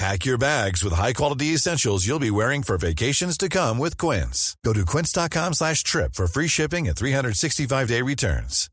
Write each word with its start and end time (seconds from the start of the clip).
Pack 0.00 0.24
your 0.24 0.38
bags 0.38 0.82
with 0.82 0.94
high-quality 0.94 1.48
essentials 1.48 2.06
you'll 2.06 2.18
be 2.18 2.30
wearing 2.30 2.62
for 2.62 2.78
vacations 2.78 3.36
to 3.36 3.50
come 3.50 3.76
with 3.76 3.98
Quince. 3.98 4.56
Go 4.64 4.72
to 4.72 4.86
quince.com 4.86 5.52
slash 5.52 5.82
trip 5.82 6.14
for 6.14 6.26
free 6.26 6.48
shipping 6.48 6.88
and 6.88 6.96
365-day 6.96 8.00
returns. 8.00 8.70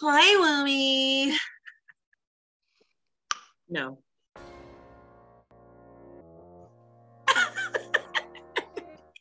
Hi, 0.00 0.34
Wumi. 0.40 1.36
No. 3.68 3.98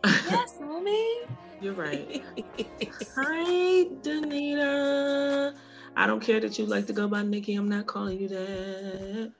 yes, 0.05 0.55
Wumi. 0.61 1.27
You're 1.59 1.73
right. 1.73 2.23
Hi, 3.17 3.87
Danita. 4.03 5.53
I 5.97 6.07
don't 6.07 6.21
care 6.21 6.39
that 6.39 6.57
you 6.57 6.65
like 6.65 6.87
to 6.87 6.93
go 6.93 7.09
by 7.09 7.23
Nikki. 7.23 7.55
I'm 7.55 7.67
not 7.67 7.87
calling 7.87 8.21
you 8.21 8.29
that. 8.29 9.33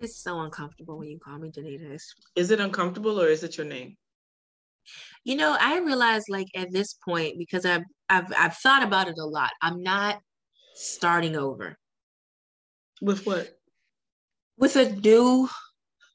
It's 0.00 0.16
so 0.22 0.40
uncomfortable 0.40 0.98
when 0.98 1.08
you 1.08 1.18
call 1.18 1.38
me 1.38 1.50
Danita. 1.50 1.90
It's, 1.92 2.14
Is 2.36 2.50
it 2.50 2.60
uncomfortable 2.60 3.20
or 3.20 3.26
is 3.28 3.42
it 3.42 3.56
your 3.56 3.66
name? 3.66 3.96
you 5.24 5.36
know, 5.36 5.54
I 5.60 5.78
realize 5.80 6.24
like 6.30 6.46
at 6.54 6.72
this 6.72 6.94
point 6.94 7.36
because 7.38 7.66
I've 7.66 7.82
I've 8.08 8.32
I've 8.38 8.56
thought 8.56 8.82
about 8.82 9.08
it 9.08 9.18
a 9.18 9.24
lot. 9.24 9.50
I'm 9.60 9.82
not 9.82 10.18
starting 10.74 11.36
over 11.36 11.76
With 13.02 13.26
what? 13.26 13.50
with 14.56 14.76
a 14.76 14.90
new 14.90 15.48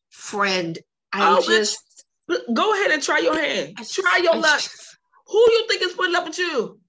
friend. 0.10 0.80
I 1.12 1.38
Oh, 1.38 1.42
just 1.46 1.78
Go 2.54 2.74
ahead 2.74 2.92
and 2.92 3.04
try 3.04 3.20
your 3.20 3.38
hand. 3.40 3.74
I 3.78 3.84
Try 3.84 4.22
your 4.24 4.34
I 4.36 4.38
luck. 4.38 4.62
just- 4.62 4.98
Who 5.28 5.38
you 5.38 5.66
think 5.68 5.82
is 5.84 5.94
putting 5.94 6.16
up 6.16 6.26
with 6.26 6.40
you? 6.40 6.80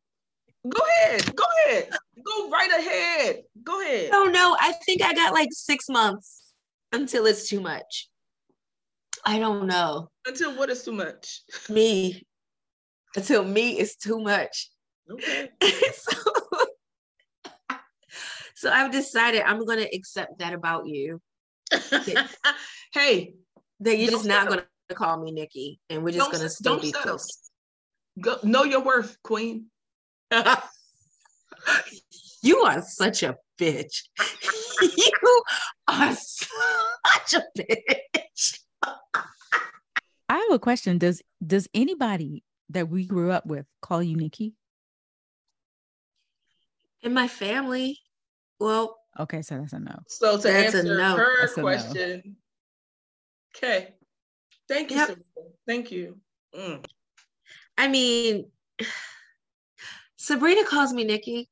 Go 0.68 0.80
ahead. 1.02 1.36
Go 1.36 1.44
ahead. 1.66 1.90
Go 2.24 2.48
right 2.50 2.70
ahead. 2.78 3.42
Go 3.62 3.80
ahead. 3.82 4.10
Oh 4.12 4.30
don't. 4.30 4.56
I 4.60 4.72
think 4.86 5.02
I 5.02 5.12
got 5.12 5.34
like 5.34 5.48
six 5.52 5.86
months 5.90 6.43
until 6.94 7.26
it's 7.26 7.48
too 7.48 7.60
much. 7.60 8.08
I 9.24 9.38
don't 9.38 9.66
know. 9.66 10.08
Until 10.26 10.56
what 10.56 10.70
is 10.70 10.84
too 10.84 10.92
much? 10.92 11.42
Me. 11.68 12.26
Until 13.16 13.44
me 13.44 13.78
is 13.78 13.96
too 13.96 14.20
much. 14.20 14.70
Okay. 15.10 15.50
so, 15.94 16.12
so 18.54 18.70
I've 18.70 18.92
decided 18.92 19.42
I'm 19.42 19.64
gonna 19.64 19.86
accept 19.92 20.38
that 20.38 20.52
about 20.54 20.86
you. 20.86 21.20
hey, 22.92 23.34
That 23.80 23.98
you're 23.98 24.10
just 24.10 24.26
not 24.26 24.48
gonna 24.48 24.66
call 24.94 25.20
me 25.22 25.32
Nikki 25.32 25.80
and 25.90 26.04
we're 26.04 26.12
just 26.12 26.30
gonna 26.30 26.44
s- 26.44 26.58
still 26.58 26.74
don't 26.74 26.82
be 26.82 26.92
settle. 26.92 27.18
close. 27.18 27.50
go, 28.20 28.38
know 28.42 28.64
your 28.64 28.82
worth, 28.82 29.16
queen. 29.22 29.66
you 32.42 32.58
are 32.58 32.82
such 32.82 33.22
a 33.22 33.36
bitch. 33.58 34.02
you 34.82 35.42
are 35.88 36.14
such 36.14 37.34
a 37.34 37.42
bitch. 37.58 38.58
I 40.28 40.38
have 40.38 40.50
a 40.52 40.58
question. 40.58 40.98
Does 40.98 41.22
does 41.44 41.68
anybody 41.74 42.44
that 42.70 42.88
we 42.88 43.06
grew 43.06 43.30
up 43.30 43.46
with 43.46 43.66
call 43.82 44.02
you 44.02 44.16
Nikki? 44.16 44.54
In 47.02 47.12
my 47.12 47.28
family, 47.28 47.98
well, 48.58 48.98
Okay, 49.18 49.42
so 49.42 49.58
that's 49.58 49.72
a 49.72 49.78
no. 49.78 49.94
So 50.08 50.36
to 50.38 50.42
That's 50.42 50.74
a 50.74 50.78
answer 50.78 50.96
no. 50.96 51.16
her 51.16 51.36
That's 51.40 51.52
a 51.52 51.56
no. 51.56 51.62
question, 51.62 52.36
okay. 53.56 53.94
Thank 54.68 54.90
you, 54.90 54.96
Yep. 54.96 55.08
Sabrina. 55.08 55.50
Thank 55.68 55.92
you. 55.92 56.18
Mm. 56.56 56.84
I 57.78 57.88
mean, 57.88 58.50
Sabrina 60.16 60.64
calls 60.64 60.92
me 60.92 61.04
Nikki. 61.04 61.48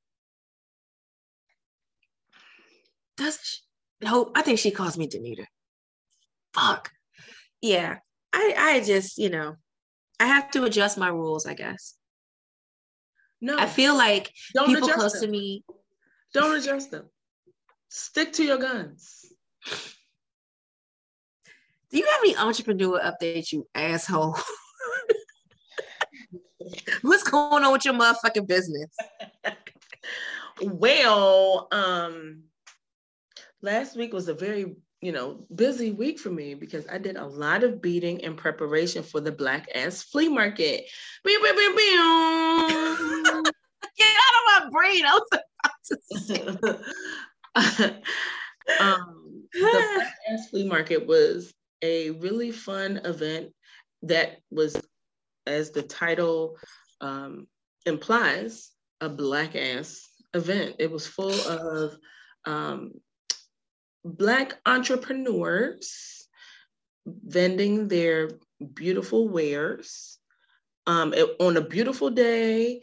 Does 3.16 3.38
she? 3.42 3.58
No, 4.02 4.30
I 4.34 4.42
think 4.42 4.58
she 4.58 4.70
calls 4.70 4.98
me 4.98 5.08
Danita. 5.08 5.46
Fuck. 6.54 6.90
Yeah. 7.60 7.98
I 8.32 8.54
I 8.56 8.80
just, 8.80 9.18
you 9.18 9.30
know, 9.30 9.56
I 10.18 10.26
have 10.26 10.50
to 10.52 10.64
adjust 10.64 10.98
my 10.98 11.08
rules, 11.08 11.46
I 11.46 11.54
guess. 11.54 11.94
No, 13.40 13.58
I 13.58 13.66
feel 13.66 13.96
like 13.96 14.32
don't 14.54 14.66
people 14.66 14.84
adjust 14.84 14.98
close 14.98 15.12
them. 15.14 15.22
to 15.22 15.28
me. 15.28 15.64
Don't 16.32 16.56
adjust 16.58 16.90
them. 16.90 17.08
Stick 17.88 18.32
to 18.34 18.44
your 18.44 18.58
guns. 18.58 19.26
Do 21.90 21.98
you 21.98 22.06
have 22.06 22.20
any 22.22 22.36
entrepreneur 22.36 23.00
updates, 23.00 23.52
you 23.52 23.68
asshole? 23.74 24.36
What's 27.02 27.24
going 27.24 27.64
on 27.64 27.72
with 27.72 27.84
your 27.84 27.94
motherfucking 27.94 28.46
business? 28.46 28.90
Well, 30.60 31.66
um, 31.72 32.44
last 33.62 33.96
week 33.96 34.12
was 34.12 34.28
a 34.28 34.34
very, 34.34 34.76
you 35.00 35.12
know, 35.12 35.46
busy 35.54 35.92
week 35.92 36.18
for 36.18 36.30
me 36.30 36.54
because 36.54 36.86
I 36.88 36.98
did 36.98 37.16
a 37.16 37.26
lot 37.26 37.64
of 37.64 37.80
beading 37.80 38.20
in 38.20 38.36
preparation 38.36 39.02
for 39.02 39.20
the 39.20 39.32
Black 39.32 39.68
Ass 39.74 40.02
Flea 40.02 40.28
Market. 40.28 40.84
Get 43.96 44.16
out 44.16 44.34
of 44.38 44.64
my 44.64 44.70
brain. 44.70 45.04
I 45.04 45.12
was 45.12 45.28
about 45.32 45.72
to 45.86 45.96
say. 46.18 46.40
um, 48.80 49.44
the 49.52 49.60
Black 49.60 50.14
Ass 50.32 50.48
Flea 50.50 50.68
Market 50.68 51.06
was 51.06 51.52
a 51.82 52.10
really 52.10 52.50
fun 52.50 52.98
event 53.04 53.52
that 54.02 54.38
was, 54.50 54.80
as 55.46 55.70
the 55.70 55.82
title 55.82 56.56
um, 57.00 57.46
implies, 57.86 58.70
a 59.00 59.08
black 59.08 59.56
ass 59.56 60.08
event. 60.32 60.76
It 60.78 60.90
was 60.90 61.06
full 61.06 61.32
of 61.32 61.96
um, 62.44 62.92
black 64.04 64.58
entrepreneurs 64.66 66.28
vending 67.06 67.88
their 67.88 68.30
beautiful 68.74 69.28
wares 69.28 70.18
um, 70.86 71.14
on 71.40 71.56
a 71.56 71.60
beautiful 71.60 72.10
day 72.10 72.82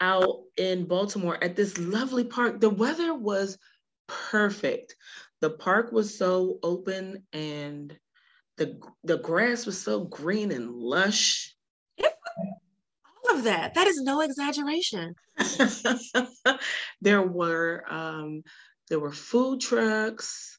out 0.00 0.40
in 0.56 0.86
Baltimore 0.86 1.42
at 1.42 1.56
this 1.56 1.78
lovely 1.78 2.24
park. 2.24 2.60
The 2.60 2.70
weather 2.70 3.14
was 3.14 3.58
perfect. 4.06 4.94
The 5.40 5.50
park 5.50 5.92
was 5.92 6.16
so 6.16 6.58
open 6.62 7.24
and 7.32 7.96
the 8.56 8.80
the 9.02 9.18
grass 9.18 9.66
was 9.66 9.80
so 9.80 10.04
green 10.04 10.52
and 10.52 10.70
lush. 10.70 11.54
All 12.00 13.36
of 13.36 13.44
that. 13.44 13.74
That 13.74 13.88
is 13.88 14.00
no 14.02 14.20
exaggeration. 14.20 15.14
there 17.00 17.22
were 17.22 17.84
um, 17.88 18.42
there 18.88 19.00
were 19.00 19.12
food 19.12 19.60
trucks. 19.60 20.53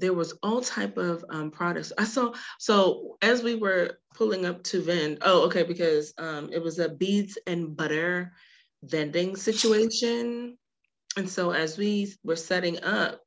There 0.00 0.14
was 0.14 0.34
all 0.42 0.60
type 0.60 0.96
of 0.96 1.24
um, 1.30 1.50
products. 1.50 1.92
I 1.98 2.04
saw. 2.04 2.32
So 2.58 3.16
as 3.22 3.42
we 3.42 3.54
were 3.54 3.98
pulling 4.14 4.46
up 4.46 4.62
to 4.64 4.82
vend, 4.82 5.18
oh, 5.22 5.44
okay, 5.46 5.62
because 5.62 6.12
um, 6.18 6.50
it 6.52 6.62
was 6.62 6.78
a 6.78 6.88
beads 6.88 7.38
and 7.46 7.76
butter 7.76 8.32
vending 8.82 9.36
situation, 9.36 10.56
and 11.16 11.28
so 11.28 11.50
as 11.50 11.76
we 11.78 12.14
were 12.24 12.36
setting 12.36 12.82
up, 12.82 13.20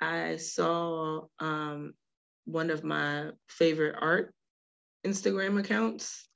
I 0.00 0.36
saw 0.36 1.26
um, 1.38 1.94
one 2.44 2.70
of 2.70 2.84
my 2.84 3.30
favorite 3.48 3.96
art 4.00 4.34
Instagram 5.04 5.60
accounts, 5.60 6.28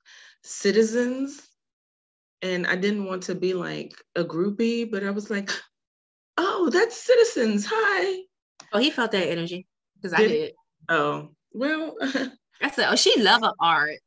Citizens 0.43 1.47
and 2.41 2.67
I 2.67 2.75
didn't 2.75 3.05
want 3.05 3.23
to 3.23 3.35
be 3.35 3.53
like 3.53 3.93
a 4.15 4.23
groupie, 4.23 4.89
but 4.89 5.03
I 5.03 5.11
was 5.11 5.29
like, 5.29 5.49
oh, 6.37 6.69
that's 6.71 6.95
citizens. 6.95 7.65
Hi. 7.69 8.26
Oh, 8.73 8.79
he 8.79 8.91
felt 8.91 9.11
that 9.11 9.27
energy 9.29 9.65
because 9.95 10.13
I 10.13 10.27
Did-. 10.27 10.53
Oh, 10.89 11.29
well, 11.53 11.95
I 12.61 12.71
said, 12.71 12.87
oh, 12.89 12.95
she 12.95 13.21
love 13.21 13.41
her 13.41 13.53
art. 13.59 13.99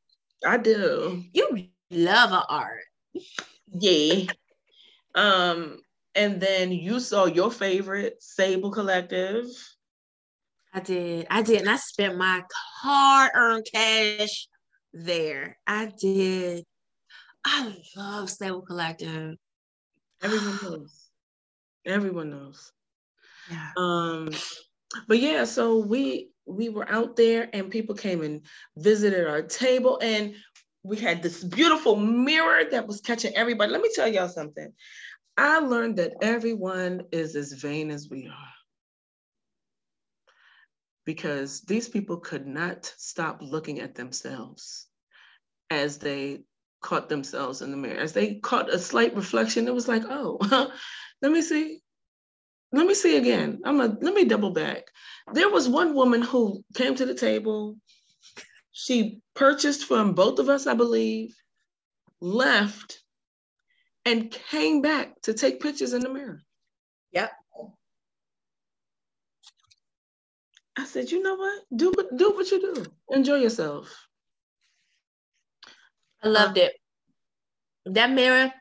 I 0.46 0.56
do. 0.56 1.22
You 1.32 1.68
love 1.90 2.30
her 2.30 2.44
art. 2.48 2.84
Yeah. 3.72 4.32
Um, 5.14 5.80
and 6.14 6.40
then 6.40 6.72
you 6.72 7.00
saw 7.00 7.26
your 7.26 7.50
favorite 7.50 8.22
Sable 8.22 8.70
Collective. 8.70 9.46
I 10.72 10.80
did. 10.80 11.26
I 11.30 11.42
did. 11.42 11.60
And 11.60 11.70
I 11.70 11.76
spent 11.76 12.16
my 12.16 12.42
hard 12.82 13.30
earned 13.34 13.66
cash 13.72 14.48
there. 14.92 15.58
I 15.66 15.92
did. 16.00 16.64
I 17.44 17.74
love 17.96 18.30
Sable 18.30 18.62
Collective. 18.62 19.36
Everyone 20.22 20.58
knows. 20.62 21.08
Everyone 21.86 22.30
knows. 22.30 22.72
Um, 23.76 24.30
but 25.08 25.18
yeah, 25.18 25.44
so 25.44 25.78
we 25.78 26.30
we 26.46 26.68
were 26.68 26.90
out 26.90 27.16
there 27.16 27.48
and 27.52 27.70
people 27.70 27.94
came 27.94 28.22
and 28.22 28.44
visited 28.76 29.26
our 29.26 29.42
table 29.42 29.98
and 30.02 30.34
we 30.82 30.96
had 30.96 31.22
this 31.22 31.44
beautiful 31.44 31.96
mirror 31.96 32.64
that 32.70 32.86
was 32.86 33.00
catching 33.00 33.36
everybody. 33.36 33.70
Let 33.70 33.82
me 33.82 33.90
tell 33.94 34.08
y'all 34.08 34.28
something. 34.28 34.72
I 35.36 35.58
learned 35.60 35.96
that 35.96 36.14
everyone 36.22 37.04
is 37.12 37.36
as 37.36 37.52
vain 37.52 37.90
as 37.90 38.08
we 38.10 38.26
are. 38.26 38.52
Because 41.04 41.62
these 41.62 41.88
people 41.88 42.18
could 42.18 42.46
not 42.46 42.92
stop 42.96 43.38
looking 43.40 43.80
at 43.80 43.94
themselves 43.94 44.86
as 45.70 45.98
they 45.98 46.42
caught 46.82 47.08
themselves 47.08 47.62
in 47.62 47.70
the 47.70 47.76
mirror. 47.76 47.98
As 47.98 48.12
they 48.12 48.34
caught 48.36 48.72
a 48.72 48.78
slight 48.78 49.14
reflection, 49.14 49.66
it 49.66 49.74
was 49.74 49.88
like, 49.88 50.02
oh, 50.08 50.38
let 51.22 51.32
me 51.32 51.42
see. 51.42 51.80
Let 52.72 52.86
me 52.86 52.94
see 52.94 53.16
again. 53.16 53.60
I'm 53.64 53.80
a 53.80 53.96
let 54.00 54.14
me 54.14 54.24
double 54.24 54.50
back. 54.50 54.84
There 55.32 55.48
was 55.50 55.68
one 55.68 55.94
woman 55.94 56.22
who 56.22 56.64
came 56.74 56.94
to 56.94 57.06
the 57.06 57.14
table. 57.14 57.76
She 58.72 59.20
purchased 59.34 59.84
from 59.84 60.14
both 60.14 60.38
of 60.38 60.48
us, 60.48 60.66
I 60.66 60.74
believe, 60.74 61.34
left, 62.20 63.02
and 64.04 64.30
came 64.30 64.82
back 64.82 65.20
to 65.22 65.34
take 65.34 65.60
pictures 65.60 65.92
in 65.92 66.02
the 66.02 66.08
mirror. 66.08 66.42
Yep. 67.12 67.32
I 70.78 70.84
said, 70.84 71.10
you 71.10 71.22
know 71.22 71.34
what? 71.34 71.62
Do 71.74 71.90
what 71.90 72.16
do 72.16 72.30
what 72.30 72.50
you 72.50 72.60
do. 72.74 72.86
Enjoy 73.10 73.36
yourself. 73.36 73.92
I 76.22 76.28
loved 76.28 76.56
it. 76.58 76.72
That 77.86 78.12
mirror, 78.12 78.52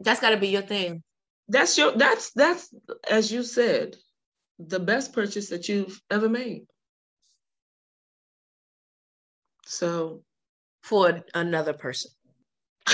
that's 0.00 0.20
got 0.20 0.30
to 0.30 0.36
be 0.36 0.48
your 0.48 0.62
thing. 0.62 1.02
That's 1.48 1.76
your 1.76 1.92
that's 1.92 2.32
that's 2.32 2.72
as 3.08 3.30
you 3.30 3.42
said, 3.42 3.96
the 4.58 4.80
best 4.80 5.12
purchase 5.12 5.50
that 5.50 5.68
you've 5.68 6.00
ever 6.10 6.28
made. 6.28 6.66
So 9.66 10.22
for 10.82 11.22
another 11.34 11.72
person. 11.72 12.10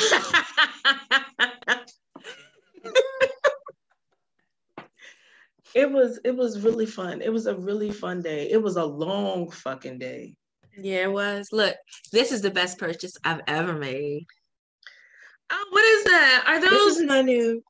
it 5.75 5.91
was 5.91 6.21
it 6.25 6.37
was 6.37 6.61
really 6.61 6.87
fun. 6.87 7.21
It 7.23 7.33
was 7.33 7.47
a 7.47 7.57
really 7.57 7.91
fun 7.91 8.23
day. 8.23 8.51
It 8.51 8.63
was 8.63 8.77
a 8.77 8.85
long 8.85 9.51
fucking 9.51 9.99
day. 9.99 10.35
Yeah, 10.77 11.05
it 11.05 11.13
was. 11.13 11.49
Look, 11.53 11.77
this 12.13 12.33
is 12.33 12.43
the 12.43 12.51
best 12.51 12.79
purchase 12.79 13.17
I've 13.25 13.43
ever 13.47 13.75
made. 13.75 14.27
Oh, 15.53 15.67
what 15.71 15.85
is 15.85 16.05
that? 16.05 16.45
Are 16.47 16.61
those 16.61 16.71
This 16.71 16.97
is 16.99 17.07
my 17.09 17.23
new 17.23 17.63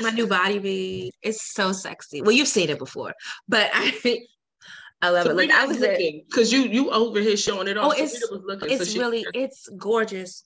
my 0.00 0.10
new 0.10 0.26
body 0.26 0.58
bead. 0.58 1.12
It's 1.22 1.52
so 1.54 1.72
sexy. 1.72 2.22
Well, 2.22 2.32
you've 2.32 2.48
seen 2.48 2.70
it 2.70 2.78
before, 2.78 3.14
but 3.48 3.70
I 3.72 3.92
I 5.02 5.10
love 5.10 5.26
it. 5.26 5.34
Like 5.34 5.50
I 5.50 5.66
was 5.66 5.78
there. 5.78 5.96
because 6.28 6.52
you 6.52 6.62
you 6.62 6.90
over 6.90 7.20
here 7.20 7.36
showing 7.36 7.68
it 7.68 7.78
off. 7.78 7.94
Oh, 7.96 8.02
it's 8.02 8.20
was 8.30 8.42
looking, 8.44 8.70
it's 8.70 8.86
so 8.86 8.92
she- 8.92 8.98
really 8.98 9.26
it's 9.34 9.68
gorgeous. 9.78 10.44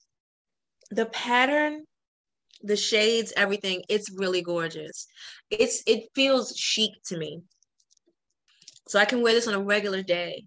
The 0.91 1.07
pattern, 1.07 1.85
the 2.63 2.77
shades, 2.77 3.33
everything, 3.37 3.83
it's 3.89 4.11
really 4.11 4.43
gorgeous. 4.43 5.07
It's 5.51 5.83
it 5.87 6.05
feels 6.15 6.55
chic 6.57 6.91
to 7.07 7.17
me. 7.17 7.43
So 8.89 8.99
I 8.99 9.07
can 9.07 9.23
wear 9.23 9.33
this 9.33 9.49
on 9.49 9.55
a 9.55 9.61
regular 9.61 10.03
day 10.03 10.45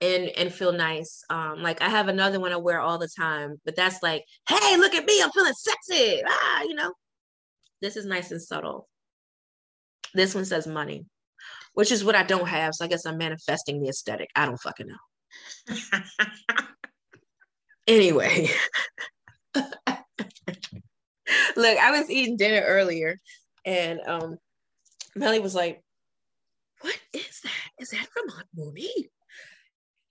and 0.00 0.28
and 0.36 0.52
feel 0.52 0.72
nice. 0.72 1.22
Um, 1.30 1.62
like 1.62 1.80
I 1.80 1.88
have 1.88 2.08
another 2.08 2.40
one 2.40 2.52
I 2.52 2.56
wear 2.56 2.80
all 2.80 2.98
the 2.98 3.08
time, 3.08 3.60
but 3.64 3.76
that's 3.76 4.02
like, 4.02 4.24
hey, 4.48 4.76
look 4.76 4.94
at 4.94 5.06
me, 5.06 5.22
I'm 5.22 5.30
feeling 5.30 5.52
sexy. 5.52 6.22
Ah, 6.26 6.62
you 6.62 6.74
know. 6.74 6.92
This 7.84 7.96
is 7.98 8.06
nice 8.06 8.30
and 8.30 8.40
subtle. 8.40 8.88
This 10.14 10.34
one 10.34 10.46
says 10.46 10.66
money, 10.66 11.04
which 11.74 11.92
is 11.92 12.02
what 12.02 12.14
I 12.14 12.22
don't 12.22 12.48
have. 12.48 12.74
So 12.74 12.86
I 12.86 12.88
guess 12.88 13.04
I'm 13.04 13.18
manifesting 13.18 13.82
the 13.82 13.90
aesthetic. 13.90 14.30
I 14.34 14.46
don't 14.46 14.56
fucking 14.56 14.86
know. 14.86 15.76
Anyway, 17.86 18.48
look, 19.54 19.68
I 21.58 21.90
was 21.90 22.08
eating 22.08 22.38
dinner 22.38 22.62
earlier 22.62 23.20
and 23.66 24.00
um 24.06 24.38
Melly 25.14 25.38
was 25.38 25.54
like, 25.54 25.82
What 26.80 26.98
is 27.12 27.40
that? 27.42 27.52
Is 27.78 27.90
that 27.90 28.08
Vermont 28.16 28.46
Mooney? 28.56 29.10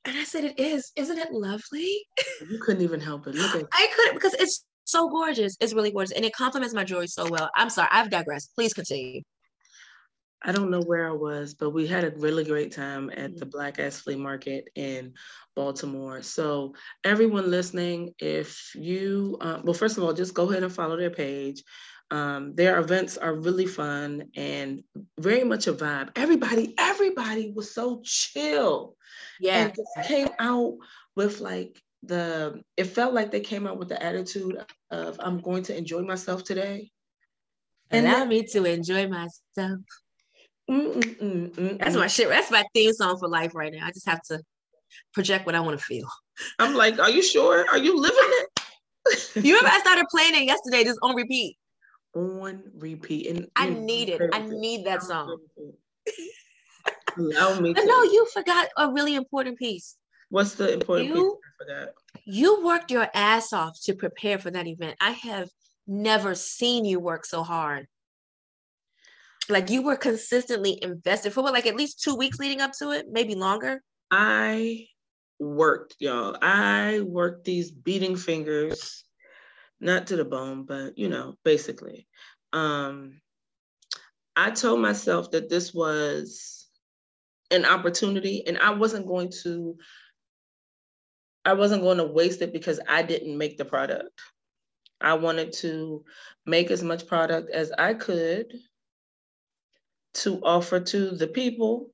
And 0.06 0.16
I 0.16 0.24
said, 0.24 0.44
It 0.44 0.60
is. 0.60 0.92
Isn't 0.96 1.18
it 1.18 1.32
lovely? 1.32 2.06
you 2.48 2.60
couldn't 2.60 2.84
even 2.84 3.00
help 3.00 3.26
it. 3.26 3.34
Look 3.34 3.56
at 3.56 3.66
I 3.74 3.88
couldn't 3.96 4.14
because 4.14 4.36
it's 4.36 4.64
so 4.94 5.10
gorgeous. 5.10 5.58
It's 5.62 5.74
really 5.78 5.92
gorgeous. 5.92 6.14
And 6.18 6.26
it 6.26 6.34
complements 6.34 6.74
my 6.80 6.86
jewelry 6.90 7.08
so 7.08 7.24
well. 7.30 7.50
I'm 7.60 7.70
sorry, 7.70 7.90
I've 7.92 8.10
digressed. 8.18 8.52
Please 8.56 8.74
continue. 8.74 9.22
I 10.46 10.52
don't 10.52 10.70
know 10.70 10.82
where 10.92 11.08
I 11.08 11.14
was, 11.14 11.54
but 11.54 11.70
we 11.78 11.88
had 11.88 12.04
a 12.04 12.12
really 12.26 12.44
great 12.44 12.72
time 12.74 13.10
at 13.12 13.18
Mm-hmm. 13.18 13.38
the 13.40 13.46
Black 13.56 13.80
Ass 13.80 14.02
Flea 14.02 14.18
Market 14.18 14.64
in 14.76 15.14
Baltimore. 15.56 16.22
So, 16.22 16.48
everyone 17.06 17.50
listening, 17.50 18.14
if 18.20 18.50
you, 18.76 19.38
uh, 19.40 19.60
well, 19.64 19.74
first 19.74 19.98
of 19.98 20.04
all, 20.04 20.14
just 20.14 20.34
go 20.34 20.50
ahead 20.50 20.64
and 20.64 20.74
follow 20.80 20.98
their 20.98 21.16
page. 21.26 21.64
Um, 22.12 22.54
their 22.56 22.78
events 22.80 23.18
are 23.18 23.34
really 23.48 23.66
fun 23.66 24.26
and 24.36 24.84
very 25.18 25.46
much 25.46 25.68
a 25.68 25.74
vibe. 25.74 26.10
Everybody, 26.16 26.76
everybody 26.78 27.54
was 27.56 27.74
so 27.74 28.02
chill 28.04 28.96
Yeah. 29.40 29.58
and 29.60 29.74
just 29.80 30.08
came 30.10 30.30
out 30.40 30.74
with 31.16 31.40
like 31.40 31.82
the, 32.06 32.62
it 32.78 32.86
felt 32.86 33.14
like 33.14 33.32
they 33.32 33.40
came 33.40 33.66
out 33.66 33.78
with 33.78 33.90
the 33.90 34.02
attitude 34.02 34.58
of, 34.92 35.18
I'm 35.20 35.40
going 35.40 35.64
to 35.64 35.78
enjoy 35.78 36.02
myself 36.02 36.44
today. 36.44 36.92
And 37.92 38.06
Allow 38.08 38.20
that- 38.20 38.28
me 38.28 38.44
to 38.48 38.66
enjoy 38.66 39.08
myself. 39.08 39.80
Mm, 40.70 40.94
mm, 40.94 41.18
mm, 41.18 41.50
mm, 41.56 41.80
That's 41.80 41.96
my 41.96 42.08
shit. 42.08 42.30
That's 42.30 42.50
my 42.50 42.64
theme 42.74 42.94
song 42.94 43.18
for 43.20 43.28
life 43.28 43.54
right 43.54 43.72
now. 43.74 43.86
I 43.86 43.92
just 43.92 44.08
have 44.08 44.22
to 44.30 44.40
project 45.14 45.46
what 45.46 45.56
I 45.56 45.60
want 45.60 45.78
to 45.78 45.84
feel. 45.84 46.08
I'm 46.58 46.74
like, 46.74 47.00
are 47.00 47.10
you 47.10 47.22
sure? 47.22 47.66
Are 47.70 47.78
you 47.78 48.00
living 48.00 48.18
it? 48.22 48.50
You 49.36 49.56
remember 49.56 49.70
I 49.76 49.80
started 49.80 50.06
playing 50.10 50.36
it 50.36 50.46
yesterday, 50.46 50.86
just 50.86 51.00
on 51.02 51.16
repeat. 51.16 51.58
on 52.16 52.64
repeat. 52.76 53.28
And 53.28 53.48
I 53.58 53.68
need 53.70 54.08
it. 54.08 54.22
I 54.32 54.40
need 54.40 54.86
that 54.86 55.04
song. 55.04 55.38
Allow 57.18 57.60
me 57.60 57.74
to. 57.74 57.86
no, 57.86 58.04
you 58.04 58.26
forgot 58.34 58.70
a 58.78 58.92
really 58.92 59.16
important 59.16 59.58
piece. 59.60 59.98
What's 60.30 60.56
the 60.56 60.74
important 60.74 61.10
You- 61.10 61.40
for 61.58 61.66
that? 61.68 61.94
You 62.26 62.64
worked 62.64 62.92
your 62.92 63.10
ass 63.14 63.54
off 63.54 63.80
to 63.84 63.94
prepare 63.94 64.40
for 64.40 64.52
that 64.52 64.68
event. 64.68 64.96
I 65.02 65.12
have 65.12 65.50
never 65.88 66.36
seen 66.36 66.86
you 66.86 67.00
work 67.00 67.26
so 67.26 67.44
hard. 67.44 67.88
Like 69.50 69.70
you 69.70 69.82
were 69.82 69.98
consistently 69.98 70.80
invested 70.82 71.34
for 71.34 71.44
what, 71.44 71.54
like 71.54 71.68
at 71.68 71.76
least 71.76 72.02
two 72.02 72.16
weeks 72.16 72.40
leading 72.40 72.62
up 72.62 72.72
to 72.80 72.92
it, 72.92 73.08
maybe 73.12 73.36
longer. 73.36 73.82
I 74.10 74.88
worked, 75.40 75.96
y'all. 76.00 76.38
I 76.42 77.02
worked 77.02 77.44
these 77.44 77.72
beading 77.72 78.16
fingers, 78.16 79.04
not 79.82 80.08
to 80.08 80.16
the 80.16 80.26
bone, 80.26 80.64
but 80.64 80.98
you 80.98 81.10
know, 81.10 81.36
basically. 81.44 82.08
Um, 82.54 83.20
I 84.36 84.52
told 84.52 84.80
myself 84.80 85.32
that 85.32 85.50
this 85.50 85.74
was 85.74 86.68
an 87.52 87.66
opportunity 87.66 88.48
and 88.48 88.58
I 88.58 88.72
wasn't 88.72 89.08
going 89.08 89.32
to 89.44 89.78
I 91.46 91.54
wasn't 91.54 91.82
going 91.82 91.98
to 91.98 92.06
waste 92.06 92.42
it 92.42 92.54
because 92.54 92.80
I 92.88 93.02
didn't 93.02 93.38
make 93.38 93.58
the 93.58 93.66
product. 93.66 94.10
I 95.02 95.16
wanted 95.16 95.52
to 95.54 96.04
make 96.46 96.72
as 96.72 96.84
much 96.84 97.08
product 97.08 97.52
as 97.52 97.72
I 97.78 97.94
could 97.94 98.54
to 100.16 100.40
offer 100.44 100.80
to 100.80 101.12
the 101.12 101.28
people. 101.28 101.92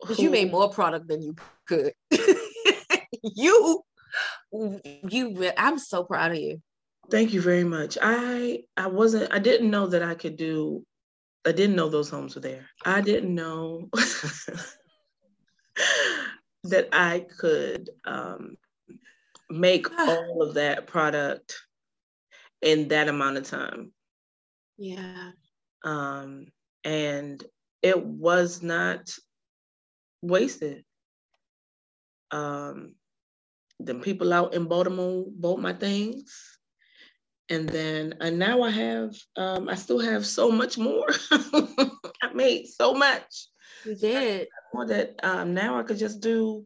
Because 0.00 0.18
you 0.18 0.30
made 0.30 0.50
more 0.50 0.70
product 0.70 1.08
than 1.08 1.22
you 1.22 1.36
could. 1.68 1.92
you, 3.22 3.82
you, 4.52 5.52
I'm 5.56 5.78
so 5.78 6.04
proud 6.04 6.32
of 6.32 6.38
you. 6.38 6.62
Thank 7.10 7.32
you 7.32 7.42
very 7.42 7.64
much. 7.64 7.98
I 8.00 8.62
I 8.76 8.86
wasn't 8.86 9.32
I 9.32 9.38
didn't 9.38 9.70
know 9.70 9.88
that 9.88 10.02
I 10.02 10.14
could 10.14 10.36
do 10.36 10.84
I 11.44 11.52
didn't 11.52 11.76
know 11.76 11.88
those 11.88 12.08
homes 12.08 12.34
were 12.34 12.40
there. 12.40 12.66
I 12.84 13.00
didn't 13.00 13.34
know 13.34 13.88
that 16.64 16.88
I 16.92 17.26
could 17.38 17.90
um, 18.04 18.56
make 19.52 19.86
all 19.98 20.42
of 20.42 20.54
that 20.54 20.86
product 20.86 21.56
in 22.60 22.88
that 22.88 23.08
amount 23.08 23.36
of 23.36 23.44
time. 23.44 23.92
Yeah. 24.78 25.30
Um, 25.84 26.46
and 26.84 27.42
it 27.82 28.02
was 28.04 28.62
not 28.62 29.10
wasted. 30.22 30.84
Um, 32.30 32.94
the 33.78 33.94
people 33.96 34.32
out 34.32 34.54
in 34.54 34.66
Baltimore 34.66 35.24
bought 35.28 35.60
my 35.60 35.72
things 35.72 36.52
and 37.52 37.68
then 37.68 38.14
and 38.20 38.38
now 38.38 38.62
I 38.62 38.70
have 38.70 39.14
um, 39.36 39.68
I 39.68 39.74
still 39.74 39.98
have 40.00 40.24
so 40.24 40.50
much 40.50 40.78
more. 40.78 41.08
I 41.30 42.32
made 42.32 42.66
so 42.66 42.94
much. 42.94 43.48
You 43.84 43.94
did. 43.94 44.48
More 44.72 44.86
that 44.86 45.16
um, 45.22 45.52
now 45.52 45.78
I 45.78 45.82
could 45.82 45.98
just 45.98 46.20
do 46.20 46.64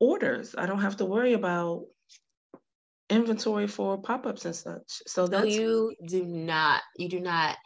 orders. 0.00 0.54
I 0.58 0.66
don't 0.66 0.80
have 0.80 0.96
to 0.98 1.04
worry 1.04 1.34
about 1.34 1.84
inventory 3.08 3.66
for 3.66 4.00
pop-ups 4.00 4.44
and 4.44 4.54
such. 4.54 5.02
So 5.06 5.26
No, 5.26 5.40
that's 5.40 5.54
you 5.54 5.94
do 6.06 6.24
not. 6.24 6.82
You 6.96 7.08
do 7.08 7.20
not. 7.20 7.56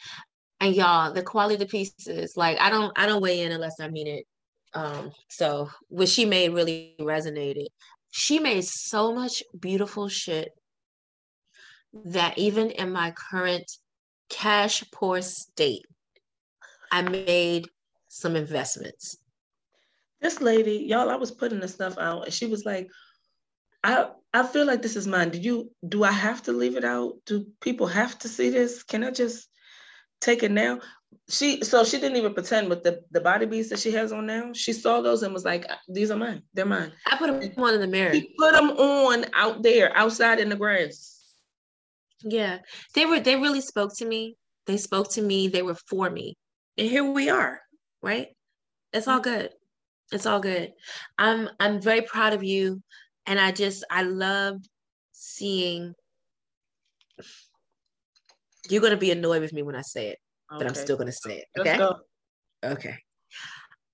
And 0.60 0.74
y'all, 0.74 1.12
the 1.12 1.22
quality 1.22 1.54
of 1.54 1.60
the 1.60 1.66
pieces, 1.66 2.36
like 2.36 2.60
I 2.60 2.68
don't 2.70 2.92
I 2.96 3.06
don't 3.06 3.22
weigh 3.22 3.40
in 3.40 3.52
unless 3.52 3.80
I 3.80 3.88
mean 3.88 4.06
it. 4.06 4.26
Um, 4.74 5.10
so 5.28 5.70
what 5.88 6.08
she 6.08 6.24
made 6.24 6.52
really 6.52 6.94
resonated. 7.00 7.66
She 8.12 8.38
made 8.38 8.64
so 8.64 9.14
much 9.14 9.42
beautiful 9.58 10.08
shit 10.08 10.50
that 12.04 12.36
even 12.38 12.70
in 12.70 12.92
my 12.92 13.12
current 13.12 13.70
cash 14.28 14.84
poor 14.92 15.22
state, 15.22 15.86
I 16.92 17.02
made 17.02 17.68
some 18.08 18.36
investments. 18.36 19.16
this 20.20 20.40
lady, 20.40 20.84
y'all, 20.88 21.08
I 21.08 21.16
was 21.16 21.30
putting 21.30 21.60
the 21.60 21.68
stuff 21.68 21.96
out 21.98 22.24
and 22.24 22.32
she 22.34 22.46
was 22.46 22.64
like, 22.64 22.88
I 23.82 24.08
I 24.32 24.46
feel 24.46 24.66
like 24.66 24.82
this 24.82 24.96
is 24.96 25.06
mine. 25.06 25.30
Do 25.30 25.38
you 25.38 25.70
do 25.86 26.04
I 26.04 26.12
have 26.12 26.42
to 26.44 26.52
leave 26.52 26.76
it 26.76 26.84
out? 26.84 27.14
Do 27.26 27.46
people 27.60 27.86
have 27.86 28.18
to 28.20 28.28
see 28.28 28.50
this? 28.50 28.82
Can 28.82 29.04
I 29.04 29.10
just 29.10 29.48
take 30.20 30.42
it 30.42 30.50
now? 30.50 30.80
She 31.28 31.62
so 31.64 31.84
she 31.84 31.98
didn't 31.98 32.16
even 32.16 32.34
pretend 32.34 32.68
with 32.68 32.82
the, 32.82 33.02
the 33.10 33.20
body 33.20 33.46
beads 33.46 33.68
that 33.70 33.78
she 33.78 33.90
has 33.92 34.12
on 34.12 34.26
now. 34.26 34.52
She 34.52 34.72
saw 34.72 35.00
those 35.00 35.22
and 35.22 35.32
was 35.32 35.44
like, 35.44 35.64
uh, 35.68 35.76
these 35.88 36.10
are 36.10 36.16
mine. 36.16 36.42
They're 36.54 36.66
mine. 36.66 36.92
I 37.06 37.16
put 37.16 37.26
them 37.28 37.64
on 37.64 37.74
in 37.74 37.80
the 37.80 37.86
mirror. 37.86 38.12
She 38.12 38.34
put 38.38 38.52
them 38.52 38.70
on 38.70 39.26
out 39.34 39.62
there, 39.62 39.96
outside 39.96 40.40
in 40.40 40.48
the 40.48 40.56
grass. 40.56 41.20
Yeah, 42.22 42.58
they 42.94 43.06
were. 43.06 43.20
They 43.20 43.36
really 43.36 43.60
spoke 43.60 43.96
to 43.98 44.04
me. 44.04 44.36
They 44.66 44.76
spoke 44.76 45.10
to 45.12 45.22
me. 45.22 45.48
They 45.48 45.62
were 45.62 45.76
for 45.88 46.10
me, 46.10 46.36
and 46.76 46.88
here 46.88 47.04
we 47.04 47.30
are. 47.30 47.60
Right? 48.02 48.28
It's 48.92 49.08
all 49.08 49.20
mm-hmm. 49.20 49.30
good. 49.30 49.50
It's 50.12 50.26
all 50.26 50.40
good. 50.40 50.72
I'm. 51.16 51.48
I'm 51.58 51.80
very 51.80 52.02
proud 52.02 52.34
of 52.34 52.44
you, 52.44 52.82
and 53.26 53.38
I 53.38 53.52
just. 53.52 53.84
I 53.90 54.02
loved 54.02 54.68
seeing. 55.12 55.94
You're 58.68 58.82
gonna 58.82 58.96
be 58.96 59.10
annoyed 59.10 59.42
with 59.42 59.52
me 59.52 59.62
when 59.62 59.76
I 59.76 59.82
say 59.82 60.08
it, 60.08 60.18
but 60.50 60.66
I'm 60.66 60.74
still 60.74 60.96
gonna 60.96 61.12
say 61.12 61.38
it. 61.38 61.60
Okay. 61.60 61.78
go. 61.78 61.96
Okay. 62.64 62.98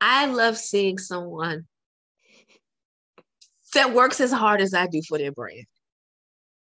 I 0.00 0.26
love 0.26 0.58
seeing 0.58 0.98
someone 0.98 1.66
that 3.74 3.94
works 3.94 4.20
as 4.20 4.32
hard 4.32 4.60
as 4.60 4.74
I 4.74 4.86
do 4.86 5.00
for 5.08 5.18
their 5.18 5.32
brand. 5.32 5.66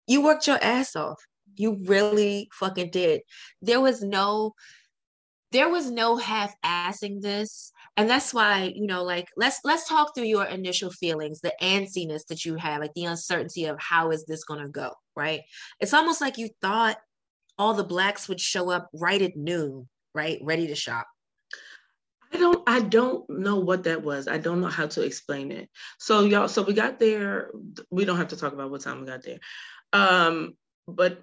You 0.08 0.24
worked 0.24 0.48
your 0.48 0.62
ass 0.62 0.96
off. 0.96 1.22
You 1.55 1.77
really 1.86 2.50
fucking 2.53 2.91
did. 2.91 3.22
There 3.62 3.81
was 3.81 4.01
no 4.01 4.53
there 5.51 5.70
was 5.70 5.91
no 5.91 6.15
half-assing 6.15 7.22
this. 7.22 7.74
And 7.98 8.10
that's 8.10 8.34
why, 8.34 8.72
you 8.74 8.88
know, 8.88 9.04
like 9.04 9.28
let's 9.36 9.60
let's 9.64 9.88
talk 9.88 10.16
through 10.16 10.26
your 10.26 10.46
initial 10.46 10.92
feelings, 10.92 11.42
the 11.42 11.54
antsiness 11.62 12.26
that 12.28 12.46
you 12.46 12.56
had, 12.56 12.80
like 12.80 12.94
the 12.94 13.06
uncertainty 13.06 13.66
of 13.66 13.78
how 13.80 14.12
is 14.12 14.26
this 14.26 14.44
gonna 14.44 14.70
go, 14.70 14.94
right? 15.16 15.42
It's 15.80 15.94
almost 15.94 16.22
like 16.22 16.38
you 16.38 16.50
thought 16.62 16.98
all 17.58 17.74
the 17.74 17.84
blacks 17.84 18.30
would 18.30 18.40
show 18.40 18.70
up 18.70 18.90
right 18.94 19.22
at 19.22 19.36
noon, 19.36 19.90
right? 20.16 20.40
Ready 20.42 20.68
to 20.68 20.76
shop. 20.76 21.06
I 22.34 22.38
don't 22.38 22.64
I 22.66 22.80
don't 22.80 23.30
know 23.30 23.58
what 23.58 23.84
that 23.84 24.02
was. 24.02 24.28
I 24.28 24.38
don't 24.38 24.62
know 24.62 24.68
how 24.68 24.88
to 24.88 25.02
explain 25.02 25.52
it. 25.52 25.70
So 26.00 26.24
y'all, 26.24 26.48
so 26.48 26.64
we 26.64 26.74
got 26.74 26.98
there. 26.98 27.52
We 27.90 28.06
don't 28.06 28.18
have 28.18 28.30
to 28.30 28.38
talk 28.38 28.54
about 28.54 28.72
what 28.72 28.82
time 28.82 29.02
we 29.02 29.08
got 29.08 29.24
there. 29.24 29.40
Um, 29.92 30.54
but 30.88 31.22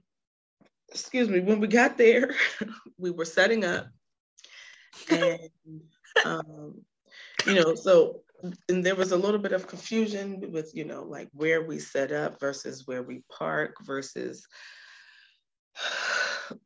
excuse 0.91 1.29
me, 1.29 1.41
when 1.41 1.61
we 1.61 1.67
got 1.67 1.97
there, 1.97 2.35
we 2.99 3.11
were 3.11 3.25
setting 3.25 3.65
up 3.65 3.87
and 5.11 5.39
um, 6.25 6.83
you 7.47 7.55
know, 7.55 7.75
so 7.75 8.23
and 8.69 8.85
there 8.85 8.95
was 8.95 9.13
a 9.13 9.17
little 9.17 9.41
bit 9.41 9.53
of 9.53 9.67
confusion 9.67 10.53
with, 10.53 10.71
you 10.75 10.85
know, 10.85 11.03
like 11.03 11.29
where 11.33 11.65
we 11.65 11.79
set 11.79 12.13
up 12.13 12.39
versus 12.39 12.87
where 12.87 13.03
we 13.03 13.23
park 13.31 13.75
versus 13.83 14.47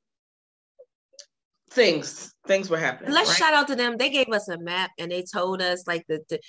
things 1.71 2.35
things 2.47 2.69
were 2.69 2.79
happening. 2.79 3.13
Let's 3.13 3.31
right? 3.31 3.39
shout 3.39 3.55
out 3.55 3.69
to 3.69 3.77
them. 3.77 3.97
They 3.97 4.11
gave 4.11 4.29
us 4.29 4.49
a 4.49 4.59
map 4.59 4.91
and 4.99 5.11
they 5.11 5.23
told 5.23 5.63
us 5.63 5.87
like 5.87 6.05
the, 6.09 6.21
the 6.29 6.41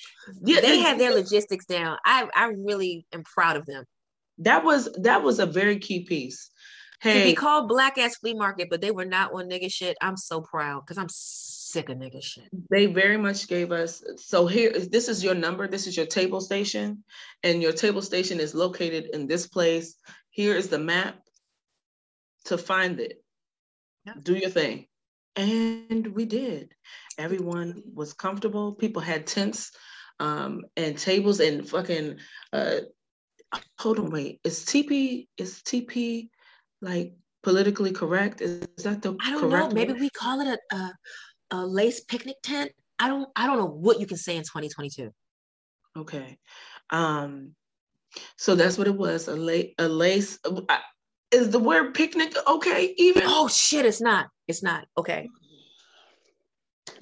Yeah, 0.43 0.59
they 0.59 0.79
had 0.79 0.99
their 0.99 1.13
logistics 1.13 1.65
down. 1.65 1.97
I 2.05 2.27
I 2.35 2.47
really 2.47 3.05
am 3.13 3.23
proud 3.23 3.55
of 3.55 3.65
them. 3.65 3.85
that 4.39 4.63
was 4.63 4.89
that 5.01 5.23
was 5.23 5.39
a 5.39 5.45
very 5.45 5.79
key 5.79 6.03
piece. 6.03 6.49
To 7.03 7.21
be 7.21 7.35
called 7.35 7.67
black 7.67 7.97
ass 7.97 8.15
flea 8.15 8.33
market, 8.33 8.69
but 8.69 8.79
they 8.79 8.91
were 8.91 9.05
not 9.05 9.33
on 9.33 9.49
nigga 9.49 9.71
shit. 9.71 9.97
I'm 10.01 10.15
so 10.15 10.39
proud 10.39 10.83
because 10.85 10.97
I'm 10.97 11.09
sick 11.73 11.89
of 11.89 11.97
nigga 11.97 12.23
shit. 12.23 12.49
they 12.69 12.85
very 12.85 13.17
much 13.17 13.47
gave 13.47 13.71
us 13.71 14.03
so 14.17 14.45
here 14.45 14.71
this 14.95 15.07
is 15.09 15.23
your 15.23 15.35
number, 15.35 15.67
this 15.67 15.87
is 15.87 15.97
your 15.97 16.05
table 16.05 16.41
station, 16.41 17.03
and 17.41 17.61
your 17.61 17.71
table 17.71 18.01
station 18.01 18.39
is 18.39 18.53
located 18.53 19.09
in 19.13 19.27
this 19.27 19.47
place. 19.47 19.95
Here 20.29 20.55
is 20.55 20.69
the 20.69 20.79
map 20.79 21.15
to 22.45 22.57
find 22.57 22.99
it. 22.99 23.23
Yeah. 24.05 24.13
Do 24.21 24.35
your 24.35 24.49
thing. 24.49 24.87
And 25.35 26.07
we 26.07 26.25
did. 26.25 26.73
Everyone 27.17 27.81
was 27.93 28.13
comfortable. 28.13 28.73
People 28.73 29.01
had 29.01 29.25
tents 29.25 29.71
um, 30.19 30.61
and 30.77 30.97
tables 30.97 31.39
and 31.39 31.67
fucking 31.67 32.17
uh, 32.51 32.79
hold 33.79 33.99
on, 33.99 34.09
wait. 34.09 34.39
Is 34.43 34.65
TP 34.65 35.27
is 35.37 35.61
TP 35.63 36.29
like 36.81 37.13
politically 37.41 37.91
correct? 37.91 38.41
Is, 38.41 38.67
is 38.77 38.83
that 38.83 39.01
the 39.01 39.15
I 39.21 39.31
don't 39.31 39.49
know. 39.49 39.69
Maybe 39.69 39.93
word? 39.93 40.01
we 40.01 40.09
call 40.09 40.41
it 40.41 40.59
a, 40.71 40.75
a 40.75 40.93
a 41.53 41.65
lace 41.65 42.01
picnic 42.01 42.37
tent. 42.41 42.71
I 42.99 43.07
don't 43.07 43.29
I 43.35 43.45
don't 43.45 43.57
know 43.57 43.67
what 43.67 43.99
you 43.99 44.07
can 44.07 44.17
say 44.17 44.35
in 44.35 44.43
2022. 44.43 45.11
Okay. 45.95 46.37
Um, 46.89 47.51
so 48.37 48.55
that's 48.55 48.77
what 48.77 48.87
it 48.87 48.95
was. 48.95 49.27
A 49.27 49.35
lace, 49.35 49.73
a 49.77 49.87
lace. 49.87 50.39
Is 51.31 51.49
the 51.49 51.59
word 51.59 51.93
picnic 51.93 52.35
okay? 52.47 52.93
Even 52.97 53.23
Oh 53.25 53.47
shit, 53.47 53.85
it's 53.85 54.01
not. 54.01 54.27
It's 54.47 54.63
not. 54.63 54.85
Okay. 54.97 55.29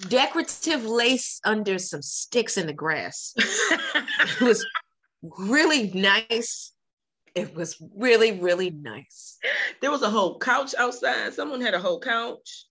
Decorative 0.10 0.86
lace 0.86 1.40
under 1.46 1.80
some 1.80 2.02
sticks 2.02 2.58
in 2.58 2.68
the 2.68 2.74
grass. 2.74 3.34
It 4.40 4.42
was 4.42 4.66
really 5.22 5.92
nice. 5.94 6.74
It 7.36 7.56
was 7.56 7.82
really, 7.96 8.40
really 8.40 8.70
nice. 8.72 9.38
there 9.82 9.92
was 9.92 10.02
a 10.02 10.10
whole 10.10 10.40
couch 10.40 10.74
outside. 10.78 11.34
Someone 11.34 11.62
had 11.62 11.74
a 11.74 11.80
whole 11.80 12.00
couch. 12.00 12.66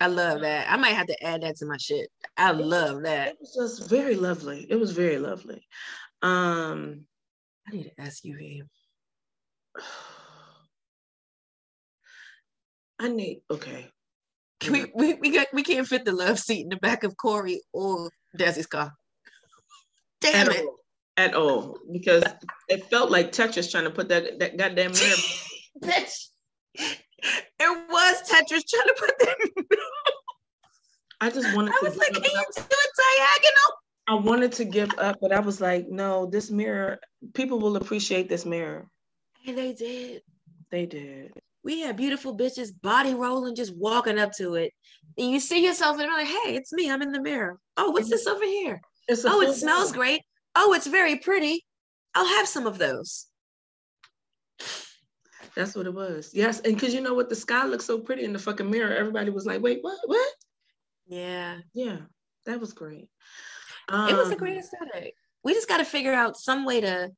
I 0.00 0.08
love 0.08 0.40
that. 0.42 0.70
I 0.70 0.76
might 0.76 0.94
have 0.94 1.06
to 1.06 1.24
add 1.24 1.42
that 1.42 1.56
to 1.56 1.66
my 1.66 1.76
shit. 1.78 2.10
I 2.36 2.50
love 2.52 3.02
that. 3.02 3.28
It 3.28 3.36
was 3.40 3.54
just 3.54 3.88
very 3.88 4.14
lovely. 4.14 4.66
It 4.68 4.76
was 4.76 4.92
very 4.92 5.18
lovely. 5.18 5.66
Um, 6.22 7.06
I 7.68 7.72
need 7.76 7.92
an 7.96 8.06
SUV. 8.06 8.62
I 12.98 13.08
need 13.08 13.42
okay. 13.50 13.90
We 14.70 14.90
we 14.94 15.14
we, 15.14 15.30
got, 15.30 15.48
we 15.52 15.62
can't 15.62 15.86
fit 15.86 16.04
the 16.06 16.12
love 16.12 16.38
seat 16.38 16.62
in 16.62 16.70
the 16.70 16.76
back 16.76 17.04
of 17.04 17.16
Corey 17.16 17.60
or 17.72 18.10
Desi's 18.38 18.66
car. 18.66 18.92
Damn 20.20 20.48
at 20.48 20.56
it. 20.56 20.64
all, 20.64 20.76
at 21.16 21.34
all 21.34 21.78
because 21.92 22.24
it 22.68 22.86
felt 22.86 23.10
like 23.10 23.32
Tetris 23.32 23.70
trying 23.70 23.84
to 23.84 23.90
put 23.90 24.08
that 24.08 24.38
that 24.38 24.56
goddamn 24.56 24.92
mirror. 24.92 25.16
Bitch. 25.82 26.28
It 27.58 27.90
was 27.90 28.22
Tetris 28.22 28.62
trying 28.68 28.86
to 28.86 28.94
put 28.98 29.18
that. 29.20 29.78
I 31.20 31.30
just 31.30 31.54
wanted 31.54 31.72
I 31.72 31.78
to. 31.80 31.88
was 31.88 31.96
like, 31.96 32.12
can 32.12 32.22
you 32.22 32.44
do 32.54 32.62
it 32.62 32.90
diagonal? 33.18 33.72
I 34.08 34.14
wanted 34.14 34.52
to 34.52 34.64
give 34.64 34.96
up, 34.98 35.16
but 35.20 35.32
I 35.32 35.40
was 35.40 35.60
like, 35.60 35.88
no, 35.88 36.26
this 36.26 36.50
mirror. 36.50 36.98
People 37.34 37.58
will 37.58 37.76
appreciate 37.76 38.28
this 38.28 38.44
mirror. 38.44 38.86
And 39.46 39.56
they 39.56 39.72
did. 39.72 40.22
They 40.70 40.86
did. 40.86 41.32
We 41.64 41.80
had 41.80 41.96
beautiful 41.96 42.36
bitches 42.36 42.70
body 42.82 43.14
rolling, 43.14 43.56
just 43.56 43.74
walking 43.76 44.18
up 44.18 44.32
to 44.34 44.54
it. 44.54 44.72
And 45.18 45.30
you 45.30 45.40
see 45.40 45.64
yourself 45.64 45.98
and 45.98 46.04
you're 46.04 46.16
like, 46.16 46.26
hey, 46.26 46.54
it's 46.54 46.72
me. 46.72 46.90
I'm 46.90 47.02
in 47.02 47.10
the 47.10 47.20
mirror. 47.20 47.58
Oh, 47.76 47.90
what's 47.90 48.10
this 48.10 48.26
over 48.26 48.44
here? 48.44 48.80
Oh, 49.24 49.40
it 49.40 49.54
smells 49.54 49.92
great. 49.92 50.20
Oh, 50.54 50.74
it's 50.74 50.86
very 50.86 51.16
pretty. 51.16 51.64
I'll 52.14 52.26
have 52.26 52.46
some 52.46 52.66
of 52.66 52.78
those. 52.78 53.26
That's 55.56 55.74
what 55.74 55.86
it 55.86 55.94
was. 55.94 56.32
Yes, 56.34 56.60
and 56.60 56.74
because 56.74 56.92
you 56.92 57.00
know 57.00 57.14
what, 57.14 57.30
the 57.30 57.34
sky 57.34 57.64
looks 57.64 57.86
so 57.86 57.98
pretty 57.98 58.24
in 58.24 58.34
the 58.34 58.38
fucking 58.38 58.70
mirror. 58.70 58.94
Everybody 58.94 59.30
was 59.30 59.46
like, 59.46 59.62
wait, 59.62 59.78
what? 59.80 59.98
What? 60.04 60.28
Yeah. 61.06 61.58
Yeah, 61.72 61.98
that 62.44 62.60
was 62.60 62.74
great. 62.74 63.08
It 63.90 64.16
was 64.16 64.28
a 64.28 64.32
Um, 64.32 64.38
great 64.38 64.58
aesthetic. 64.58 65.14
We 65.42 65.54
just 65.54 65.68
got 65.68 65.78
to 65.78 65.84
figure 65.84 66.12
out 66.12 66.36
some 66.36 66.64
way 66.66 66.82
to. 66.82 67.10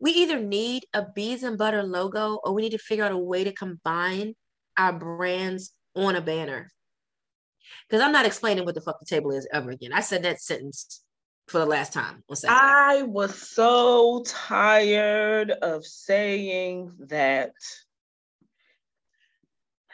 We 0.00 0.12
either 0.12 0.40
need 0.40 0.84
a 0.94 1.04
beads 1.14 1.42
and 1.42 1.58
butter 1.58 1.82
logo, 1.82 2.40
or 2.42 2.54
we 2.54 2.62
need 2.62 2.72
to 2.72 2.78
figure 2.78 3.04
out 3.04 3.12
a 3.12 3.18
way 3.18 3.44
to 3.44 3.52
combine 3.52 4.34
our 4.76 4.92
brands 4.92 5.72
on 5.94 6.16
a 6.16 6.20
banner. 6.20 6.70
Because 7.88 8.02
I'm 8.02 8.12
not 8.12 8.26
explaining 8.26 8.64
what 8.64 8.74
the 8.74 8.80
fuck 8.80 8.98
the 9.00 9.06
table 9.06 9.32
is 9.32 9.46
ever 9.52 9.70
again. 9.70 9.92
I 9.92 10.00
said 10.00 10.22
that 10.22 10.40
sentence 10.40 11.04
for 11.48 11.58
the 11.58 11.66
last 11.66 11.92
time 11.92 12.22
on 12.28 12.36
Saturday. 12.36 12.60
I 12.60 13.02
was 13.02 13.34
so 13.34 14.22
tired 14.26 15.50
of 15.50 15.84
saying 15.84 16.92
that 17.08 17.52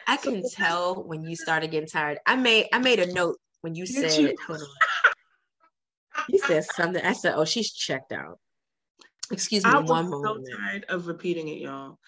I 0.07 0.17
can 0.17 0.43
tell 0.49 1.03
when 1.03 1.23
you 1.23 1.35
started 1.35 1.71
getting 1.71 1.89
tired. 1.89 2.19
I 2.25 2.35
made 2.35 2.67
I 2.73 2.79
made 2.79 2.99
a 2.99 3.13
note 3.13 3.37
when 3.61 3.75
you 3.75 3.85
Did 3.85 4.11
said 4.11 4.21
you? 4.21 4.35
hold 4.47 4.61
on. 4.61 4.67
You 6.29 6.39
said 6.39 6.63
something. 6.63 7.03
I 7.03 7.13
said, 7.13 7.33
"Oh, 7.35 7.45
she's 7.45 7.71
checked 7.71 8.11
out." 8.11 8.39
Excuse 9.31 9.65
me, 9.65 9.71
I 9.71 9.79
was 9.79 9.89
one 9.89 10.09
so 10.09 10.21
moment. 10.21 10.47
tired 10.59 10.85
of 10.89 11.07
repeating 11.07 11.47
it, 11.47 11.59
y'all. 11.59 11.99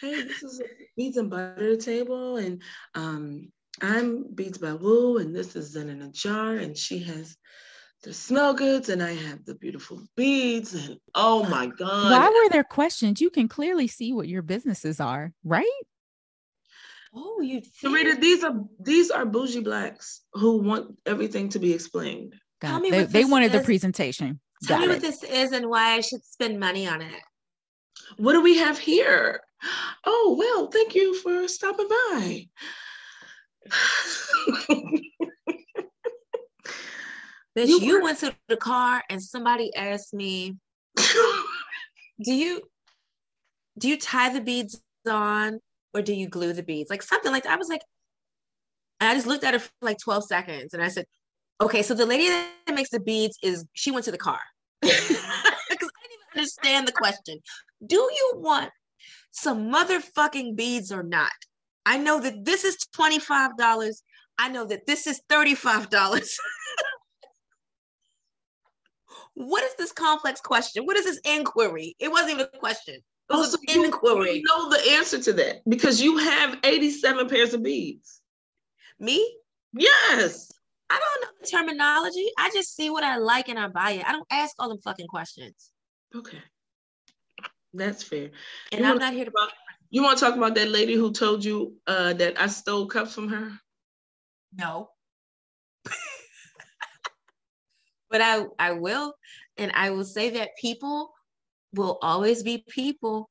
Hey, 0.00 0.22
this 0.22 0.42
is 0.42 0.60
a 0.60 0.64
beads 0.96 1.16
and 1.16 1.30
butter 1.30 1.76
table, 1.76 2.36
and 2.36 2.62
um, 2.94 3.52
I'm 3.80 4.34
Beads 4.34 4.58
by 4.58 4.72
Woo, 4.72 5.18
and 5.18 5.34
this 5.34 5.54
is 5.54 5.72
Zen 5.72 5.88
in 5.88 6.02
a 6.02 6.10
jar, 6.10 6.54
and 6.54 6.76
she 6.76 6.98
has 7.00 7.36
the 8.02 8.14
smell 8.14 8.54
goods, 8.54 8.88
and 8.88 9.02
I 9.02 9.12
have 9.12 9.44
the 9.44 9.54
beautiful 9.54 10.02
beads, 10.16 10.74
and 10.74 10.98
oh 11.14 11.44
my 11.48 11.66
god! 11.66 12.10
Why 12.12 12.28
were 12.28 12.50
there 12.50 12.64
questions? 12.64 13.20
You 13.20 13.30
can 13.30 13.48
clearly 13.48 13.88
see 13.88 14.12
what 14.12 14.28
your 14.28 14.42
businesses 14.42 15.00
are, 15.00 15.32
right? 15.44 15.66
Oh, 17.14 17.40
you 17.40 17.60
Sarita, 17.60 18.04
did? 18.04 18.20
these 18.20 18.44
are 18.44 18.54
these 18.80 19.10
are 19.10 19.24
bougie 19.24 19.60
blacks 19.60 20.22
who 20.34 20.58
want 20.58 20.98
everything 21.06 21.48
to 21.50 21.58
be 21.58 21.72
explained. 21.72 22.34
Tell 22.60 22.80
me 22.80 22.90
they 22.90 23.00
what 23.02 23.12
they 23.12 23.22
this 23.22 23.30
wanted 23.30 23.52
the 23.52 23.60
presentation. 23.60 24.40
Tell 24.64 24.78
Got 24.78 24.86
me 24.88 24.92
it. 24.92 24.96
what 24.96 25.02
this 25.02 25.22
is 25.24 25.52
and 25.52 25.68
why 25.68 25.92
I 25.94 26.00
should 26.00 26.24
spend 26.24 26.60
money 26.60 26.86
on 26.86 27.02
it. 27.02 27.22
What 28.16 28.32
do 28.34 28.42
we 28.42 28.58
have 28.58 28.78
here? 28.78 29.40
Oh 30.04 30.36
well, 30.38 30.68
thank 30.68 30.94
you 30.94 31.14
for 31.20 31.48
stopping 31.48 31.88
by. 31.88 32.48
Bitch, 37.58 37.66
You 37.66 37.80
you, 37.80 37.94
were- 37.94 38.02
went 38.04 38.18
to 38.20 38.32
the 38.46 38.56
car 38.56 39.02
and 39.10 39.20
somebody 39.20 39.74
asked 39.74 40.14
me, 40.14 40.56
"Do 42.22 42.32
you 42.32 42.62
do 43.78 43.88
you 43.88 43.98
tie 43.98 44.32
the 44.32 44.40
beads 44.40 44.80
on 45.08 45.58
or 45.92 46.00
do 46.02 46.14
you 46.14 46.28
glue 46.28 46.52
the 46.52 46.62
beads?" 46.62 46.88
Like 46.88 47.02
something 47.02 47.32
like 47.32 47.42
that. 47.42 47.52
I 47.52 47.56
was 47.56 47.68
like, 47.68 47.82
and 49.00 49.10
I 49.10 49.14
just 49.14 49.26
looked 49.26 49.42
at 49.42 49.54
her 49.54 49.60
for 49.60 49.70
like 49.82 49.98
12 49.98 50.24
seconds 50.24 50.72
and 50.72 50.80
I 50.82 50.88
said, 50.88 51.06
"Okay, 51.60 51.82
so 51.82 51.94
the 51.94 52.06
lady 52.06 52.28
that 52.28 52.74
makes 52.74 52.90
the 52.90 53.00
beads 53.00 53.36
is 53.42 53.64
she 53.72 53.90
went 53.90 54.04
to 54.04 54.12
the 54.12 54.18
car." 54.18 54.40
Because 54.82 55.90
I 55.96 56.02
didn't 56.02 56.14
even 56.14 56.40
understand 56.40 56.88
the 56.88 56.92
question. 56.92 57.40
Do 57.84 57.96
you 57.96 58.32
want 58.36 58.70
some 59.32 59.70
motherfucking 59.70 60.54
beads 60.56 60.90
or 60.92 61.02
not? 61.02 61.32
I 61.84 61.98
know 61.98 62.20
that 62.20 62.44
this 62.44 62.62
is 62.64 62.76
$25. 62.96 64.02
I 64.38 64.48
know 64.48 64.64
that 64.66 64.86
this 64.86 65.06
is 65.08 65.20
$35. 65.28 65.90
what 69.38 69.62
is 69.62 69.74
this 69.76 69.92
complex 69.92 70.40
question? 70.40 70.84
What 70.84 70.96
is 70.96 71.04
this 71.04 71.20
inquiry? 71.24 71.94
It 72.00 72.10
wasn't 72.10 72.32
even 72.32 72.46
a 72.52 72.58
question. 72.58 72.94
It 72.96 73.02
was 73.30 73.54
Also, 73.54 73.58
an 73.68 73.84
inquiry. 73.84 74.36
you 74.38 74.42
know 74.42 74.68
the 74.70 74.90
answer 74.92 75.20
to 75.22 75.32
that 75.34 75.62
because 75.68 76.00
you 76.02 76.16
have 76.18 76.58
87 76.64 77.28
pairs 77.28 77.54
of 77.54 77.62
beads. 77.62 78.20
Me? 78.98 79.36
Yes. 79.72 80.50
I 80.90 80.98
don't 80.98 81.22
know 81.22 81.28
the 81.40 81.46
terminology. 81.46 82.26
I 82.38 82.50
just 82.52 82.74
see 82.74 82.90
what 82.90 83.04
I 83.04 83.16
like 83.18 83.48
and 83.48 83.58
I 83.58 83.68
buy 83.68 83.92
it. 83.92 84.08
I 84.08 84.12
don't 84.12 84.26
ask 84.30 84.54
all 84.58 84.70
them 84.70 84.78
fucking 84.82 85.06
questions. 85.06 85.70
Okay. 86.16 86.38
That's 87.74 88.02
fair. 88.02 88.30
And 88.72 88.80
You 88.80 88.86
I'm 88.86 88.98
not 88.98 89.12
here 89.12 89.26
to 89.26 89.30
about- 89.30 89.52
You 89.90 90.02
want 90.02 90.18
to 90.18 90.24
talk 90.24 90.36
about 90.36 90.54
that 90.56 90.68
lady 90.68 90.94
who 90.94 91.12
told 91.12 91.44
you 91.44 91.76
uh, 91.86 92.14
that 92.14 92.40
I 92.40 92.46
stole 92.48 92.86
cups 92.86 93.14
from 93.14 93.28
her? 93.28 93.52
No. 94.56 94.90
But 98.10 98.20
I 98.20 98.44
I 98.58 98.72
will 98.72 99.14
and 99.56 99.72
I 99.74 99.90
will 99.90 100.04
say 100.04 100.30
that 100.30 100.56
people 100.60 101.10
will 101.74 101.98
always 102.02 102.42
be 102.42 102.64
people 102.68 103.28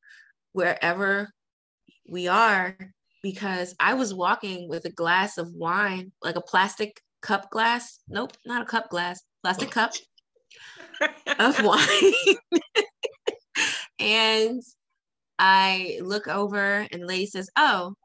wherever 0.54 1.30
we 2.10 2.28
are 2.28 2.78
because 3.24 3.76
I 3.80 3.94
was 3.96 4.14
walking 4.14 4.70
with 4.70 4.86
a 4.86 4.92
glass 4.92 5.38
of 5.38 5.52
wine, 5.54 6.12
like 6.22 6.36
a 6.36 6.42
plastic 6.42 7.02
cup 7.22 7.50
glass. 7.50 8.00
Nope, 8.08 8.34
not 8.46 8.62
a 8.62 8.66
cup 8.66 8.90
glass, 8.90 9.22
plastic 9.44 9.72
cup 9.72 9.92
of 11.40 11.64
wine. 11.64 12.14
and 14.00 14.62
I 15.40 16.00
look 16.02 16.28
over 16.28 16.88
and 16.92 17.02
the 17.02 17.08
lady 17.08 17.26
says, 17.26 17.50
Oh, 17.56 17.96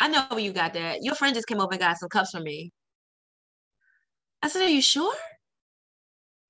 I 0.00 0.08
know 0.08 0.36
you 0.36 0.52
got 0.52 0.74
that. 0.74 1.02
Your 1.02 1.14
friend 1.14 1.34
just 1.34 1.46
came 1.46 1.60
over 1.60 1.72
and 1.72 1.80
got 1.80 1.98
some 1.98 2.08
cups 2.08 2.30
for 2.30 2.40
me. 2.40 2.72
I 4.42 4.48
said, 4.48 4.62
Are 4.62 4.68
you 4.68 4.82
sure? 4.82 5.14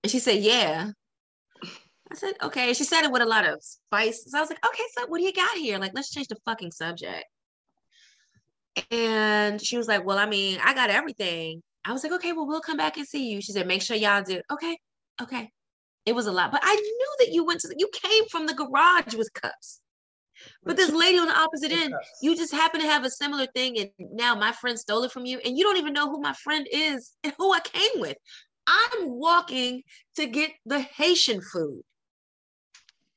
And 0.06 0.10
she 0.12 0.20
said, 0.20 0.36
Yeah. 0.38 0.92
I 2.12 2.14
said, 2.14 2.34
Okay. 2.40 2.72
She 2.74 2.84
said 2.84 3.02
it 3.02 3.10
with 3.10 3.22
a 3.22 3.26
lot 3.26 3.44
of 3.44 3.60
spice. 3.60 4.22
So 4.28 4.38
I 4.38 4.40
was 4.40 4.48
like, 4.48 4.64
Okay, 4.64 4.84
so 4.96 5.06
what 5.08 5.18
do 5.18 5.24
you 5.24 5.32
got 5.32 5.56
here? 5.56 5.78
Like, 5.78 5.90
let's 5.96 6.12
change 6.12 6.28
the 6.28 6.36
fucking 6.44 6.70
subject. 6.70 7.24
And 8.92 9.60
she 9.60 9.76
was 9.76 9.88
like, 9.88 10.06
Well, 10.06 10.16
I 10.16 10.26
mean, 10.26 10.60
I 10.62 10.74
got 10.74 10.90
everything. 10.90 11.60
I 11.84 11.92
was 11.92 12.04
like, 12.04 12.12
Okay, 12.12 12.32
well, 12.32 12.46
we'll 12.46 12.60
come 12.60 12.76
back 12.76 12.98
and 12.98 13.08
see 13.08 13.32
you. 13.32 13.40
She 13.40 13.50
said, 13.50 13.66
Make 13.66 13.82
sure 13.82 13.96
y'all 13.96 14.22
do. 14.22 14.40
Okay. 14.52 14.78
Okay. 15.20 15.50
It 16.04 16.14
was 16.14 16.28
a 16.28 16.32
lot, 16.32 16.52
but 16.52 16.60
I 16.62 16.72
knew 16.72 17.16
that 17.18 17.34
you 17.34 17.44
went 17.44 17.62
to, 17.62 17.74
you 17.76 17.90
came 17.92 18.28
from 18.28 18.46
the 18.46 18.54
garage 18.54 19.16
with 19.16 19.28
cups. 19.32 19.80
But 20.62 20.76
this 20.76 20.92
lady 20.92 21.18
on 21.18 21.26
the 21.26 21.36
opposite 21.36 21.72
end, 21.72 21.94
you 22.22 22.36
just 22.36 22.52
happen 22.52 22.80
to 22.80 22.86
have 22.86 23.04
a 23.04 23.10
similar 23.10 23.46
thing, 23.46 23.76
and 23.78 23.90
now 23.98 24.36
my 24.36 24.52
friend 24.52 24.78
stole 24.78 25.02
it 25.02 25.10
from 25.10 25.26
you, 25.26 25.40
and 25.44 25.58
you 25.58 25.64
don't 25.64 25.78
even 25.78 25.92
know 25.92 26.08
who 26.08 26.20
my 26.20 26.34
friend 26.34 26.68
is 26.70 27.12
and 27.24 27.32
who 27.38 27.52
I 27.52 27.58
came 27.58 28.00
with. 28.00 28.16
I'm 28.66 29.10
walking 29.10 29.82
to 30.16 30.26
get 30.26 30.50
the 30.64 30.80
Haitian 30.80 31.40
food. 31.40 31.82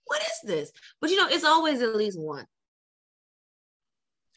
What 0.06 0.22
is 0.22 0.40
this? 0.44 0.72
But 1.02 1.10
you 1.10 1.18
know, 1.18 1.28
it's 1.28 1.44
always 1.44 1.82
at 1.82 1.96
least 1.96 2.20
one. 2.20 2.46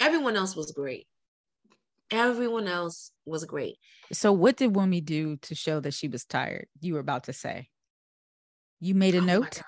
Everyone 0.00 0.36
else 0.36 0.56
was 0.56 0.72
great. 0.72 1.06
Everyone 2.10 2.68
else 2.68 3.12
was 3.24 3.44
great. 3.44 3.76
So 4.12 4.32
what 4.32 4.56
did 4.56 4.74
Wumi 4.74 5.02
do 5.02 5.36
to 5.38 5.54
show 5.54 5.80
that 5.80 5.94
she 5.94 6.08
was 6.08 6.24
tired? 6.24 6.66
You 6.80 6.94
were 6.94 7.00
about 7.00 7.24
to 7.24 7.32
say. 7.32 7.68
You 8.80 8.94
made 8.94 9.14
a 9.14 9.18
Oh 9.18 9.24
note. 9.24 9.62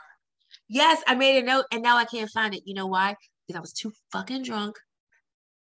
Yes, 0.69 1.03
I 1.07 1.15
made 1.15 1.43
a 1.43 1.47
note, 1.47 1.65
and 1.73 1.83
now 1.83 1.97
I 1.97 2.05
can't 2.05 2.31
find 2.31 2.55
it. 2.55 2.63
You 2.65 2.75
know 2.75 2.87
why? 2.87 3.17
Because 3.47 3.59
I 3.59 3.61
was 3.61 3.73
too 3.73 3.93
fucking 4.13 4.43
drunk 4.43 4.77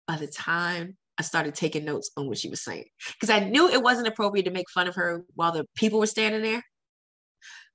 by 0.07 0.17
the 0.17 0.27
time 0.27 0.97
I 1.19 1.23
started 1.23 1.55
taking 1.55 1.85
notes 1.85 2.11
on 2.17 2.27
what 2.27 2.39
she 2.39 2.49
was 2.49 2.63
saying. 2.63 2.87
Because 3.13 3.31
I 3.31 3.41
knew 3.41 3.69
it 3.69 3.83
wasn't 3.83 4.09
appropriate 4.09 4.45
to 4.45 4.51
make 4.51 4.69
fun 4.71 4.89
of 4.89 4.97
her 4.97 5.25
while 5.35 5.53
the 5.53 5.67
people 5.77 6.01
were 6.01 6.07
standing 6.07 6.43
there. 6.43 6.63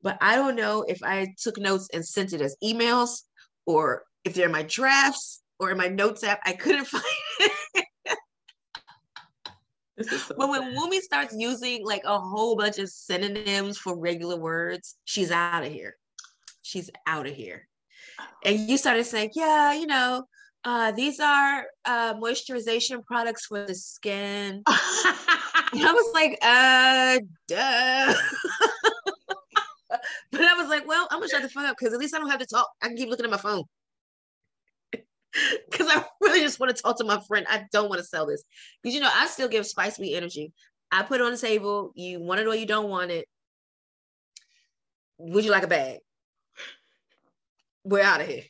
But 0.02 0.17
I 0.21 0.36
don't 0.36 0.56
know 0.56 0.84
if 0.88 1.02
I 1.04 1.34
took 1.41 1.58
notes 1.58 1.89
and 1.93 2.06
sent 2.06 2.34
it 2.34 2.41
as 2.41 2.56
emails 2.63 3.21
or 3.65 4.04
if 4.25 4.34
they're 4.34 4.47
in 4.47 4.52
my 4.52 4.63
drafts 4.63 5.41
or 5.60 5.71
in 5.71 5.78
my 5.78 5.88
notes 5.88 6.23
app. 6.23 6.39
I 6.45 6.54
couldn't 6.54 6.86
find 6.88 7.04
it. 7.39 7.86
So 10.02 10.36
But 10.38 10.49
when. 10.49 10.75
Wumi 10.75 10.99
starts 11.02 11.36
using 11.38 11.86
like 11.86 12.04
a 12.06 12.19
whole 12.19 12.56
bunch 12.56 12.80
of 12.80 12.89
synonyms 12.89 13.78
for 13.78 13.97
regular 13.97 14.38
words, 14.38 14.95
she's 15.04 15.32
out 15.32 15.65
of 15.65 15.71
here. 15.71 15.97
She's 16.62 16.89
out 17.06 17.28
of 17.28 17.36
here. 17.36 17.67
And 18.45 18.60
you 18.60 18.78
started 18.78 19.06
saying, 19.06 19.32
yeah, 19.36 19.73
you 19.73 19.88
know, 19.88 20.25
uh, 20.65 20.91
these 20.91 21.19
are 21.19 21.65
uh, 21.86 22.13
moisturization 22.15 23.06
products 23.06 23.45
for 23.45 23.65
the 23.65 23.76
skin. 23.76 24.62
I 24.67 25.93
was 25.93 26.13
like, 26.13 26.38
uh, 26.41 27.19
duh. 27.48 28.13
but 30.32 30.41
I 30.41 30.54
was 30.56 30.67
like, 30.67 30.88
well, 30.88 31.08
I'm 31.10 31.19
gonna 31.19 31.30
shut 31.30 31.41
the 31.41 31.50
fuck 31.50 31.65
up 31.65 31.78
because 31.80 31.93
at 31.93 32.00
least 32.00 32.13
I 32.13 32.19
don't 32.19 32.30
have 32.30 32.39
to 32.39 32.45
talk. 32.45 32.67
I 32.82 32.88
can 32.88 32.98
keep 32.98 33.10
looking 33.10 33.26
at 33.26 33.32
my 33.32 33.38
phone. 33.38 33.63
Because 35.69 35.88
I 35.88 36.04
really 36.22 36.39
just 36.39 36.60
want 36.60 36.76
to 36.76 36.82
talk 36.82 36.98
to 36.98 37.04
my 37.04 37.19
friend. 37.28 37.45
I 37.48 37.65
don't 37.72 37.88
want 37.88 38.02
to 38.02 38.06
sell 38.06 38.26
this. 38.26 38.43
Because 38.82 38.95
you 38.95 39.00
know, 39.00 39.12
I 39.13 39.28
still 39.28 39.48
give 39.48 39.65
Spice 39.67 40.00
Me 40.00 40.15
energy. 40.15 40.52
I 40.91 41.04
put 41.04 41.22
it 41.22 41.24
on 41.24 41.32
the 41.32 41.38
table. 41.38 41.91
You 41.93 42.19
want 42.19 42.39
it 42.39 42.48
or 42.48 42.56
you 42.56 42.65
don't 42.65 42.89
want 42.89 43.12
it. 43.12 43.28
Would 45.19 45.45
you 45.45 45.52
like 45.52 45.63
a 45.63 45.67
bag? 45.67 46.00
We're 47.84 48.02
out 48.04 48.22
of 48.22 48.28
here. 48.28 48.41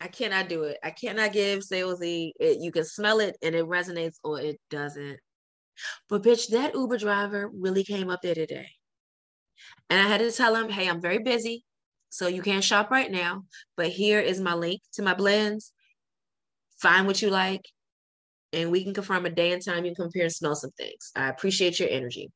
I 0.00 0.08
cannot 0.08 0.48
do 0.48 0.64
it. 0.64 0.78
I 0.82 0.90
cannot 0.90 1.32
give 1.32 1.60
salesy. 1.60 2.32
It, 2.38 2.60
you 2.60 2.70
can 2.70 2.84
smell 2.84 3.20
it 3.20 3.36
and 3.42 3.54
it 3.54 3.64
resonates 3.64 4.16
or 4.22 4.40
it 4.40 4.60
doesn't. 4.70 5.18
But 6.08 6.22
bitch, 6.22 6.48
that 6.50 6.74
Uber 6.74 6.98
driver 6.98 7.50
really 7.52 7.84
came 7.84 8.10
up 8.10 8.22
there 8.22 8.34
today. 8.34 8.68
And 9.88 10.00
I 10.00 10.08
had 10.08 10.20
to 10.20 10.30
tell 10.32 10.54
him, 10.54 10.68
hey, 10.68 10.88
I'm 10.88 11.00
very 11.00 11.18
busy. 11.18 11.64
So 12.10 12.28
you 12.28 12.42
can't 12.42 12.64
shop 12.64 12.90
right 12.90 13.10
now. 13.10 13.44
But 13.76 13.88
here 13.88 14.20
is 14.20 14.40
my 14.40 14.54
link 14.54 14.80
to 14.94 15.02
my 15.02 15.14
blends. 15.14 15.72
Find 16.80 17.06
what 17.06 17.22
you 17.22 17.30
like. 17.30 17.66
And 18.52 18.70
we 18.70 18.84
can 18.84 18.94
confirm 18.94 19.26
a 19.26 19.30
day 19.30 19.52
and 19.52 19.64
time 19.64 19.84
you 19.84 19.94
can 19.94 20.04
come 20.04 20.10
here 20.14 20.24
and 20.24 20.32
smell 20.32 20.54
some 20.54 20.70
things. 20.72 21.10
I 21.14 21.28
appreciate 21.28 21.80
your 21.80 21.88
energy. 21.88 22.30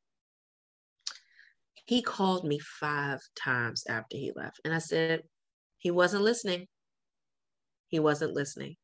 He 1.86 2.02
called 2.02 2.44
me 2.44 2.58
five 2.58 3.20
times 3.36 3.84
after 3.88 4.16
he 4.16 4.32
left. 4.34 4.60
And 4.64 4.74
I 4.74 4.78
said, 4.78 5.22
he 5.78 5.90
wasn't 5.90 6.24
listening. 6.24 6.66
He 7.90 7.98
wasn't 7.98 8.34
listening. 8.34 8.76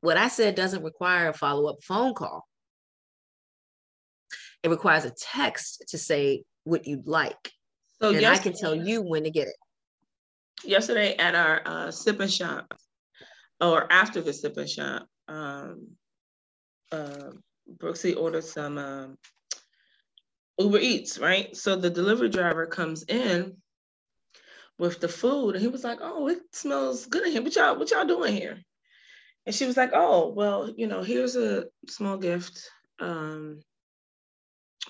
What 0.00 0.16
I 0.16 0.28
said 0.28 0.54
doesn't 0.54 0.84
require 0.84 1.28
a 1.28 1.32
follow 1.32 1.68
up 1.70 1.82
phone 1.82 2.14
call. 2.14 2.46
It 4.62 4.70
requires 4.70 5.04
a 5.04 5.12
text 5.20 5.84
to 5.88 5.98
say 5.98 6.44
what 6.64 6.86
you'd 6.86 7.06
like. 7.06 7.52
so 8.00 8.10
and 8.10 8.26
I 8.26 8.38
can 8.38 8.52
tell 8.52 8.74
you 8.74 9.02
when 9.02 9.24
to 9.24 9.30
get 9.30 9.48
it. 9.48 9.56
yesterday 10.64 11.16
at 11.16 11.34
our 11.34 11.62
uh, 11.64 11.90
sip 11.90 12.20
and 12.20 12.32
shop, 12.32 12.74
or 13.60 13.90
after 13.92 14.20
the 14.20 14.32
sip 14.32 14.56
and 14.56 14.68
shop, 14.68 15.06
um, 15.28 15.88
uh, 16.90 17.30
Brooksy 17.76 18.16
ordered 18.16 18.44
some 18.44 18.78
um, 18.78 19.18
Uber 20.58 20.78
Eats, 20.78 21.18
right? 21.18 21.54
So 21.56 21.76
the 21.76 21.90
delivery 21.90 22.28
driver 22.28 22.66
comes 22.66 23.04
in 23.04 23.56
with 24.78 25.00
the 25.00 25.08
food, 25.08 25.54
and 25.54 25.62
he 25.62 25.68
was 25.68 25.84
like, 25.84 25.98
"Oh, 26.00 26.28
it 26.28 26.40
smells 26.52 27.06
good 27.06 27.26
in 27.26 27.32
here. 27.32 27.42
What 27.42 27.56
y'all, 27.56 27.78
what 27.78 27.90
y'all 27.90 28.06
doing 28.06 28.34
here?" 28.34 28.58
And 29.46 29.54
she 29.54 29.66
was 29.66 29.76
like, 29.76 29.90
"Oh, 29.92 30.28
well, 30.28 30.72
you 30.76 30.86
know, 30.86 31.02
here's 31.02 31.36
a 31.36 31.66
small 31.88 32.16
gift 32.16 32.70
um, 33.00 33.60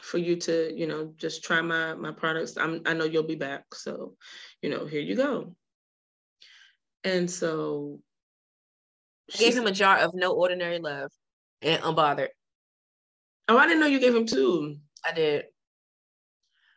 for 0.02 0.18
you 0.18 0.36
to, 0.36 0.72
you 0.76 0.86
know, 0.86 1.12
just 1.16 1.42
try 1.44 1.60
my 1.60 1.94
my 1.94 2.12
products. 2.12 2.56
I'm, 2.56 2.82
I 2.86 2.94
know 2.94 3.04
you'll 3.04 3.22
be 3.22 3.34
back, 3.34 3.64
so, 3.74 4.14
you 4.62 4.70
know, 4.70 4.86
here 4.86 5.00
you 5.00 5.16
go." 5.16 5.54
And 7.04 7.30
so, 7.30 8.00
I 9.34 9.38
gave 9.38 9.56
him 9.56 9.66
a 9.66 9.72
jar 9.72 9.98
of 9.98 10.14
no 10.14 10.32
ordinary 10.32 10.78
love 10.78 11.10
and 11.62 11.82
unbothered. 11.82 12.28
Oh, 13.48 13.56
I 13.56 13.66
didn't 13.66 13.80
know 13.80 13.86
you 13.86 14.00
gave 14.00 14.14
him 14.14 14.26
two. 14.26 14.76
I 15.04 15.12
did. 15.12 15.46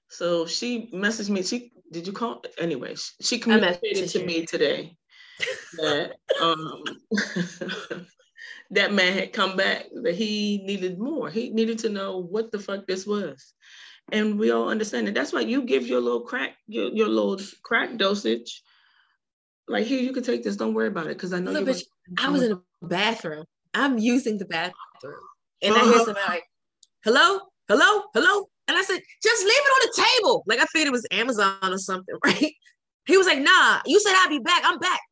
So 0.08 0.46
she 0.46 0.90
messaged 0.94 1.30
me. 1.30 1.44
She 1.44 1.72
did 1.92 2.08
you 2.08 2.14
call? 2.14 2.44
Anyway, 2.58 2.96
she 3.22 3.40
communicated 3.40 4.10
to 4.10 4.26
me 4.26 4.46
today 4.46 4.96
that 5.78 6.14
um 6.42 6.84
that 8.72 8.94
man 8.94 9.14
had 9.14 9.34
come 9.34 9.58
back. 9.58 9.86
That 10.04 10.16
he 10.16 10.62
needed 10.66 11.00
more. 11.00 11.30
He 11.30 11.50
needed 11.50 11.80
to 11.80 11.90
know 11.90 12.20
what 12.20 12.52
the 12.52 12.60
fuck 12.60 12.88
this 12.88 13.06
was, 13.06 13.54
and 14.12 14.40
we 14.40 14.52
all 14.52 14.70
understand 14.70 15.08
it. 15.08 15.14
That's 15.14 15.34
why 15.34 15.42
you 15.42 15.64
give 15.64 15.86
your 15.86 16.02
little 16.02 16.22
crack, 16.22 16.56
your, 16.68 16.90
your 16.92 17.08
little 17.08 17.40
crack 17.64 17.98
dosage. 17.98 18.64
Like 19.68 19.86
here, 19.86 20.02
you 20.02 20.14
can 20.14 20.24
take 20.24 20.44
this. 20.44 20.56
Don't 20.56 20.74
worry 20.74 20.88
about 20.88 21.08
it, 21.08 21.18
because 21.18 21.34
I 21.34 21.40
know. 21.40 21.52
Look, 21.52 21.68
bitch, 21.68 21.84
I 22.18 22.30
was 22.30 22.44
in 22.44 22.52
the 22.52 22.62
bathroom. 22.88 23.46
I'm 23.74 23.98
using 23.98 24.38
the 24.38 24.46
bathroom, 24.46 24.74
and 25.62 25.74
uh-huh. 25.74 25.86
I 25.86 25.90
hear 25.90 26.06
somebody 26.06 26.28
like, 26.28 26.44
"Hello, 27.04 27.40
hello, 27.68 28.04
hello." 28.14 28.51
And 28.68 28.78
I 28.78 28.84
said, 28.84 29.00
just 29.24 29.44
leave 29.44 29.52
it 29.52 29.72
on 29.72 29.88
the 29.88 29.94
table. 30.04 30.44
Like 30.48 30.60
I 30.60 30.66
figured 30.66 30.88
it 30.88 30.92
was 30.92 31.08
Amazon 31.12 31.56
or 31.64 31.78
something, 31.78 32.16
right? 32.26 32.54
He 33.06 33.18
was 33.18 33.28
like, 33.28 33.40
nah, 33.40 33.82
you 33.86 34.00
said 34.00 34.14
I'd 34.16 34.30
be 34.30 34.40
back. 34.40 34.64
I'm 34.66 34.80
back. 34.80 35.02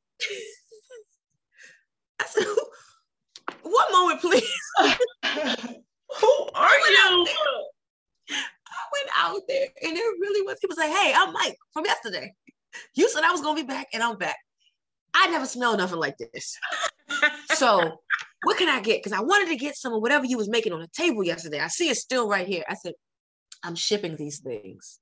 I 2.22 2.26
said, 2.26 2.46
one 3.64 3.92
moment, 3.92 4.22
please. 4.22 4.44
Who 4.80 6.50
are 6.56 6.78
you? 6.78 7.28
I 8.32 8.86
went 8.92 9.10
out 9.16 9.42
there 9.48 9.68
and 9.84 9.98
it 9.98 10.20
really 10.20 10.42
was, 10.46 10.58
he 10.60 10.68
was 10.68 10.78
like, 10.78 10.92
hey, 10.92 11.14
I'm 11.16 11.32
Mike 11.34 11.56
from 11.74 11.86
yesterday. 11.86 12.34
You 12.96 13.10
said 13.10 13.24
I 13.24 13.32
was 13.32 13.42
gonna 13.42 13.62
be 13.62 13.68
back 13.68 13.88
and 13.94 14.04
I'm 14.04 14.18
back. 14.18 14.38
I 15.14 15.28
never 15.28 15.46
smelled 15.46 15.78
nothing 15.78 16.00
like 16.00 16.18
this. 16.18 16.58
so 17.50 18.00
what 18.44 18.58
can 18.58 18.70
I 18.70 18.82
get? 18.82 19.04
Because 19.04 19.18
I 19.18 19.22
wanted 19.22 19.50
to 19.50 19.56
get 19.56 19.76
some 19.76 19.94
of 19.94 20.02
whatever 20.02 20.26
you 20.26 20.38
was 20.38 20.50
making 20.50 20.74
on 20.74 20.80
the 20.80 20.88
table 20.88 21.24
yesterday. 21.24 21.60
I 21.60 21.68
see 21.68 21.90
it 21.90 21.98
still 21.98 22.28
right 22.30 22.48
here. 22.48 22.64
I 22.70 22.76
said, 22.76 22.94
I'm 23.64 23.76
shipping 23.76 24.16
these 24.16 24.40
things. 24.40 25.00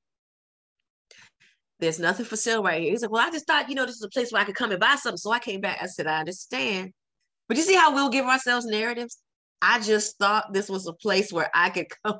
There's 1.80 2.00
nothing 2.00 2.26
for 2.26 2.36
sale 2.36 2.64
right 2.64 2.82
here. 2.82 2.92
He's 2.92 3.04
like, 3.04 3.12
Well, 3.12 3.26
I 3.26 3.30
just 3.30 3.46
thought, 3.46 3.70
you 3.70 3.76
know, 3.76 3.86
this 3.86 3.96
is 3.96 4.04
a 4.04 4.10
place 4.10 4.32
where 4.32 4.42
I 4.42 4.46
could 4.46 4.56
come 4.56 4.72
and 4.72 4.80
buy 4.80 4.96
something. 4.96 5.18
So 5.18 5.32
I 5.32 5.40
came 5.40 5.62
back. 5.62 5.78
I 5.82 5.86
said, 5.86 6.08
I 6.08 6.20
understand. 6.20 6.94
But 7.48 7.58
you 7.58 7.64
see 7.64 7.76
how 7.76 7.94
we'll 7.94 8.10
give 8.10 8.26
ourselves 8.26 8.66
narratives? 8.66 9.20
I 9.62 9.80
just 9.80 10.18
thought 10.18 10.54
this 10.54 10.70
was 10.70 10.88
a 10.88 10.94
place 10.94 11.32
where 11.32 11.50
I 11.54 11.70
could 11.70 11.88
come. 12.06 12.20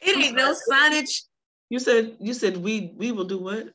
it 0.00 0.16
ain't 0.16 0.36
no 0.36 0.54
signage. 0.70 1.24
You 1.70 1.78
said 1.78 2.16
you 2.20 2.32
said 2.32 2.56
we 2.56 2.94
we 2.96 3.12
will 3.12 3.26
do 3.26 3.38
what? 3.38 3.68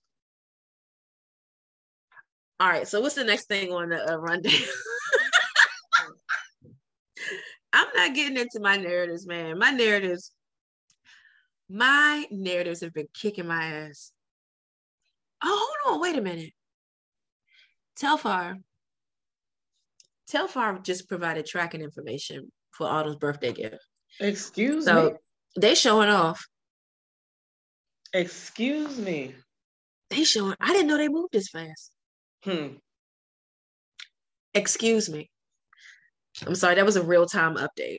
All 2.59 2.69
right. 2.69 2.87
So 2.87 3.01
what's 3.01 3.15
the 3.15 3.23
next 3.23 3.45
thing 3.45 3.71
on 3.71 3.89
the 3.89 4.13
uh, 4.13 4.17
rundown? 4.17 4.53
I'm 7.73 7.87
not 7.95 8.13
getting 8.15 8.37
into 8.37 8.59
my 8.59 8.77
narratives, 8.77 9.25
man. 9.25 9.57
My 9.57 9.71
narratives 9.71 10.31
my 11.73 12.25
narratives 12.29 12.81
have 12.81 12.93
been 12.93 13.07
kicking 13.15 13.47
my 13.47 13.63
ass. 13.63 14.11
Oh, 15.43 15.75
hold 15.83 15.95
on, 15.95 16.01
wait 16.01 16.15
a 16.15 16.21
minute. 16.21 16.51
Telfar. 17.99 18.61
Telfar 20.31 20.83
just 20.83 21.09
provided 21.09 21.47
tracking 21.47 21.81
information 21.81 22.51
for 22.71 22.87
Autumn's 22.87 23.15
birthday 23.15 23.51
gift. 23.51 23.79
Excuse 24.19 24.85
so 24.85 25.03
me. 25.03 25.11
They 25.59 25.73
showing 25.73 26.09
off. 26.09 26.45
Excuse 28.13 28.99
me. 28.99 29.33
They 30.11 30.25
showing. 30.25 30.55
I 30.61 30.73
didn't 30.73 30.87
know 30.87 30.97
they 30.97 31.09
moved 31.09 31.33
this 31.33 31.49
fast. 31.49 31.91
Hmm. 32.43 32.75
Excuse 34.53 35.09
me. 35.09 35.31
I'm 36.45 36.53
sorry. 36.53 36.75
That 36.75 36.85
was 36.85 36.97
a 36.97 37.03
real 37.03 37.25
time 37.25 37.55
update. 37.55 37.97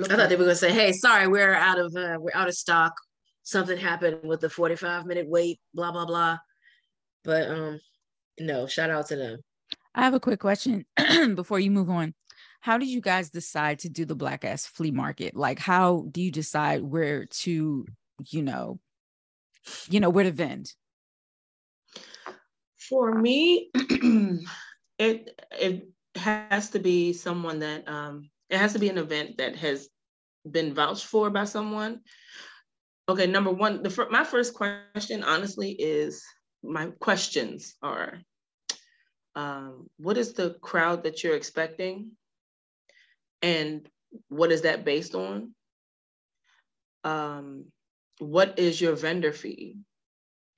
I 0.00 0.16
thought 0.16 0.28
they 0.28 0.36
were 0.36 0.44
going 0.44 0.50
to 0.50 0.56
say, 0.56 0.72
"Hey, 0.72 0.92
sorry, 0.92 1.26
we're 1.26 1.54
out 1.54 1.78
of 1.78 1.94
uh, 1.96 2.18
we're 2.20 2.30
out 2.34 2.48
of 2.48 2.54
stock. 2.54 2.94
Something 3.42 3.78
happened 3.78 4.20
with 4.22 4.40
the 4.40 4.50
45 4.50 5.06
minute 5.06 5.26
wait, 5.28 5.58
blah 5.74 5.90
blah 5.90 6.06
blah." 6.06 6.38
But 7.24 7.48
um, 7.50 7.80
no, 8.38 8.66
shout 8.66 8.90
out 8.90 9.08
to 9.08 9.16
them. 9.16 9.40
I 9.94 10.02
have 10.02 10.14
a 10.14 10.20
quick 10.20 10.40
question 10.40 10.86
before 11.34 11.58
you 11.58 11.70
move 11.70 11.90
on. 11.90 12.14
How 12.60 12.78
did 12.78 12.88
you 12.88 13.00
guys 13.00 13.30
decide 13.30 13.80
to 13.80 13.88
do 13.88 14.04
the 14.04 14.14
black 14.14 14.44
ass 14.44 14.66
flea 14.66 14.90
market? 14.90 15.34
Like, 15.36 15.58
how 15.58 16.06
do 16.10 16.20
you 16.20 16.30
decide 16.30 16.82
where 16.82 17.26
to, 17.26 17.86
you 18.26 18.42
know, 18.42 18.80
you 19.88 20.00
know, 20.00 20.10
where 20.10 20.24
to 20.24 20.32
vend? 20.32 20.72
For 22.76 23.14
me, 23.14 23.70
it 24.98 25.40
it 25.52 25.88
has 26.14 26.70
to 26.70 26.78
be 26.78 27.12
someone 27.12 27.60
that 27.60 27.88
um 27.88 28.30
it 28.50 28.58
has 28.58 28.72
to 28.72 28.78
be 28.78 28.88
an 28.88 28.98
event 28.98 29.38
that 29.38 29.56
has 29.56 29.88
been 30.50 30.74
vouched 30.74 31.06
for 31.06 31.30
by 31.30 31.44
someone. 31.44 32.00
Okay, 33.08 33.26
number 33.26 33.50
one, 33.50 33.82
the 33.82 34.06
my 34.10 34.24
first 34.24 34.54
question, 34.54 35.22
honestly, 35.22 35.72
is 35.72 36.22
my 36.62 36.86
questions 37.00 37.74
are, 37.82 38.18
um, 39.34 39.88
what 39.96 40.18
is 40.18 40.34
the 40.34 40.56
crowd 40.60 41.04
that 41.04 41.22
you're 41.22 41.36
expecting, 41.36 42.10
and 43.40 43.88
what 44.28 44.52
is 44.52 44.62
that 44.62 44.84
based 44.84 45.14
on? 45.14 45.54
Um, 47.04 47.66
what 48.18 48.58
is 48.58 48.80
your 48.80 48.94
vendor 48.94 49.32
fee? 49.32 49.78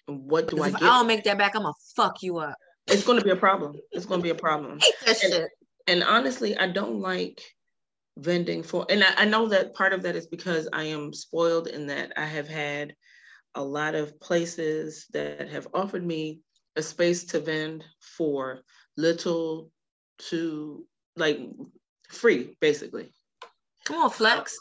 What 0.06 0.48
do 0.48 0.62
I 0.62 0.68
if 0.68 0.72
get? 0.74 0.82
I 0.82 0.86
don't 0.86 1.06
make 1.06 1.24
that 1.24 1.38
back, 1.38 1.54
I'm 1.54 1.62
gonna 1.62 1.74
fuck 1.94 2.22
you 2.22 2.38
up. 2.38 2.56
It's 2.88 3.04
gonna 3.04 3.22
be 3.22 3.30
a 3.30 3.36
problem. 3.36 3.76
It's 3.92 4.06
gonna 4.06 4.22
be 4.22 4.30
a 4.30 4.34
problem. 4.34 4.80
and, 5.06 5.16
shit. 5.16 5.50
and 5.86 6.02
honestly, 6.02 6.56
I 6.56 6.66
don't 6.66 7.00
like 7.00 7.40
vending 8.20 8.62
for 8.62 8.86
and 8.90 9.02
I, 9.02 9.22
I, 9.22 9.24
know 9.24 9.48
that 9.48 9.74
part 9.74 9.92
of 9.92 10.02
that 10.02 10.14
is 10.14 10.26
because 10.26 10.68
i 10.72 10.84
am 10.84 11.12
spoiled 11.12 11.68
in 11.68 11.86
that 11.86 12.12
i 12.16 12.26
have 12.26 12.48
had 12.48 12.94
a 13.54 13.62
lot 13.62 13.94
of 13.94 14.20
places 14.20 15.06
that 15.12 15.48
have 15.48 15.68
offered 15.74 16.04
me 16.04 16.40
a 16.76 16.82
space 16.82 17.24
to 17.24 17.40
vend 17.40 17.84
for 18.00 18.60
little 18.96 19.70
to 20.18 20.86
like 21.16 21.40
free 22.08 22.56
basically. 22.60 23.12
Come 23.84 23.96
on 23.96 24.10
flex. 24.10 24.56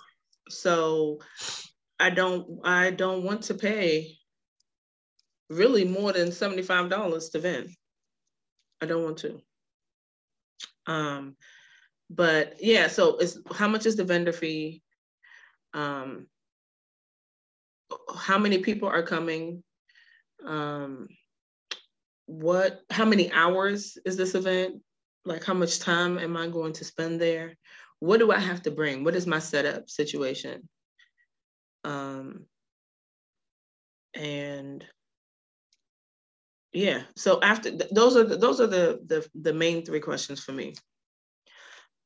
So 0.49 1.19
i 1.99 2.09
don't 2.09 2.61
i 2.63 2.91
don't 2.91 3.23
want 3.23 3.43
to 3.43 3.53
pay 3.53 4.17
really 5.49 5.83
more 5.83 6.13
than 6.13 6.29
$75 6.29 7.31
to 7.31 7.39
vend. 7.39 7.69
I 8.81 8.85
don't 8.85 9.03
want 9.03 9.17
to. 9.19 9.41
Um 10.85 11.35
but 12.09 12.55
yeah, 12.59 12.87
so 12.87 13.17
it's 13.17 13.37
how 13.53 13.67
much 13.67 13.85
is 13.85 13.95
the 13.95 14.03
vendor 14.03 14.33
fee? 14.33 14.81
Um, 15.73 16.27
how 18.15 18.37
many 18.37 18.59
people 18.59 18.89
are 18.89 19.03
coming? 19.03 19.63
Um, 20.45 21.07
what? 22.25 22.81
How 22.89 23.05
many 23.05 23.31
hours 23.31 23.97
is 24.05 24.17
this 24.17 24.35
event? 24.35 24.81
Like, 25.25 25.43
how 25.43 25.53
much 25.53 25.79
time 25.79 26.17
am 26.17 26.35
I 26.35 26.47
going 26.47 26.73
to 26.73 26.85
spend 26.85 27.21
there? 27.21 27.55
What 27.99 28.19
do 28.19 28.31
I 28.31 28.39
have 28.39 28.63
to 28.63 28.71
bring? 28.71 29.03
What 29.03 29.15
is 29.15 29.27
my 29.27 29.39
setup 29.39 29.89
situation? 29.89 30.67
Um, 31.83 32.45
and 34.15 34.85
yeah, 36.71 37.03
so 37.15 37.41
after 37.41 37.71
th- 37.71 37.91
those 37.91 38.15
are 38.15 38.23
the, 38.23 38.37
those 38.37 38.61
are 38.61 38.67
the, 38.67 38.99
the 39.05 39.27
the 39.39 39.53
main 39.53 39.85
three 39.85 39.99
questions 39.99 40.43
for 40.43 40.51
me. 40.51 40.73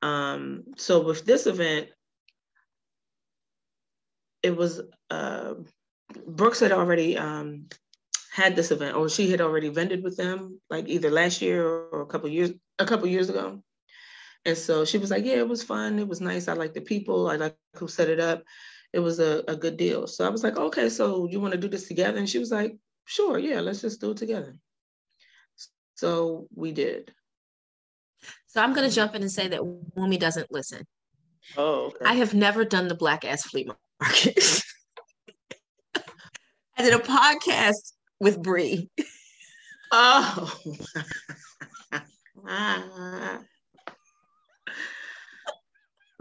Um, 0.03 0.65
so 0.75 1.01
with 1.01 1.23
this 1.25 1.47
event, 1.47 1.87
it 4.43 4.55
was 4.55 4.81
uh, 5.09 5.53
Brooks 6.27 6.59
had 6.59 6.73
already 6.73 7.17
um, 7.17 7.69
had 8.33 8.53
this 8.57 8.71
event, 8.71 8.97
or 8.97 9.07
she 9.07 9.31
had 9.31 9.39
already 9.39 9.69
vended 9.69 10.03
with 10.03 10.17
them, 10.17 10.59
like 10.69 10.89
either 10.89 11.09
last 11.09 11.41
year 11.41 11.65
or 11.65 12.01
a 12.01 12.05
couple 12.05 12.27
years 12.27 12.51
a 12.79 12.85
couple 12.85 13.07
years 13.07 13.29
ago. 13.29 13.63
And 14.45 14.57
so 14.57 14.83
she 14.83 14.97
was 14.97 15.09
like, 15.09 15.23
"Yeah, 15.23 15.37
it 15.37 15.47
was 15.47 15.63
fun. 15.63 15.99
It 15.99 16.07
was 16.07 16.19
nice. 16.19 16.49
I 16.49 16.53
like 16.53 16.73
the 16.73 16.81
people. 16.81 17.29
I 17.29 17.37
like 17.37 17.55
who 17.77 17.87
set 17.87 18.09
it 18.09 18.19
up. 18.19 18.43
It 18.91 18.99
was 18.99 19.21
a, 19.21 19.41
a 19.47 19.55
good 19.55 19.77
deal." 19.77 20.05
So 20.05 20.25
I 20.27 20.29
was 20.29 20.43
like, 20.43 20.57
"Okay, 20.57 20.89
so 20.89 21.29
you 21.29 21.39
want 21.39 21.53
to 21.53 21.59
do 21.63 21.69
this 21.69 21.87
together?" 21.87 22.17
And 22.17 22.29
she 22.29 22.39
was 22.39 22.51
like, 22.51 22.75
"Sure, 23.05 23.39
yeah, 23.39 23.61
let's 23.61 23.79
just 23.79 24.01
do 24.01 24.11
it 24.11 24.17
together." 24.17 24.57
So 25.95 26.47
we 26.53 26.73
did. 26.73 27.13
So 28.53 28.61
I'm 28.61 28.73
going 28.73 28.87
to 28.87 28.95
jump 28.95 29.15
in 29.15 29.23
and 29.23 29.31
say 29.31 29.47
that 29.47 29.61
Wumi 29.61 30.19
doesn't 30.19 30.51
listen. 30.51 30.85
Oh, 31.57 31.85
okay. 31.85 32.05
I 32.05 32.13
have 32.13 32.35
never 32.35 32.63
done 32.63 32.87
the 32.87 32.93
black 32.93 33.25
ass 33.25 33.41
flea 33.41 33.67
market. 33.99 34.61
I 36.77 36.83
did 36.83 36.93
a 36.93 36.99
podcast 36.99 37.93
with 38.19 38.43
Bree. 38.43 38.91
Oh. 39.91 40.53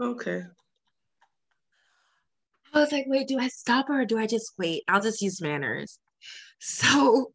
okay. 0.01 0.43
I 2.73 2.79
was 2.79 2.91
like, 2.91 3.05
wait, 3.07 3.27
do 3.27 3.37
I 3.37 3.47
stop 3.49 3.89
her 3.89 4.01
or 4.01 4.05
do 4.05 4.17
I 4.17 4.25
just 4.25 4.53
wait? 4.57 4.81
I'll 4.87 5.03
just 5.03 5.21
use 5.21 5.39
manners. 5.39 5.99
So, 6.59 7.31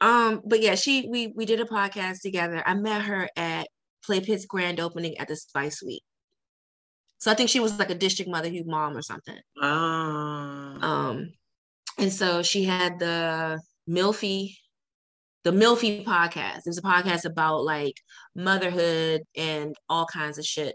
um, 0.00 0.40
but 0.46 0.62
yeah, 0.62 0.74
she 0.74 1.06
we 1.10 1.34
we 1.36 1.44
did 1.44 1.60
a 1.60 1.66
podcast 1.66 2.22
together. 2.22 2.62
I 2.64 2.72
met 2.72 3.02
her 3.02 3.28
at 3.36 3.68
Play 4.08 4.20
Pit's 4.20 4.46
grand 4.46 4.80
opening 4.80 5.18
at 5.18 5.28
the 5.28 5.36
Spice 5.36 5.82
Week. 5.82 6.02
So 7.18 7.30
I 7.30 7.34
think 7.34 7.50
she 7.50 7.60
was 7.60 7.78
like 7.78 7.90
a 7.90 7.94
district 7.94 8.30
mother 8.30 8.48
who 8.48 8.64
mom 8.64 8.96
or 8.96 9.02
something. 9.02 9.38
Ah. 9.60 10.78
Um, 10.80 11.34
and 11.98 12.10
so 12.10 12.42
she 12.42 12.64
had 12.64 12.98
the 12.98 13.60
Milfy, 13.86 14.56
the 15.44 15.50
Milfy 15.50 16.06
podcast. 16.06 16.60
It 16.60 16.68
was 16.68 16.78
a 16.78 16.82
podcast 16.82 17.26
about 17.26 17.64
like 17.64 17.96
motherhood 18.34 19.24
and 19.36 19.76
all 19.90 20.06
kinds 20.06 20.38
of 20.38 20.46
shit. 20.46 20.74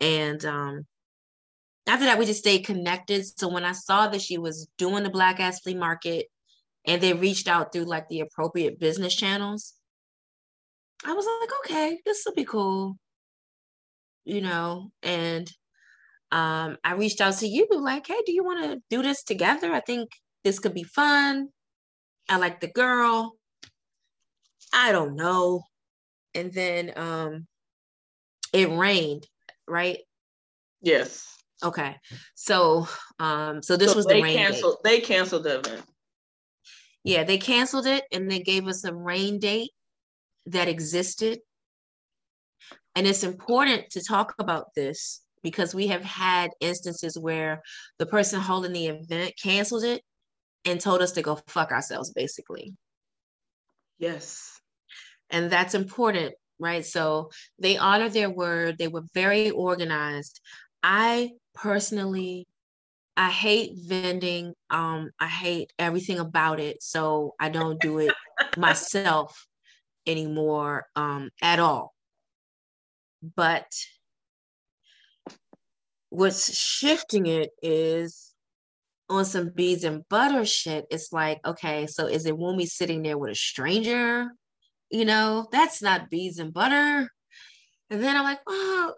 And 0.00 0.44
um, 0.44 0.84
after 1.86 2.06
that, 2.06 2.18
we 2.18 2.26
just 2.26 2.40
stayed 2.40 2.66
connected. 2.66 3.24
So 3.38 3.46
when 3.46 3.64
I 3.64 3.72
saw 3.72 4.08
that 4.08 4.20
she 4.20 4.36
was 4.36 4.66
doing 4.78 5.04
the 5.04 5.10
Black 5.10 5.38
Ass 5.38 5.60
Flea 5.60 5.74
Market 5.74 6.26
and 6.84 7.00
they 7.00 7.12
reached 7.12 7.46
out 7.46 7.72
through 7.72 7.84
like 7.84 8.08
the 8.08 8.20
appropriate 8.20 8.80
business 8.80 9.14
channels, 9.14 9.74
I 11.04 11.12
was 11.12 11.26
like, 11.40 11.50
okay, 11.64 12.00
this 12.04 12.22
will 12.24 12.34
be 12.34 12.44
cool. 12.44 12.96
You 14.24 14.40
know, 14.40 14.90
and 15.02 15.50
um, 16.32 16.78
I 16.82 16.94
reached 16.94 17.20
out 17.20 17.36
to 17.38 17.46
you 17.46 17.68
like, 17.70 18.06
hey, 18.06 18.20
do 18.24 18.32
you 18.32 18.42
want 18.42 18.64
to 18.64 18.82
do 18.88 19.02
this 19.02 19.22
together? 19.22 19.72
I 19.72 19.80
think 19.80 20.10
this 20.44 20.58
could 20.58 20.74
be 20.74 20.82
fun. 20.82 21.48
I 22.28 22.38
like 22.38 22.60
the 22.60 22.68
girl. 22.68 23.36
I 24.72 24.92
don't 24.92 25.14
know. 25.14 25.62
And 26.34 26.52
then 26.52 26.92
um 26.96 27.46
it 28.52 28.70
rained, 28.70 29.26
right? 29.68 29.98
Yes. 30.80 31.26
Okay. 31.62 31.96
So 32.34 32.88
um 33.18 33.62
so 33.62 33.76
this 33.76 33.90
So 33.90 33.96
was 33.96 34.06
the 34.06 34.14
rain 34.14 34.36
date. 34.36 34.36
canceled. 34.36 34.78
They 34.84 35.00
canceled 35.00 35.44
the 35.44 35.58
event. 35.58 35.82
Yeah, 37.04 37.24
they 37.24 37.38
canceled 37.38 37.86
it 37.86 38.04
and 38.10 38.30
they 38.30 38.40
gave 38.40 38.66
us 38.66 38.84
a 38.84 38.94
rain 38.94 39.38
date 39.38 39.70
that 40.46 40.68
existed. 40.68 41.40
And 42.94 43.06
it's 43.06 43.24
important 43.24 43.90
to 43.90 44.02
talk 44.02 44.34
about 44.38 44.74
this 44.74 45.20
because 45.42 45.74
we 45.74 45.88
have 45.88 46.02
had 46.02 46.50
instances 46.60 47.18
where 47.18 47.62
the 47.98 48.06
person 48.06 48.40
holding 48.40 48.72
the 48.72 48.86
event 48.86 49.34
canceled 49.42 49.84
it 49.84 50.02
and 50.64 50.80
told 50.80 51.02
us 51.02 51.12
to 51.12 51.22
go 51.22 51.38
fuck 51.48 51.72
ourselves, 51.72 52.12
basically. 52.12 52.74
Yes. 53.98 54.60
And 55.30 55.50
that's 55.50 55.74
important, 55.74 56.34
right? 56.58 56.84
So 56.84 57.30
they 57.58 57.76
honored 57.76 58.12
their 58.12 58.30
word, 58.30 58.78
they 58.78 58.88
were 58.88 59.04
very 59.12 59.50
organized. 59.50 60.40
I 60.82 61.32
personally 61.54 62.46
I 63.16 63.30
hate 63.30 63.72
vending. 63.76 64.54
Um, 64.70 65.10
I 65.20 65.28
hate 65.28 65.72
everything 65.78 66.18
about 66.18 66.58
it. 66.58 66.82
So 66.82 67.34
I 67.38 67.48
don't 67.48 67.80
do 67.80 67.98
it 67.98 68.12
myself 68.56 69.46
anymore 70.06 70.86
um, 70.96 71.30
at 71.42 71.58
all. 71.58 71.94
But 73.36 73.66
what's 76.10 76.56
shifting 76.56 77.26
it 77.26 77.50
is 77.62 78.32
on 79.08 79.24
some 79.24 79.50
beads 79.50 79.84
and 79.84 80.08
butter 80.08 80.44
shit. 80.44 80.86
It's 80.90 81.12
like, 81.12 81.40
okay, 81.44 81.86
so 81.86 82.06
is 82.06 82.26
it 82.26 82.36
Wumi 82.36 82.66
sitting 82.66 83.02
there 83.02 83.18
with 83.18 83.32
a 83.32 83.34
stranger? 83.34 84.28
You 84.90 85.04
know, 85.04 85.48
that's 85.50 85.82
not 85.82 86.10
beads 86.10 86.38
and 86.38 86.52
butter. 86.52 87.08
And 87.90 88.02
then 88.02 88.16
I'm 88.16 88.24
like, 88.24 88.40
oh, 88.46 88.94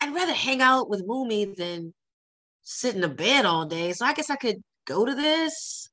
I'd 0.00 0.14
rather 0.14 0.32
hang 0.32 0.60
out 0.60 0.90
with 0.90 1.06
Wumi 1.06 1.54
than 1.56 1.94
sit 2.62 2.94
in 2.94 3.00
the 3.00 3.08
bed 3.08 3.46
all 3.46 3.66
day. 3.66 3.92
So 3.92 4.04
I 4.04 4.12
guess 4.12 4.30
I 4.30 4.36
could 4.36 4.62
go 4.86 5.04
to 5.04 5.14
this, 5.14 5.88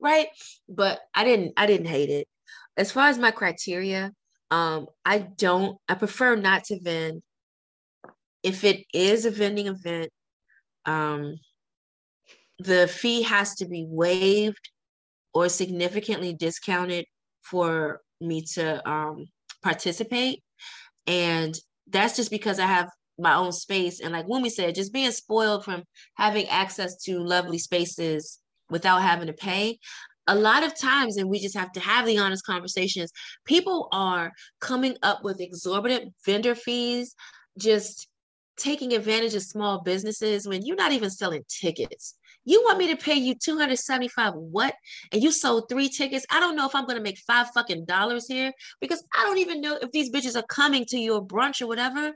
right? 0.00 0.28
But 0.68 1.00
I 1.14 1.24
didn't. 1.24 1.52
I 1.56 1.66
didn't 1.66 1.86
hate 1.86 2.10
it. 2.10 2.26
As 2.76 2.90
far 2.90 3.08
as 3.08 3.18
my 3.18 3.30
criteria, 3.30 4.12
um, 4.50 4.86
I 5.04 5.18
don't. 5.18 5.78
I 5.88 5.94
prefer 5.94 6.36
not 6.36 6.64
to 6.64 6.80
vend. 6.80 7.22
If 8.42 8.64
it 8.64 8.84
is 8.92 9.24
a 9.24 9.30
vending 9.30 9.66
event, 9.66 10.10
um, 10.84 11.36
the 12.58 12.88
fee 12.88 13.22
has 13.22 13.54
to 13.56 13.66
be 13.66 13.86
waived 13.88 14.70
or 15.34 15.48
significantly 15.48 16.34
discounted 16.34 17.06
for 17.42 18.00
me 18.20 18.42
to 18.54 18.88
um, 18.88 19.26
participate, 19.62 20.42
and 21.06 21.54
that's 21.88 22.16
just 22.16 22.30
because 22.30 22.58
I 22.58 22.66
have 22.66 22.88
my 23.18 23.34
own 23.34 23.52
space. 23.52 24.00
And 24.00 24.12
like 24.12 24.26
Wumi 24.26 24.50
said, 24.50 24.74
just 24.74 24.92
being 24.92 25.12
spoiled 25.12 25.64
from 25.64 25.84
having 26.14 26.48
access 26.48 27.02
to 27.04 27.18
lovely 27.18 27.58
spaces 27.58 28.38
without 28.70 29.02
having 29.02 29.26
to 29.26 29.32
pay. 29.32 29.78
A 30.28 30.34
lot 30.34 30.62
of 30.62 30.78
times, 30.78 31.16
and 31.16 31.28
we 31.28 31.40
just 31.40 31.56
have 31.56 31.72
to 31.72 31.80
have 31.80 32.06
the 32.06 32.18
honest 32.18 32.46
conversations, 32.46 33.10
people 33.44 33.88
are 33.92 34.32
coming 34.60 34.96
up 35.02 35.24
with 35.24 35.40
exorbitant 35.40 36.12
vendor 36.24 36.54
fees, 36.54 37.14
just 37.58 38.08
taking 38.56 38.92
advantage 38.92 39.34
of 39.34 39.42
small 39.42 39.80
businesses 39.80 40.46
when 40.46 40.64
you're 40.64 40.76
not 40.76 40.92
even 40.92 41.10
selling 41.10 41.42
tickets. 41.48 42.16
You 42.44 42.62
want 42.64 42.78
me 42.78 42.88
to 42.88 42.96
pay 42.96 43.14
you 43.14 43.34
275 43.34 44.34
what? 44.34 44.74
And 45.12 45.22
you 45.22 45.30
sold 45.30 45.68
three 45.68 45.88
tickets. 45.88 46.26
I 46.30 46.40
don't 46.40 46.56
know 46.56 46.66
if 46.66 46.74
I'm 46.74 46.86
gonna 46.86 47.00
make 47.00 47.18
five 47.18 47.50
fucking 47.50 47.84
dollars 47.84 48.26
here 48.26 48.52
because 48.80 49.02
I 49.14 49.24
don't 49.24 49.38
even 49.38 49.60
know 49.60 49.78
if 49.80 49.90
these 49.92 50.10
bitches 50.10 50.36
are 50.36 50.46
coming 50.48 50.84
to 50.86 50.98
your 50.98 51.24
brunch 51.24 51.62
or 51.62 51.68
whatever 51.68 52.12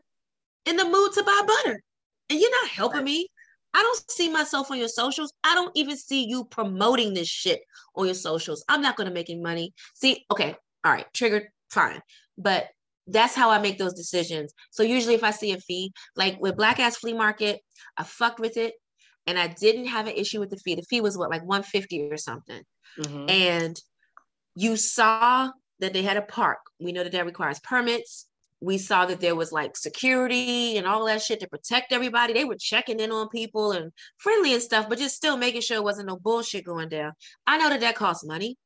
in 0.65 0.77
the 0.77 0.85
mood 0.85 1.13
to 1.15 1.23
buy 1.23 1.43
butter. 1.47 1.81
And 2.29 2.41
you're 2.41 2.63
not 2.63 2.71
helping 2.71 3.05
me. 3.05 3.29
I 3.77 3.83
don't 3.83 4.11
see 4.11 4.31
myself 4.31 4.71
on 4.71 4.79
your 4.79 4.89
socials. 4.89 5.33
I 5.45 5.55
don't 5.55 5.71
even 5.75 5.99
see 5.99 6.27
you 6.27 6.45
promoting 6.47 7.13
this 7.13 7.29
shit 7.29 7.61
on 7.95 8.07
your 8.07 8.15
socials. 8.15 8.65
I'm 8.69 8.81
not 8.81 8.97
going 8.97 9.07
to 9.07 9.13
make 9.13 9.29
any 9.29 9.41
money. 9.41 9.75
See, 9.95 10.25
okay, 10.31 10.57
all 10.83 10.93
right, 10.93 11.07
triggered, 11.13 11.49
fine. 11.71 12.01
But 12.39 12.69
that's 13.07 13.35
how 13.35 13.51
I 13.51 13.59
make 13.59 13.77
those 13.77 13.93
decisions. 13.93 14.55
So 14.71 14.83
usually 14.83 15.15
if 15.15 15.23
I 15.23 15.31
see 15.31 15.53
a 15.53 15.59
fee, 15.59 15.93
like 16.17 16.41
with 16.41 16.57
Black 16.57 16.81
Ass 16.81 16.97
Flea 16.97 17.13
Market, 17.13 17.61
I 17.99 18.05
fucked 18.05 18.41
with 18.41 18.57
it 18.57 18.73
and 19.27 19.39
I 19.39 19.49
didn't 19.49 19.87
have 19.89 20.07
an 20.07 20.15
issue 20.15 20.41
with 20.41 20.51
the 20.51 20.57
fee. 20.57 20.75
The 20.75 20.83
fee 20.83 21.03
was 21.03 21.19
what, 21.19 21.31
like 21.31 21.45
150 21.45 22.11
or 22.11 22.17
something. 22.17 22.63
Mhm. 22.99 23.31
And 23.31 23.81
you 24.55 24.77
saw 24.77 25.51
that 25.81 25.93
they 25.93 26.03
had 26.03 26.17
a 26.17 26.23
park. 26.23 26.61
We 26.81 26.93
know 26.93 27.05
that 27.05 27.13
that 27.13 27.27
requires 27.27 27.61
permits. 27.61 28.27
We 28.61 28.79
saw 28.79 29.07
that 29.07 29.21
there 29.21 29.37
was 29.37 29.53
like 29.53 29.77
security 29.77 30.79
and 30.79 30.87
all 30.87 31.05
that 31.07 31.23
shit 31.23 31.41
to 31.41 31.49
protect 31.49 31.93
everybody. 31.93 32.33
They 32.33 32.45
were 32.45 32.57
checking 32.59 33.01
in 33.01 33.13
on 33.13 33.29
people 33.29 33.73
and 33.73 33.93
friendly 34.17 34.55
and 34.55 34.63
stuff, 34.63 34.89
but 34.89 34.99
just 34.99 35.17
still 35.17 35.37
making 35.37 35.61
sure 35.61 35.77
it 35.77 35.85
wasn't 35.85 36.09
no 36.09 36.17
bullshit 36.17 36.65
going 36.65 36.89
down. 36.89 37.13
I 37.47 37.59
know 37.59 37.69
that 37.69 37.81
that 37.81 37.97
costs 37.97 38.25
money 38.25 38.57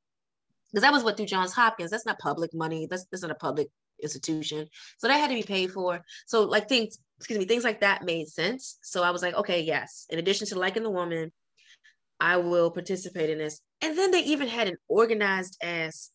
because 0.73 0.83
that 0.83 0.93
was 0.93 1.03
what 1.03 1.17
through 1.17 1.27
Johns 1.27 1.53
Hopkins. 1.53 1.91
That's 1.91 2.07
not 2.07 2.19
public 2.21 2.55
money. 2.55 2.87
That's, 2.89 3.05
that's 3.11 3.23
not 3.23 3.33
a 3.33 3.37
public 3.37 3.69
institution. 4.03 4.67
So 4.99 5.09
that 5.09 5.19
had 5.19 5.29
to 5.29 5.35
be 5.35 5.43
paid 5.43 5.73
for. 5.73 6.01
So 6.27 6.45
like 6.45 6.69
things, 6.69 6.99
excuse 7.19 7.39
me, 7.39 7.45
things 7.45 7.65
like 7.65 7.81
that 7.81 8.05
made 8.05 8.29
sense. 8.29 8.79
So 8.83 9.03
I 9.03 9.11
was 9.11 9.23
like, 9.23 9.35
okay, 9.35 9.61
yes. 9.61 10.07
In 10.11 10.19
addition 10.19 10.47
to 10.49 10.59
liking 10.59 10.85
the 10.85 10.91
woman, 10.91 11.33
I 12.21 12.37
will 12.37 12.71
participate 12.71 13.31
in 13.31 13.39
this. 13.39 13.61
And 13.81 13.97
then 13.97 14.11
they 14.11 14.21
even 14.21 14.47
had 14.47 14.69
an 14.69 14.77
organized 14.89 15.57
ass 15.63 16.11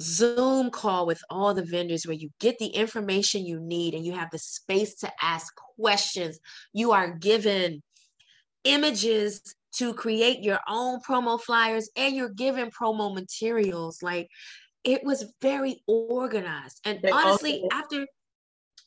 Zoom 0.00 0.70
call 0.70 1.06
with 1.06 1.20
all 1.28 1.52
the 1.52 1.64
vendors 1.64 2.06
where 2.06 2.16
you 2.16 2.30
get 2.40 2.58
the 2.58 2.68
information 2.68 3.44
you 3.44 3.60
need 3.60 3.94
and 3.94 4.04
you 4.04 4.12
have 4.12 4.30
the 4.30 4.38
space 4.38 4.94
to 4.96 5.12
ask 5.20 5.54
questions. 5.78 6.38
You 6.72 6.92
are 6.92 7.10
given 7.10 7.82
images 8.64 9.42
to 9.76 9.94
create 9.94 10.42
your 10.42 10.60
own 10.68 11.00
promo 11.00 11.40
flyers 11.40 11.90
and 11.96 12.16
you're 12.16 12.30
given 12.30 12.70
promo 12.70 13.14
materials. 13.14 14.02
Like 14.02 14.28
it 14.84 15.04
was 15.04 15.32
very 15.42 15.82
organized. 15.86 16.80
And 16.84 17.00
They 17.02 17.10
honestly, 17.10 17.62
also- 17.62 17.68
after 17.72 18.06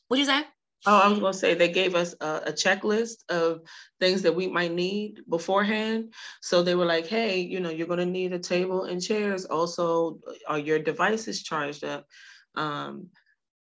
what 0.08 0.18
you 0.18 0.24
say? 0.26 0.44
Oh, 0.86 0.98
I 0.98 1.08
was 1.08 1.18
gonna 1.20 1.32
say 1.32 1.54
they 1.54 1.70
gave 1.70 1.94
us 1.94 2.14
a, 2.20 2.42
a 2.46 2.52
checklist 2.52 3.24
of 3.30 3.60
things 4.00 4.22
that 4.22 4.34
we 4.34 4.48
might 4.48 4.72
need 4.72 5.20
beforehand. 5.28 6.12
So 6.42 6.62
they 6.62 6.74
were 6.74 6.84
like, 6.84 7.06
"Hey, 7.06 7.40
you 7.40 7.60
know, 7.60 7.70
you're 7.70 7.86
gonna 7.86 8.04
need 8.06 8.32
a 8.32 8.38
table 8.38 8.84
and 8.84 9.02
chairs. 9.02 9.44
Also, 9.46 10.20
are 10.46 10.58
your 10.58 10.78
devices 10.78 11.42
charged 11.42 11.84
up? 11.84 12.06
Um, 12.54 13.10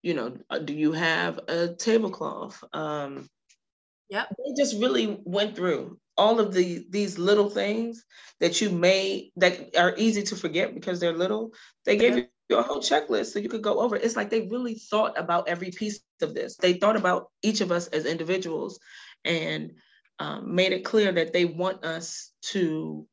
you 0.03 0.15
know, 0.15 0.37
uh, 0.51 0.59
do 0.59 0.75
you 0.75 0.93
have 0.93 1.39
a 1.49 1.75
tablecloth? 1.75 2.63
Um, 2.73 3.29
Yep. 4.09 4.33
They 4.39 4.55
just 4.63 4.81
really 4.81 5.21
went 5.25 5.57
through 5.57 5.99
all 6.17 6.41
of 6.41 6.53
the 6.55 6.85
these 6.91 7.19
little 7.19 7.49
things 7.51 8.05
that 8.41 8.61
you 8.61 8.71
may 8.71 9.31
that 9.37 9.77
are 9.77 9.95
easy 9.97 10.23
to 10.25 10.37
forget 10.37 10.75
because 10.75 11.01
they're 11.01 11.13
little. 11.17 11.53
They 11.85 11.97
gave 11.97 12.17
you 12.17 12.27
a 12.59 12.63
whole 12.63 12.81
checklist 12.81 13.33
so 13.33 13.39
you 13.39 13.49
could 13.49 13.63
go 13.63 13.81
over. 13.81 13.97
It's 13.97 14.17
like 14.17 14.31
they 14.31 14.49
really 14.49 14.75
thought 14.75 15.19
about 15.19 15.49
every 15.49 15.71
piece 15.71 16.01
of 16.21 16.35
this. 16.35 16.57
They 16.57 16.75
thought 16.75 16.97
about 16.97 17.31
each 17.43 17.61
of 17.61 17.73
us 17.73 17.87
as 17.89 18.07
individuals 18.07 18.79
and 19.25 19.73
um, 20.19 20.55
made 20.55 20.73
it 20.73 20.85
clear 20.85 21.13
that 21.13 21.33
they 21.33 21.45
want 21.45 21.85
us 21.85 22.31
to 22.53 23.07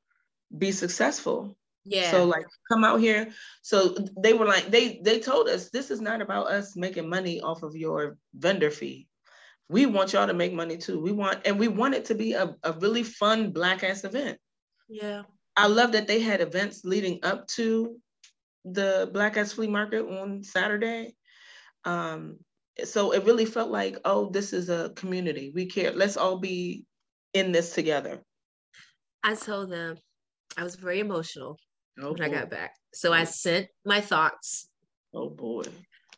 be 0.55 0.71
successful. 0.71 1.57
Yeah. 1.85 2.11
So 2.11 2.25
like 2.25 2.45
come 2.71 2.83
out 2.83 2.99
here. 2.99 3.29
So 3.61 3.95
they 4.21 4.33
were 4.33 4.45
like 4.45 4.69
they 4.69 5.01
they 5.03 5.19
told 5.19 5.47
us 5.47 5.69
this 5.69 5.91
is 5.91 6.01
not 6.01 6.21
about 6.21 6.47
us 6.47 6.75
making 6.75 7.09
money 7.09 7.41
off 7.41 7.63
of 7.63 7.75
your 7.75 8.17
vendor 8.35 8.71
fee. 8.71 9.07
We 9.69 9.85
want 9.85 10.13
y'all 10.13 10.27
to 10.27 10.33
make 10.33 10.53
money 10.53 10.77
too. 10.77 10.99
We 10.99 11.11
want 11.11 11.45
and 11.45 11.59
we 11.59 11.67
want 11.67 11.95
it 11.95 12.05
to 12.05 12.15
be 12.15 12.33
a, 12.33 12.55
a 12.63 12.73
really 12.73 13.03
fun 13.03 13.51
black 13.51 13.83
ass 13.83 14.03
event. 14.03 14.37
yeah. 14.87 15.23
I 15.55 15.67
love 15.67 15.91
that 15.91 16.07
they 16.07 16.21
had 16.21 16.39
events 16.39 16.85
leading 16.85 17.19
up 17.23 17.47
to 17.49 17.99
the 18.73 19.09
Black 19.13 19.37
Ass 19.37 19.53
Flea 19.53 19.67
Market 19.67 20.05
on 20.05 20.43
Saturday. 20.43 21.15
Um, 21.85 22.37
so 22.83 23.11
it 23.11 23.25
really 23.25 23.45
felt 23.45 23.69
like, 23.69 23.97
oh, 24.05 24.29
this 24.29 24.53
is 24.53 24.69
a 24.69 24.91
community. 24.95 25.51
We 25.53 25.65
care. 25.65 25.91
Let's 25.91 26.17
all 26.17 26.37
be 26.37 26.85
in 27.33 27.51
this 27.51 27.73
together. 27.73 28.21
I 29.23 29.35
told 29.35 29.71
them 29.71 29.97
I 30.57 30.63
was 30.63 30.75
very 30.75 30.99
emotional 30.99 31.57
Oh 32.01 32.13
when 32.13 32.21
I 32.21 32.29
got 32.29 32.49
back. 32.49 32.75
So 32.93 33.11
I 33.13 33.25
sent 33.25 33.67
my 33.85 34.01
thoughts 34.01 34.69
Oh 35.13 35.29
boy. 35.29 35.63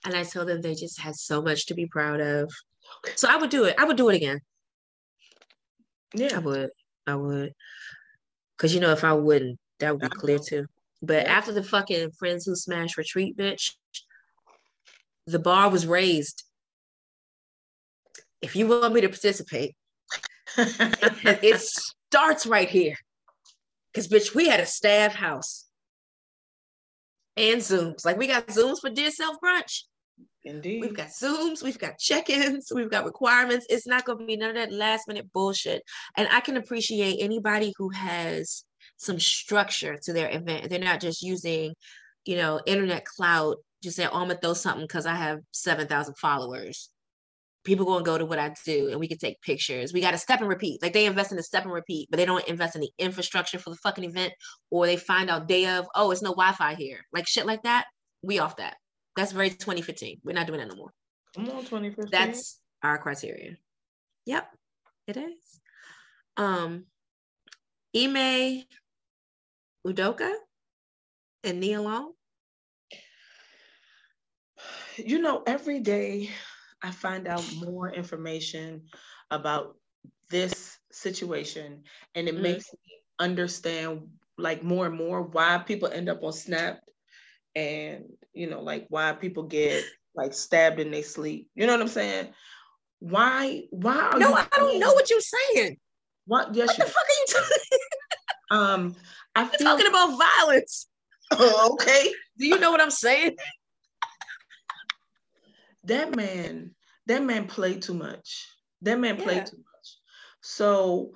and 0.06 0.16
I 0.16 0.24
told 0.24 0.48
them 0.48 0.62
they 0.62 0.76
just 0.76 1.00
had 1.00 1.16
so 1.16 1.42
much 1.42 1.66
to 1.68 1.74
be 1.74 1.88
proud 1.88 2.22
of. 2.22 2.52
So 3.16 3.28
I 3.30 3.38
would 3.38 3.50
do 3.50 3.66
it. 3.66 3.76
I 3.78 3.86
would 3.86 3.98
do 3.98 4.10
it 4.10 4.16
again. 4.16 4.40
Yeah. 6.14 6.36
I 6.36 6.40
would. 6.40 6.70
I 7.08 7.16
would. 7.16 7.54
Cause 8.58 8.74
you 8.74 8.80
know, 8.80 8.92
if 8.92 9.04
I 9.04 9.14
wouldn't, 9.14 9.60
that 9.80 9.94
would 9.94 10.02
be 10.02 10.10
clear 10.10 10.38
too. 10.38 10.68
But 11.02 11.24
Yeah. 11.26 11.34
after 11.38 11.52
the 11.52 11.64
fucking 11.64 12.12
friends 12.12 12.46
who 12.46 12.56
smash 12.56 12.98
retreat, 12.98 13.38
bitch, 13.38 13.76
the 15.26 15.40
bar 15.40 15.70
was 15.70 15.88
raised. 15.88 16.44
If 18.42 18.56
you 18.56 18.68
want 18.68 18.94
me 18.94 19.02
to 19.02 19.10
participate, 19.10 19.76
it 20.58 21.60
starts 21.60 22.46
right 22.46 22.70
here. 22.70 22.96
Cause 23.94 24.08
bitch, 24.08 24.34
we 24.34 24.48
had 24.48 24.60
a 24.60 24.66
staff 24.66 25.14
house 25.14 25.68
and 27.38 27.62
Zooms. 27.62 28.06
Like 28.06 28.18
we 28.18 28.28
got 28.28 28.48
Zooms 28.48 28.80
for 28.80 28.90
Dear 28.90 29.12
Self 29.12 29.38
Brunch. 29.44 29.84
Indeed. 30.44 30.82
We've 30.82 30.96
got 30.96 31.10
Zooms, 31.10 31.62
we've 31.62 31.78
got 31.78 32.00
check-ins, 32.00 32.72
we've 32.74 32.90
got 32.90 33.06
requirements. 33.06 33.68
It's 33.70 33.86
not 33.86 34.06
going 34.06 34.20
to 34.20 34.26
be 34.26 34.38
none 34.38 34.50
of 34.52 34.56
that 34.56 34.72
last 34.72 35.08
minute 35.08 35.32
bullshit. 35.34 35.84
And 36.18 36.28
I 36.32 36.40
can 36.40 36.58
appreciate 36.58 37.18
anybody 37.20 37.74
who 37.78 37.90
has 37.90 38.64
some 39.02 39.20
structure 39.20 39.98
to 39.98 40.14
their 40.14 40.30
event. 40.30 40.70
They're 40.70 40.80
not 40.80 41.02
just 41.02 41.24
using, 41.24 41.74
you 42.26 42.38
know, 42.38 42.62
internet 42.68 43.04
cloud, 43.04 43.56
just 43.84 43.98
say, 43.98 44.06
oh, 44.06 44.22
I'm 44.22 44.28
gonna 44.28 44.40
throw 44.40 44.54
something 44.54 44.86
because 44.86 45.08
I 45.08 45.16
have 45.16 45.40
7,000 45.52 46.16
followers. 46.18 46.90
People 47.64 47.86
gonna 47.86 48.04
go 48.04 48.20
to 48.20 48.26
what 48.26 48.38
I 48.38 48.54
do 48.64 48.90
and 48.90 49.00
we 49.00 49.08
can 49.08 49.18
take 49.18 49.42
pictures. 49.42 49.92
We 49.92 50.02
got 50.02 50.12
to 50.12 50.20
step 50.20 50.40
and 50.40 50.50
repeat. 50.50 50.84
Like 50.84 50.94
they 50.94 51.08
invest 51.08 51.32
in 51.32 51.38
the 51.38 51.44
step 51.44 51.64
and 51.64 51.74
repeat, 51.74 52.10
but 52.12 52.18
they 52.18 52.26
don't 52.26 52.48
invest 52.48 52.76
in 52.76 52.82
the 52.82 52.92
infrastructure 53.00 53.58
for 53.58 53.72
the 53.72 53.76
fucking 53.78 54.04
event, 54.04 54.34
or 54.70 54.86
they 54.86 54.98
find 54.98 55.30
out 55.32 55.48
day 55.48 55.68
of, 55.68 55.88
oh, 55.96 56.12
it's 56.12 56.22
no 56.22 56.32
Wi-Fi 56.32 56.76
here. 56.76 57.00
Like 57.12 57.28
shit 57.28 57.48
like 57.48 57.64
that. 57.64 57.86
We 58.22 58.38
off 58.38 58.58
that. 58.58 58.78
That's 59.16 59.32
very 59.32 59.50
2015. 59.50 60.22
We're 60.24 60.34
not 60.34 60.46
doing 60.46 60.60
that 60.60 60.70
no 60.70 60.76
more. 60.76 60.94
Come 61.36 61.50
on, 61.50 61.62
2015. 61.62 62.10
That's 62.12 62.60
our 62.84 63.00
criteria. 63.00 63.58
Yep, 64.26 64.48
it 65.08 65.18
is. 65.18 65.60
Um, 66.38 66.86
Ime 67.96 68.64
Udoka 69.86 70.32
and 71.44 71.60
Nia 71.60 71.82
Long. 71.82 72.13
you 74.98 75.20
know, 75.20 75.44
every 75.46 75.80
day 75.80 76.30
I 76.82 76.91
find 76.91 77.28
out 77.28 77.44
more 77.56 77.89
information 77.89 78.84
about 79.30 79.76
this 80.30 80.78
situation, 80.91 81.84
and 82.15 82.28
it 82.28 82.36
Mhm. 82.36 82.41
makes 82.41 82.72
me 82.74 83.04
understand 83.20 84.17
like 84.38 84.63
more 84.63 84.88
and 84.88 84.96
more 84.96 85.22
why 85.22 85.58
people 85.60 85.89
end 85.89 86.10
up 86.10 86.24
on 86.24 86.34
Snap, 86.34 86.80
and 87.56 88.06
you 88.34 88.48
know, 88.50 88.62
like 88.62 88.86
why 88.89 89.13
people 89.13 89.44
get 89.44 89.86
like 90.15 90.34
stabbed 90.34 90.80
in 90.80 90.91
their 90.91 91.04
sleep. 91.04 91.50
You 91.56 91.67
know 91.67 91.74
what 91.74 91.82
I'm 91.82 91.88
saying? 91.88 92.34
Why? 93.00 93.63
Why 93.72 93.98
are 93.98 94.20
No? 94.20 94.34
I 94.34 94.48
don't 94.56 94.80
know 94.80 94.94
what 94.94 95.10
you're 95.10 95.22
saying. 95.22 95.78
What? 96.26 96.54
Yes, 96.56 96.70
What 96.70 96.78
the 96.78 96.86
fuck 96.86 97.04
are 97.04 97.20
you 97.20 97.26
talking? 97.28 97.71
Um, 98.52 98.96
I 99.36 99.46
feel. 99.46 99.68
talking 99.68 99.88
about 99.88 100.18
violence. 100.18 100.88
okay. 101.34 102.12
Do 102.38 102.46
you 102.46 102.60
know 102.60 102.70
what 102.72 102.82
I'm 102.82 102.92
saying? 102.92 103.36
that 105.86 106.16
man 106.16 106.76
that 107.08 107.24
man 107.24 107.48
played 107.48 107.82
too 107.82 107.94
much 107.96 108.48
that 108.84 109.00
man 109.00 109.18
played 109.18 109.46
too 109.48 109.58
much 109.58 109.88
so 110.42 111.12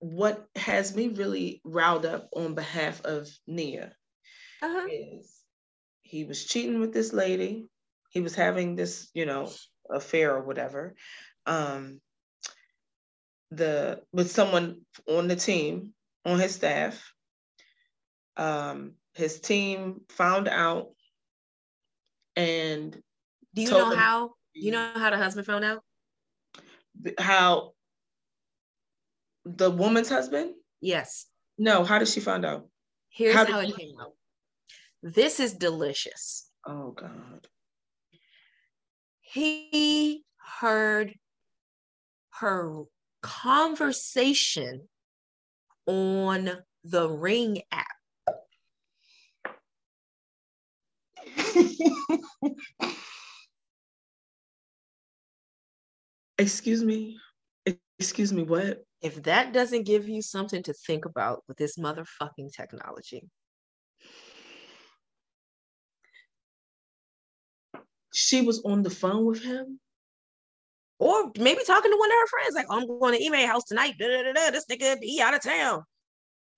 what 0.00 0.46
has 0.56 0.96
me 0.96 1.06
really 1.08 1.60
riled 1.64 2.04
up 2.04 2.28
on 2.34 2.54
behalf 2.54 3.00
of 3.04 3.28
nia 3.46 3.92
Uh-huh. 4.62 4.86
is 4.90 5.32
he 6.02 6.24
was 6.24 6.44
cheating 6.44 6.80
with 6.80 6.92
this 6.92 7.12
lady 7.12 7.68
he 8.10 8.20
was 8.20 8.34
having 8.34 8.74
this 8.74 9.08
you 9.14 9.26
know 9.26 9.48
affair 9.88 10.34
or 10.34 10.42
whatever 10.42 10.96
um 11.46 12.00
the 13.52 14.00
with 14.12 14.30
someone 14.30 14.80
on 15.08 15.28
the 15.28 15.36
team 15.36 15.94
on 16.24 16.38
his 16.38 16.54
staff 16.54 17.12
um 18.36 18.92
his 19.14 19.40
team 19.40 20.00
found 20.08 20.48
out 20.48 20.88
and 22.36 22.92
Do 23.54 23.62
you 23.62 23.70
know 23.70 23.90
how? 23.94 24.32
You 24.54 24.72
know 24.72 24.90
how 24.94 25.10
the 25.10 25.16
husband 25.16 25.46
found 25.46 25.64
out? 25.64 25.82
how 27.18 27.72
the 29.44 29.70
woman's 29.70 30.08
husband 30.08 30.54
Yes. 30.80 31.26
no 31.58 31.82
how 31.84 31.98
did 31.98 32.08
she 32.08 32.20
find 32.20 32.44
out 32.44 32.68
Here's 33.12 33.34
How 33.34 33.44
how, 33.44 33.58
it 33.60 33.76
came 33.76 33.94
out. 34.00 34.12
This 35.02 35.40
is 35.40 35.54
delicious. 35.54 36.48
oh 36.66 36.92
god 36.92 37.48
He 39.20 40.24
heard 40.60 41.14
her 42.40 42.84
conversation 43.22 44.88
on 45.90 46.50
the 46.84 47.08
Ring 47.08 47.62
app. 47.72 47.86
excuse 56.38 56.84
me. 56.84 57.18
Excuse 57.98 58.32
me 58.32 58.44
what? 58.44 58.84
If 59.02 59.24
that 59.24 59.52
doesn't 59.52 59.82
give 59.82 60.08
you 60.08 60.22
something 60.22 60.62
to 60.62 60.72
think 60.72 61.04
about 61.06 61.42
with 61.48 61.56
this 61.56 61.76
motherfucking 61.76 62.52
technology, 62.56 63.28
she 68.14 68.42
was 68.42 68.62
on 68.64 68.82
the 68.84 68.90
phone 68.90 69.24
with 69.26 69.42
him 69.42 69.79
or 71.00 71.32
maybe 71.38 71.62
talking 71.66 71.90
to 71.90 71.96
one 71.96 72.10
of 72.10 72.16
her 72.20 72.26
friends, 72.26 72.54
like, 72.54 72.66
oh, 72.68 72.78
I'm 72.78 72.86
going 72.86 73.16
to 73.16 73.24
email 73.24 73.46
house 73.46 73.64
tonight. 73.64 73.94
Da, 73.98 74.06
da, 74.06 74.32
da, 74.32 74.50
this 74.50 74.66
nigga, 74.70 74.98
he 75.00 75.20
out 75.20 75.34
of 75.34 75.42
town. 75.42 75.82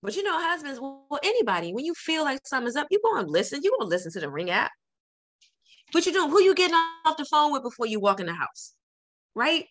But 0.02 0.16
you 0.16 0.24
know, 0.24 0.36
husbands, 0.36 0.80
well, 0.80 1.06
anybody, 1.22 1.72
when 1.72 1.84
you 1.84 1.94
feel 1.94 2.24
like 2.24 2.40
something's 2.44 2.74
up, 2.74 2.88
you 2.90 3.00
go 3.04 3.18
and 3.18 3.30
listen. 3.30 3.60
You 3.62 3.74
go 3.78 3.86
listen 3.86 4.10
to 4.12 4.20
the 4.20 4.28
Ring 4.28 4.50
app. 4.50 4.72
But 5.92 6.06
you 6.06 6.12
doing? 6.12 6.28
Who 6.28 6.42
you 6.42 6.56
getting 6.56 6.74
off 7.06 7.16
the 7.16 7.24
phone 7.24 7.52
with 7.52 7.62
before 7.62 7.86
you 7.86 8.00
walk 8.00 8.18
in 8.18 8.26
the 8.26 8.34
house? 8.34 8.72
Right? 9.36 9.66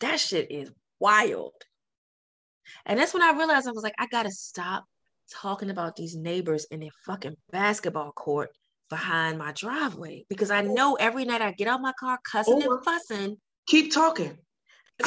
That 0.00 0.18
shit 0.18 0.50
is 0.50 0.72
wild. 0.98 1.52
And 2.84 2.98
that's 2.98 3.14
when 3.14 3.22
I 3.22 3.32
realized 3.32 3.68
I 3.68 3.72
was 3.72 3.84
like, 3.84 3.94
I 3.98 4.06
gotta 4.08 4.32
stop 4.32 4.84
talking 5.30 5.70
about 5.70 5.94
these 5.94 6.16
neighbors 6.16 6.66
in 6.72 6.80
their 6.80 6.90
fucking 7.06 7.36
basketball 7.52 8.10
court 8.10 8.50
Mm-hmm. 8.90 8.96
behind 8.96 9.38
my 9.38 9.52
driveway 9.52 10.24
because 10.28 10.50
I 10.50 10.62
know 10.62 10.94
every 10.94 11.24
night 11.24 11.42
I 11.42 11.52
get 11.52 11.68
out 11.68 11.80
my 11.80 11.92
car 11.98 12.18
oh 12.22 12.28
cussing 12.30 12.62
Or- 12.66 12.74
and 12.76 12.84
fussing. 12.84 13.36
keep 13.66 13.92
talking 13.92 14.38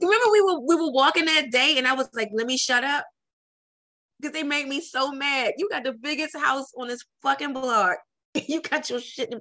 Remember 0.00 0.30
we 0.32 0.40
were 0.42 0.60
we 0.60 0.74
were 0.76 0.90
walking 0.92 1.26
that 1.26 1.50
day 1.50 1.74
and 1.76 1.86
I 1.86 1.92
was 1.94 2.08
like, 2.14 2.30
let 2.32 2.46
me 2.46 2.56
shut 2.56 2.82
up. 2.84 3.04
Because 4.20 4.32
they 4.32 4.42
made 4.42 4.66
me 4.68 4.80
so 4.80 5.10
mad. 5.12 5.52
You 5.58 5.68
got 5.68 5.84
the 5.84 5.92
biggest 5.92 6.36
house 6.36 6.72
on 6.78 6.88
this 6.88 7.02
fucking 7.22 7.52
block. 7.52 7.98
You 8.48 8.60
got 8.62 8.88
your 8.90 9.00
shit. 9.00 9.32
in- 9.32 9.40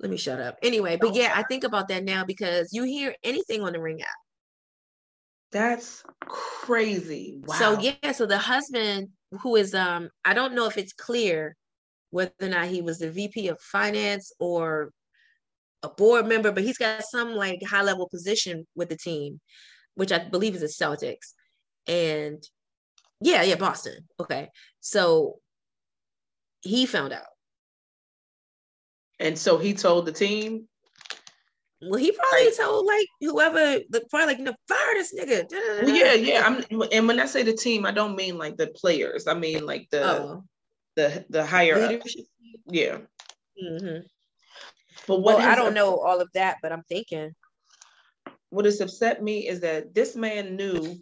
Let 0.00 0.10
me 0.10 0.16
shut 0.16 0.40
up. 0.40 0.56
Anyway, 0.62 0.96
but 1.00 1.10
oh. 1.10 1.14
yeah, 1.14 1.32
I 1.34 1.42
think 1.42 1.64
about 1.64 1.88
that 1.88 2.04
now 2.04 2.24
because 2.24 2.70
you 2.72 2.84
hear 2.84 3.14
anything 3.24 3.62
on 3.62 3.72
the 3.74 3.80
ring 3.80 4.00
app. 4.00 4.08
That's 5.52 6.04
crazy 6.20 7.40
wow 7.44 7.54
So 7.56 7.80
yeah, 7.80 8.12
so 8.12 8.26
the 8.26 8.38
husband 8.38 9.08
who 9.42 9.56
is 9.56 9.74
um, 9.74 10.10
I 10.24 10.34
don't 10.34 10.54
know 10.54 10.66
if 10.66 10.76
it's 10.76 10.92
clear 10.92 11.56
whether 12.10 12.32
or 12.40 12.48
not 12.48 12.66
he 12.66 12.82
was 12.82 12.98
the 12.98 13.10
VP 13.10 13.48
of 13.48 13.60
finance 13.60 14.32
or 14.38 14.92
a 15.82 15.88
board 15.88 16.26
member, 16.26 16.52
but 16.52 16.62
he's 16.62 16.78
got 16.78 17.02
some 17.04 17.34
like 17.34 17.62
high 17.64 17.82
level 17.82 18.08
position 18.08 18.66
with 18.74 18.88
the 18.88 18.96
team, 18.96 19.40
which 19.94 20.12
I 20.12 20.18
believe 20.18 20.54
is 20.54 20.60
the 20.60 20.66
Celtics. 20.84 21.34
And 21.86 22.42
yeah, 23.20 23.42
yeah, 23.42 23.54
Boston. 23.56 24.08
Okay. 24.18 24.48
So 24.80 25.36
he 26.62 26.86
found 26.86 27.12
out. 27.12 27.22
And 29.18 29.38
so 29.38 29.58
he 29.58 29.74
told 29.74 30.06
the 30.06 30.12
team. 30.12 30.66
Well, 31.82 31.98
he 31.98 32.12
probably 32.12 32.52
told 32.52 32.86
like 32.86 33.06
whoever 33.20 33.80
the 33.88 34.04
probably 34.10 34.26
like 34.26 34.38
you 34.38 34.44
know 34.44 34.54
fire 34.68 34.94
this 34.94 35.14
nigga. 35.18 35.50
Well, 35.50 35.88
yeah, 35.88 36.12
yeah. 36.12 36.42
I'm 36.44 36.82
and 36.92 37.08
when 37.08 37.18
I 37.18 37.24
say 37.24 37.42
the 37.42 37.54
team, 37.54 37.86
I 37.86 37.90
don't 37.90 38.16
mean 38.16 38.36
like 38.36 38.58
the 38.58 38.66
players. 38.68 39.26
I 39.26 39.34
mean 39.34 39.64
like 39.64 39.88
the 39.90 40.04
oh. 40.04 40.44
the 40.96 41.24
the 41.30 41.44
higher 41.44 41.88
Leadership. 41.88 42.26
Yeah. 42.66 42.98
Mm-hmm. 43.62 44.06
But 45.06 45.20
what 45.20 45.38
well, 45.38 45.48
I 45.48 45.54
don't 45.54 45.72
know 45.72 45.98
all 45.98 46.20
of 46.20 46.28
that, 46.34 46.58
but 46.62 46.70
I'm 46.72 46.84
thinking. 46.88 47.34
What 48.50 48.64
has 48.64 48.80
upset 48.80 49.22
me 49.22 49.48
is 49.48 49.60
that 49.60 49.94
this 49.94 50.16
man 50.16 50.56
knew 50.56 51.00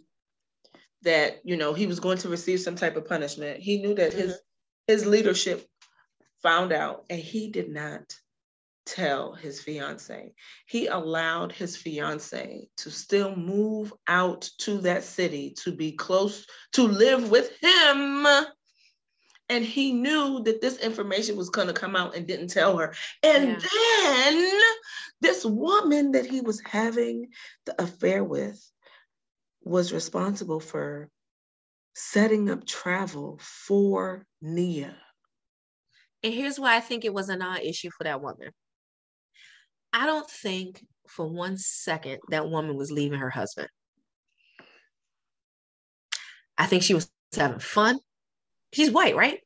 that 1.01 1.39
you 1.43 1.57
know 1.57 1.73
he 1.73 1.87
was 1.87 1.99
going 1.99 2.19
to 2.19 2.29
receive 2.29 2.61
some 2.61 2.75
type 2.75 2.95
of 2.95 3.07
punishment. 3.07 3.59
He 3.59 3.81
knew 3.81 3.95
that 3.95 4.11
mm-hmm. 4.11 4.21
his 4.21 4.39
his 4.87 5.05
leadership 5.05 5.67
found 6.41 6.71
out, 6.71 7.03
and 7.09 7.19
he 7.19 7.51
did 7.51 7.69
not 7.69 8.13
tell 8.89 9.33
his 9.33 9.61
fiance. 9.61 10.33
He 10.65 10.87
allowed 10.87 11.51
his 11.51 11.77
fiance 11.77 12.67
to 12.77 12.91
still 12.91 13.35
move 13.35 13.93
out 14.07 14.49
to 14.59 14.79
that 14.79 15.03
city 15.03 15.53
to 15.63 15.71
be 15.71 15.91
close 15.91 16.45
to 16.73 16.83
live 16.83 17.29
with 17.29 17.51
him. 17.61 18.27
And 19.51 19.65
he 19.65 19.93
knew 19.93 20.43
that 20.43 20.61
this 20.61 20.77
information 20.77 21.35
was 21.35 21.49
going 21.49 21.67
to 21.67 21.73
come 21.73 21.95
out 21.95 22.15
and 22.15 22.27
didn't 22.27 22.49
tell 22.49 22.77
her. 22.77 22.93
And 23.23 23.49
yeah. 23.49 23.57
then 23.61 24.61
this 25.21 25.43
woman 25.43 26.11
that 26.11 26.25
he 26.25 26.41
was 26.41 26.61
having 26.65 27.29
the 27.65 27.81
affair 27.81 28.23
with 28.23 28.63
was 29.63 29.91
responsible 29.91 30.59
for 30.59 31.09
setting 31.95 32.49
up 32.49 32.65
travel 32.65 33.39
for 33.41 34.25
Nia. 34.41 34.95
And 36.23 36.33
here's 36.33 36.59
why 36.59 36.75
I 36.75 36.79
think 36.79 37.05
it 37.05 37.13
was 37.13 37.29
a 37.29 37.35
non 37.35 37.59
issue 37.59 37.89
for 37.97 38.03
that 38.03 38.21
woman. 38.21 38.51
I 39.93 40.05
don't 40.05 40.29
think 40.29 40.85
for 41.07 41.27
one 41.27 41.57
second 41.57 42.19
that 42.29 42.49
woman 42.49 42.75
was 42.75 42.91
leaving 42.91 43.19
her 43.19 43.29
husband. 43.29 43.67
I 46.57 46.65
think 46.65 46.83
she 46.83 46.93
was 46.93 47.09
having 47.35 47.59
fun. 47.59 47.99
She's 48.73 48.91
white, 48.91 49.15
right? 49.15 49.39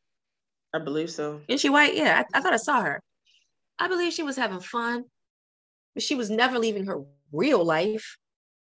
I 0.74 0.80
believe 0.80 1.12
so. 1.12 1.42
Is 1.48 1.62
she 1.62 1.70
white? 1.70 1.96
Yeah, 1.96 2.24
I, 2.24 2.38
I 2.38 2.42
thought 2.42 2.54
I 2.54 2.58
saw 2.58 2.82
her. 2.82 3.02
I 3.80 3.88
believe 3.88 4.14
she 4.14 4.24
was 4.24 4.36
having 4.36 4.60
fun, 4.60 5.06
but 5.94 6.04
she 6.04 6.16
was 6.16 6.30
never 6.30 6.60
leaving 6.60 6.88
her 6.88 7.04
real 7.32 7.64
life. 7.64 8.18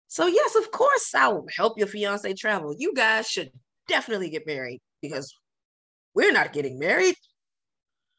So, 0.07 0.28
yes, 0.28 0.55
of 0.55 0.72
course, 0.72 1.13
I'll 1.16 1.45
help 1.55 1.78
your 1.78 1.88
fiance 1.88 2.34
travel. 2.34 2.76
You 2.78 2.93
guys 2.93 3.28
should 3.28 3.49
definitely 3.88 4.30
get 4.30 4.45
married 4.45 4.82
because 5.01 5.34
we're 6.13 6.32
not 6.32 6.53
getting 6.53 6.78
married. 6.78 7.16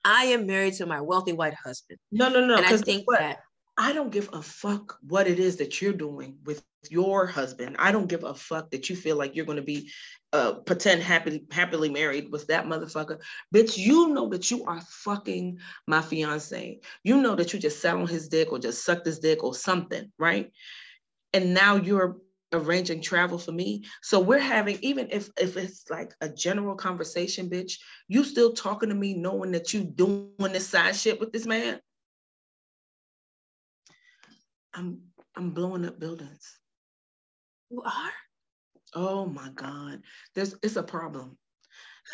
I 0.07 0.27
am 0.27 0.47
married 0.47 0.75
to 0.75 0.87
my 0.87 1.01
wealthy 1.01 1.33
white 1.33 1.55
husband. 1.55 1.99
No, 2.13 2.29
no, 2.29 2.47
no. 2.47 2.57
And 2.57 2.65
I 2.65 2.77
think 2.77 3.07
what? 3.07 3.19
that 3.19 3.41
I 3.77 3.93
don't 3.93 4.13
give 4.13 4.31
a 4.33 4.41
fuck 4.41 4.97
what 5.07 5.27
it 5.27 5.39
is 5.39 5.57
that 5.57 5.83
you're 5.83 5.93
doing 5.93 6.39
with 6.45 6.65
your 6.89 7.27
husband. 7.27 7.77
I 7.79 7.93
don't 7.93 8.07
give 8.07 8.25
a 8.25 8.35
fuck 8.35 8.71
that 8.71 8.89
you 8.89 8.97
feel 8.97 9.17
like 9.17 9.37
you're 9.37 9.45
going 9.45 9.57
to 9.57 9.63
be 9.63 9.91
uh, 10.33 10.55
pretend 10.61 11.03
happily 11.03 11.45
happily 11.51 11.91
married 11.91 12.31
with 12.31 12.47
that 12.47 12.67
motherfucker. 12.67 13.21
Bitch, 13.55 13.77
you 13.77 14.15
know 14.15 14.29
that 14.29 14.51
you 14.51 14.65
are 14.65 14.81
fucking 14.81 15.59
my 15.87 16.01
fiance. 16.01 16.81
You 17.05 17.21
know 17.21 17.35
that 17.35 17.53
you 17.53 17.59
just 17.59 17.81
sat 17.81 17.97
on 17.97 18.07
his 18.07 18.29
dick 18.29 18.51
or 18.51 18.59
just 18.59 18.85
sucked 18.85 19.07
his 19.07 19.19
dick 19.19 19.45
or 19.45 19.55
something, 19.55 20.11
right? 20.19 20.53
And 21.35 21.53
now 21.53 21.77
you're 21.77 22.17
arranging 22.53 23.03
travel 23.03 23.39
for 23.39 23.53
me. 23.53 23.85
So 24.03 24.21
we're 24.21 24.39
having, 24.39 24.79
even 24.83 25.09
if 25.11 25.31
if 25.41 25.57
it's 25.57 25.89
like 25.91 26.13
a 26.21 26.29
general 26.29 26.77
conversation, 26.77 27.51
bitch, 27.51 27.75
you 28.09 28.25
still 28.25 28.53
talking 28.53 28.89
to 28.89 28.95
me 28.95 29.15
knowing 29.15 29.53
that 29.53 29.75
you 29.75 29.85
doing 29.85 30.31
this 30.39 30.69
side 30.69 30.97
shit 30.97 31.21
with 31.21 31.33
this 31.33 31.47
man. 31.47 31.81
I'm 34.75 35.01
I'm 35.35 35.51
blowing 35.51 35.87
up 35.87 35.99
buildings. 35.99 36.59
You 37.71 37.83
are? 37.83 38.13
Oh 38.95 39.27
my 39.27 39.51
God. 39.55 40.03
There's 40.35 40.55
it's 40.63 40.77
a 40.77 40.83
problem. 40.83 41.37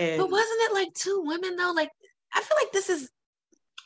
And 0.00 0.18
but 0.18 0.30
wasn't 0.30 0.60
it 0.62 0.74
like 0.74 0.94
two 0.94 1.22
women 1.24 1.56
though? 1.56 1.72
Like 1.74 1.90
I 2.34 2.40
feel 2.40 2.56
like 2.62 2.72
this 2.72 2.88
is 2.88 3.10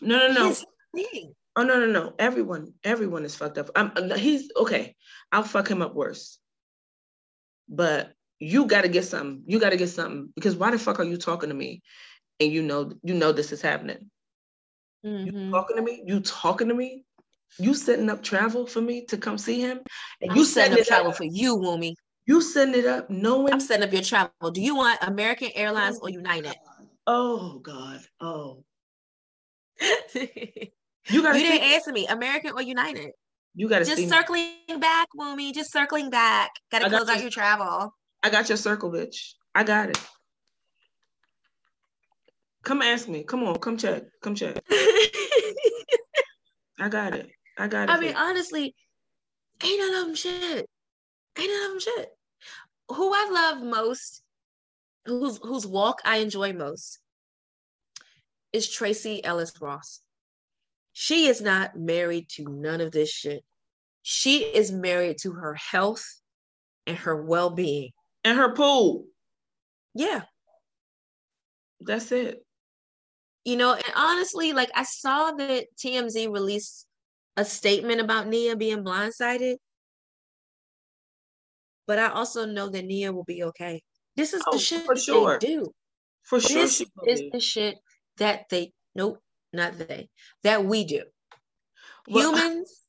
no 0.01 0.29
no 0.29 0.33
no. 0.33 0.55
Thing. 0.95 1.35
Oh 1.57 1.63
no 1.63 1.81
no 1.81 1.87
no! 1.87 2.15
Everyone 2.19 2.75
everyone 2.85 3.25
is 3.25 3.35
fucked 3.35 3.59
up. 3.59 3.71
I'm 3.75 3.93
he's 4.17 4.51
okay. 4.57 4.95
I'll 5.33 5.43
fuck 5.43 5.69
him 5.69 5.83
up 5.83 5.95
worse 5.95 6.39
but 7.69 8.13
you 8.39 8.67
got 8.67 8.83
to 8.83 8.89
get 8.89 9.05
something. 9.05 9.43
You 9.47 9.59
got 9.59 9.71
to 9.71 9.77
get 9.77 9.89
something 9.89 10.33
because 10.35 10.57
why 10.57 10.71
the 10.71 10.79
fuck 10.79 11.01
are 11.01 11.05
you 11.05 11.17
talking 11.17 11.49
to 11.49 11.55
me? 11.55 11.83
And 12.41 12.53
you 12.53 12.63
know, 12.63 12.93
you 13.03 13.15
know 13.15 13.33
this 13.33 13.53
is 13.53 13.63
happening. 13.63 14.11
Mm-hmm. 15.05 15.37
You 15.37 15.51
talking 15.51 15.77
to 15.77 15.83
me? 15.83 16.03
You 16.05 16.21
talking 16.21 16.69
to 16.69 16.75
me? 16.75 17.05
You 17.59 17.75
setting 17.75 18.11
up 18.11 18.23
travel 18.23 18.67
for 18.67 18.81
me 18.81 19.07
to 19.07 19.17
come 19.17 19.39
see 19.39 19.61
him? 19.61 19.81
And 20.21 20.33
I'm 20.33 20.37
you 20.37 20.45
setting 20.45 20.79
up 20.79 20.87
travel 20.87 21.13
up. 21.13 21.17
for 21.17 21.25
you, 21.25 21.57
Wumi. 21.57 21.95
You 22.27 22.43
setting 22.43 22.75
it 22.75 22.87
up 22.87 23.09
knowing 23.09 23.53
I'm 23.53 23.61
setting 23.61 23.87
up 23.87 23.93
your 23.93 24.03
travel. 24.03 24.51
Do 24.53 24.61
you 24.61 24.77
want 24.77 24.99
American 25.03 25.51
Airlines 25.55 25.99
oh, 26.03 26.07
or 26.07 26.11
United? 26.11 26.55
Oh 27.07 27.61
God. 27.61 28.01
Oh. 28.21 28.65
you 31.09 31.23
got 31.23 31.37
You 31.37 31.43
didn't 31.43 31.63
answer 31.63 31.93
me. 31.93 32.07
American 32.07 32.53
or 32.53 32.63
United? 32.63 33.13
You 33.55 33.69
got 33.69 33.81
to 33.81 33.85
just 33.85 34.09
circling 34.09 34.51
me. 34.69 34.77
back, 34.77 35.09
Wumi. 35.19 35.53
Just 35.55 35.73
circling 35.73 36.11
back. 36.11 36.51
Got 36.71 36.81
to 36.81 36.89
close 36.91 37.09
out 37.09 37.23
your 37.23 37.31
travel. 37.31 37.95
I 38.23 38.31
got 38.31 38.49
your 38.49 38.59
circle, 38.59 38.91
bitch. 38.91 39.33
I 39.55 39.65
got 39.65 39.91
it. 39.91 39.99
Come 42.65 42.83
ask 42.83 43.09
me. 43.09 43.23
Come 43.23 43.45
on. 43.45 43.57
Come 43.57 43.77
check. 43.79 44.03
Come 44.23 44.35
check. 44.35 44.57
I 46.79 46.89
got 46.91 47.15
it. 47.15 47.31
I 47.57 47.69
got 47.69 47.89
it. 47.89 47.93
I 47.93 47.99
mean, 48.01 48.15
honestly, 48.15 48.75
ain't 49.65 49.81
none 49.81 49.95
of 49.95 50.07
them 50.07 50.15
shit. 50.15 50.69
Ain't 51.39 51.51
none 51.51 51.65
of 51.65 51.71
them 51.71 51.81
shit. 51.81 52.09
Who 52.91 53.13
I 53.13 53.29
love 53.31 53.63
most, 53.63 54.23
whose 55.07 55.39
whose 55.39 55.67
walk 55.67 56.01
I 56.05 56.19
enjoy 56.19 56.53
most, 56.53 56.99
is 58.53 58.69
Tracee 58.69 59.25
Ellis 59.25 59.53
Ross. 59.61 60.01
She 60.99 61.27
is 61.27 61.43
not 61.43 61.77
married 61.77 62.31
to 62.37 62.45
none 62.49 62.81
of 62.81 62.91
this 62.91 63.11
shit. 63.11 63.45
She 64.01 64.39
is 64.39 64.73
married 64.73 65.19
to 65.19 65.33
her 65.33 65.53
health 65.53 66.03
and 66.87 66.97
her 66.97 67.23
well 67.23 67.51
being. 67.51 67.91
And 68.25 68.39
her 68.39 68.55
pool. 68.55 69.05
Yeah. 69.93 70.23
That's 71.81 72.11
it. 72.13 72.43
You 73.45 73.59
know, 73.59 73.75
and 73.75 73.93
honestly, 73.95 74.55
like 74.55 74.71
I 74.75 74.85
saw 74.85 75.33
that 75.33 75.67
TMZ 75.77 76.33
released 76.33 76.87
a 77.37 77.45
statement 77.45 78.01
about 78.01 78.27
Nia 78.27 78.57
being 78.57 78.83
blindsided. 78.83 79.57
But 81.87 81.99
I 81.99 82.07
also 82.07 82.47
know 82.47 82.71
that 82.71 82.87
Nia 82.87 83.13
will 83.13 83.25
be 83.25 83.45
okay. 83.45 83.83
This 84.17 84.33
is 84.33 84.43
oh, 84.47 84.53
the 84.53 84.59
shit 84.59 84.87
for 84.87 84.97
sure. 84.97 85.39
they 85.39 85.47
do. 85.47 85.75
For 86.23 86.41
sure. 86.41 86.63
This 86.63 86.81
is 87.07 87.23
the 87.31 87.41
shit 87.41 87.77
that 88.17 88.47
they 88.49 88.73
nope 88.95 89.21
not 89.57 89.79
they, 89.79 90.09
that 90.43 90.65
we 90.65 90.85
do. 90.85 91.03
Well, 92.09 92.37
Humans 92.37 92.87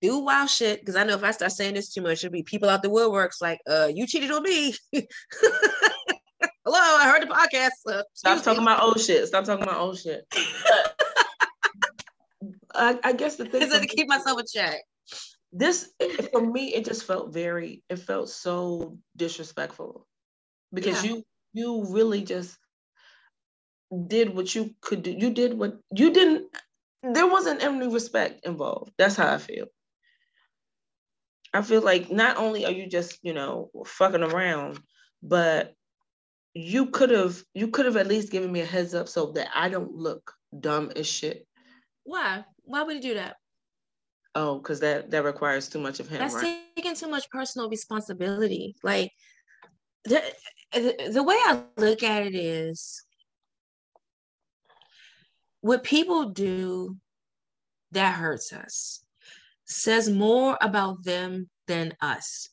do 0.00 0.18
wild 0.18 0.50
shit. 0.50 0.80
Because 0.80 0.96
I 0.96 1.04
know 1.04 1.14
if 1.14 1.24
I 1.24 1.30
start 1.30 1.52
saying 1.52 1.74
this 1.74 1.92
too 1.92 2.02
much, 2.02 2.24
it'll 2.24 2.32
be 2.32 2.42
people 2.42 2.68
out 2.68 2.82
the 2.82 2.88
woodworks 2.88 3.40
like, 3.40 3.60
uh, 3.68 3.88
you 3.92 4.06
cheated 4.06 4.30
on 4.30 4.42
me. 4.42 4.74
Hello, 4.92 6.78
I 6.78 7.10
heard 7.10 7.22
the 7.22 7.26
podcast. 7.26 7.70
Uh, 7.86 8.02
Stop 8.14 8.42
talking 8.42 8.62
about 8.62 8.82
old 8.82 9.00
shit. 9.00 9.26
Stop 9.26 9.44
talking 9.44 9.62
about 9.62 9.80
old 9.80 9.98
shit. 9.98 10.24
I, 12.74 12.98
I, 13.02 13.12
guess 13.12 13.36
the 13.36 13.44
thing 13.44 13.62
is 13.70 13.78
to 13.78 13.86
keep 13.86 14.08
myself 14.08 14.38
in 14.40 14.46
check. 14.52 14.80
This 15.52 15.90
for 16.30 16.40
me, 16.40 16.74
it 16.74 16.84
just 16.84 17.04
felt 17.04 17.32
very, 17.32 17.82
it 17.88 17.96
felt 17.96 18.28
so 18.28 18.96
disrespectful 19.16 20.06
because 20.72 21.04
yeah. 21.04 21.10
you 21.10 21.24
you 21.52 21.84
really 21.90 22.22
just 22.22 22.56
did 24.06 24.34
what 24.34 24.54
you 24.54 24.74
could 24.80 25.02
do. 25.02 25.10
You 25.10 25.30
did 25.30 25.58
what 25.58 25.78
you 25.94 26.12
didn't. 26.12 26.46
There 27.02 27.26
wasn't 27.26 27.62
any 27.62 27.88
respect 27.88 28.46
involved. 28.46 28.92
That's 28.98 29.16
how 29.16 29.32
I 29.32 29.38
feel. 29.38 29.66
I 31.52 31.62
feel 31.62 31.82
like 31.82 32.10
not 32.10 32.36
only 32.36 32.64
are 32.64 32.70
you 32.70 32.88
just 32.88 33.18
you 33.22 33.32
know 33.32 33.70
fucking 33.86 34.22
around, 34.22 34.80
but 35.22 35.74
you 36.54 36.86
could 36.86 37.10
have 37.10 37.42
you 37.54 37.68
could 37.68 37.86
have 37.86 37.96
at 37.96 38.06
least 38.06 38.32
given 38.32 38.52
me 38.52 38.60
a 38.60 38.66
heads 38.66 38.94
up 38.94 39.08
so 39.08 39.32
that 39.32 39.48
I 39.54 39.68
don't 39.68 39.94
look 39.94 40.32
dumb 40.58 40.92
as 40.94 41.06
shit. 41.06 41.46
Why? 42.04 42.44
Why 42.62 42.82
would 42.82 42.96
you 42.96 43.02
do 43.02 43.14
that? 43.14 43.36
Oh, 44.34 44.58
because 44.58 44.80
that 44.80 45.10
that 45.10 45.24
requires 45.24 45.68
too 45.68 45.80
much 45.80 45.98
of 45.98 46.08
him. 46.08 46.18
That's 46.18 46.34
right? 46.34 46.60
taking 46.76 46.94
too 46.94 47.08
much 47.08 47.28
personal 47.30 47.68
responsibility. 47.68 48.76
Like 48.82 49.10
the, 50.04 50.22
the 50.72 51.22
way 51.22 51.34
I 51.34 51.62
look 51.76 52.02
at 52.02 52.26
it 52.26 52.34
is 52.34 53.04
what 55.60 55.84
people 55.84 56.30
do 56.30 56.96
that 57.92 58.14
hurts 58.14 58.52
us 58.52 59.02
says 59.66 60.08
more 60.08 60.58
about 60.60 61.04
them 61.04 61.48
than 61.66 61.94
us. 62.00 62.48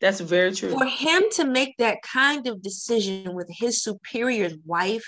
That's 0.00 0.20
very 0.20 0.52
true. 0.52 0.70
For 0.70 0.86
him 0.86 1.24
to 1.32 1.44
make 1.44 1.76
that 1.76 1.98
kind 2.02 2.46
of 2.46 2.62
decision 2.62 3.34
with 3.34 3.48
his 3.50 3.82
superior's 3.82 4.54
wife 4.64 5.04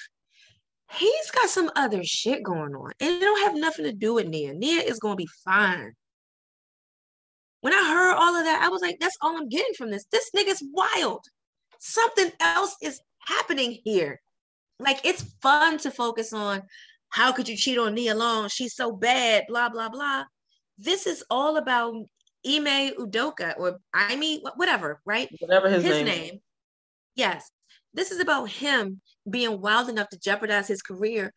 he's 0.98 1.30
got 1.30 1.48
some 1.48 1.70
other 1.76 2.02
shit 2.04 2.42
going 2.42 2.74
on. 2.74 2.92
And 3.00 3.14
it 3.14 3.20
don't 3.20 3.42
have 3.42 3.56
nothing 3.56 3.84
to 3.84 3.92
do 3.92 4.14
with 4.14 4.26
Nia. 4.26 4.52
Nia 4.54 4.82
is 4.82 4.98
gonna 4.98 5.16
be 5.16 5.28
fine. 5.44 5.92
When 7.60 7.72
I 7.72 7.88
heard 7.88 8.14
all 8.14 8.36
of 8.36 8.44
that, 8.44 8.62
I 8.62 8.68
was 8.68 8.82
like, 8.82 8.96
that's 9.00 9.16
all 9.20 9.36
I'm 9.36 9.48
getting 9.48 9.74
from 9.74 9.90
this. 9.90 10.04
This 10.10 10.30
nigga's 10.36 10.64
wild. 10.72 11.24
Something 11.78 12.32
else 12.40 12.76
is 12.82 13.00
happening 13.20 13.78
here. 13.84 14.20
Like 14.78 15.00
it's 15.04 15.22
fun 15.40 15.78
to 15.78 15.90
focus 15.90 16.32
on 16.32 16.62
how 17.12 17.30
could 17.32 17.48
you 17.48 17.56
cheat 17.56 17.78
on 17.78 17.94
Nia 17.94 18.14
Long? 18.14 18.48
She's 18.48 18.74
so 18.74 18.90
bad, 18.90 19.44
blah, 19.48 19.68
blah, 19.68 19.90
blah. 19.90 20.24
This 20.78 21.06
is 21.06 21.22
all 21.28 21.58
about 21.58 21.94
Ime 22.46 22.94
Udoka 22.98 23.54
or 23.58 23.78
Ime, 23.92 24.40
whatever, 24.56 25.00
right? 25.04 25.28
Whatever 25.40 25.68
his, 25.68 25.84
his 25.84 25.92
name. 25.92 26.06
name. 26.06 26.40
Yes. 27.14 27.50
This 27.94 28.10
is 28.10 28.20
about 28.20 28.48
him 28.48 29.00
being 29.28 29.60
wild 29.60 29.90
enough 29.90 30.08
to 30.08 30.18
jeopardize 30.18 30.66
his 30.66 30.80
career, 30.80 31.34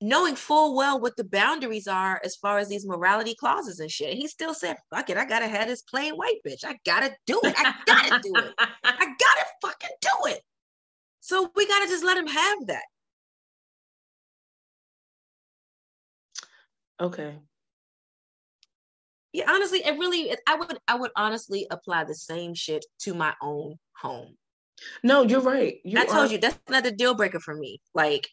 knowing 0.00 0.34
full 0.34 0.74
well 0.74 0.98
what 0.98 1.16
the 1.16 1.24
boundaries 1.24 1.86
are 1.86 2.18
as 2.24 2.34
far 2.36 2.58
as 2.58 2.68
these 2.68 2.86
morality 2.86 3.34
clauses 3.34 3.78
and 3.78 3.90
shit. 3.90 4.14
He 4.14 4.26
still 4.26 4.54
said, 4.54 4.78
fuck 4.88 5.10
it, 5.10 5.18
I 5.18 5.26
gotta 5.26 5.46
have 5.46 5.68
this 5.68 5.82
plain 5.82 6.14
white 6.14 6.38
bitch. 6.46 6.64
I 6.64 6.78
gotta 6.86 7.14
do 7.26 7.38
it. 7.44 7.54
I 7.56 7.74
gotta 7.84 8.20
do 8.22 8.32
it. 8.36 8.54
I 8.58 9.04
gotta 9.04 9.46
fucking 9.60 9.96
do 10.00 10.30
it. 10.30 10.40
So 11.22 11.48
we 11.54 11.68
gotta 11.68 11.86
just 11.86 12.04
let 12.04 12.18
him 12.18 12.26
have 12.26 12.66
that. 12.66 12.82
Okay. 17.00 17.38
Yeah, 19.32 19.44
honestly, 19.48 19.82
it 19.84 19.98
really 19.98 20.36
I 20.48 20.56
would 20.56 20.78
I 20.88 20.96
would 20.96 21.12
honestly 21.14 21.68
apply 21.70 22.04
the 22.04 22.14
same 22.14 22.54
shit 22.54 22.84
to 23.02 23.14
my 23.14 23.34
own 23.40 23.78
home. 23.96 24.36
No, 25.04 25.22
you're 25.22 25.40
right. 25.40 25.76
You 25.84 26.00
I 26.00 26.06
told 26.06 26.28
are- 26.28 26.32
you 26.32 26.38
that's 26.38 26.58
not 26.68 26.82
the 26.82 26.90
deal 26.90 27.14
breaker 27.14 27.38
for 27.38 27.54
me. 27.54 27.80
Like, 27.94 28.28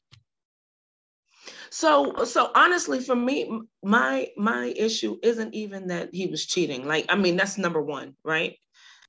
So, 1.70 2.24
so 2.26 2.52
honestly, 2.56 3.00
for 3.00 3.16
me, 3.16 3.62
my 3.84 4.30
my 4.36 4.74
issue 4.76 5.20
isn't 5.22 5.54
even 5.54 5.88
that 5.90 6.10
he 6.12 6.26
was 6.26 6.48
cheating. 6.48 6.88
Like, 6.88 7.06
I 7.08 7.16
mean, 7.16 7.36
that's 7.36 7.60
number 7.60 7.82
one, 7.82 8.16
right? 8.24 8.58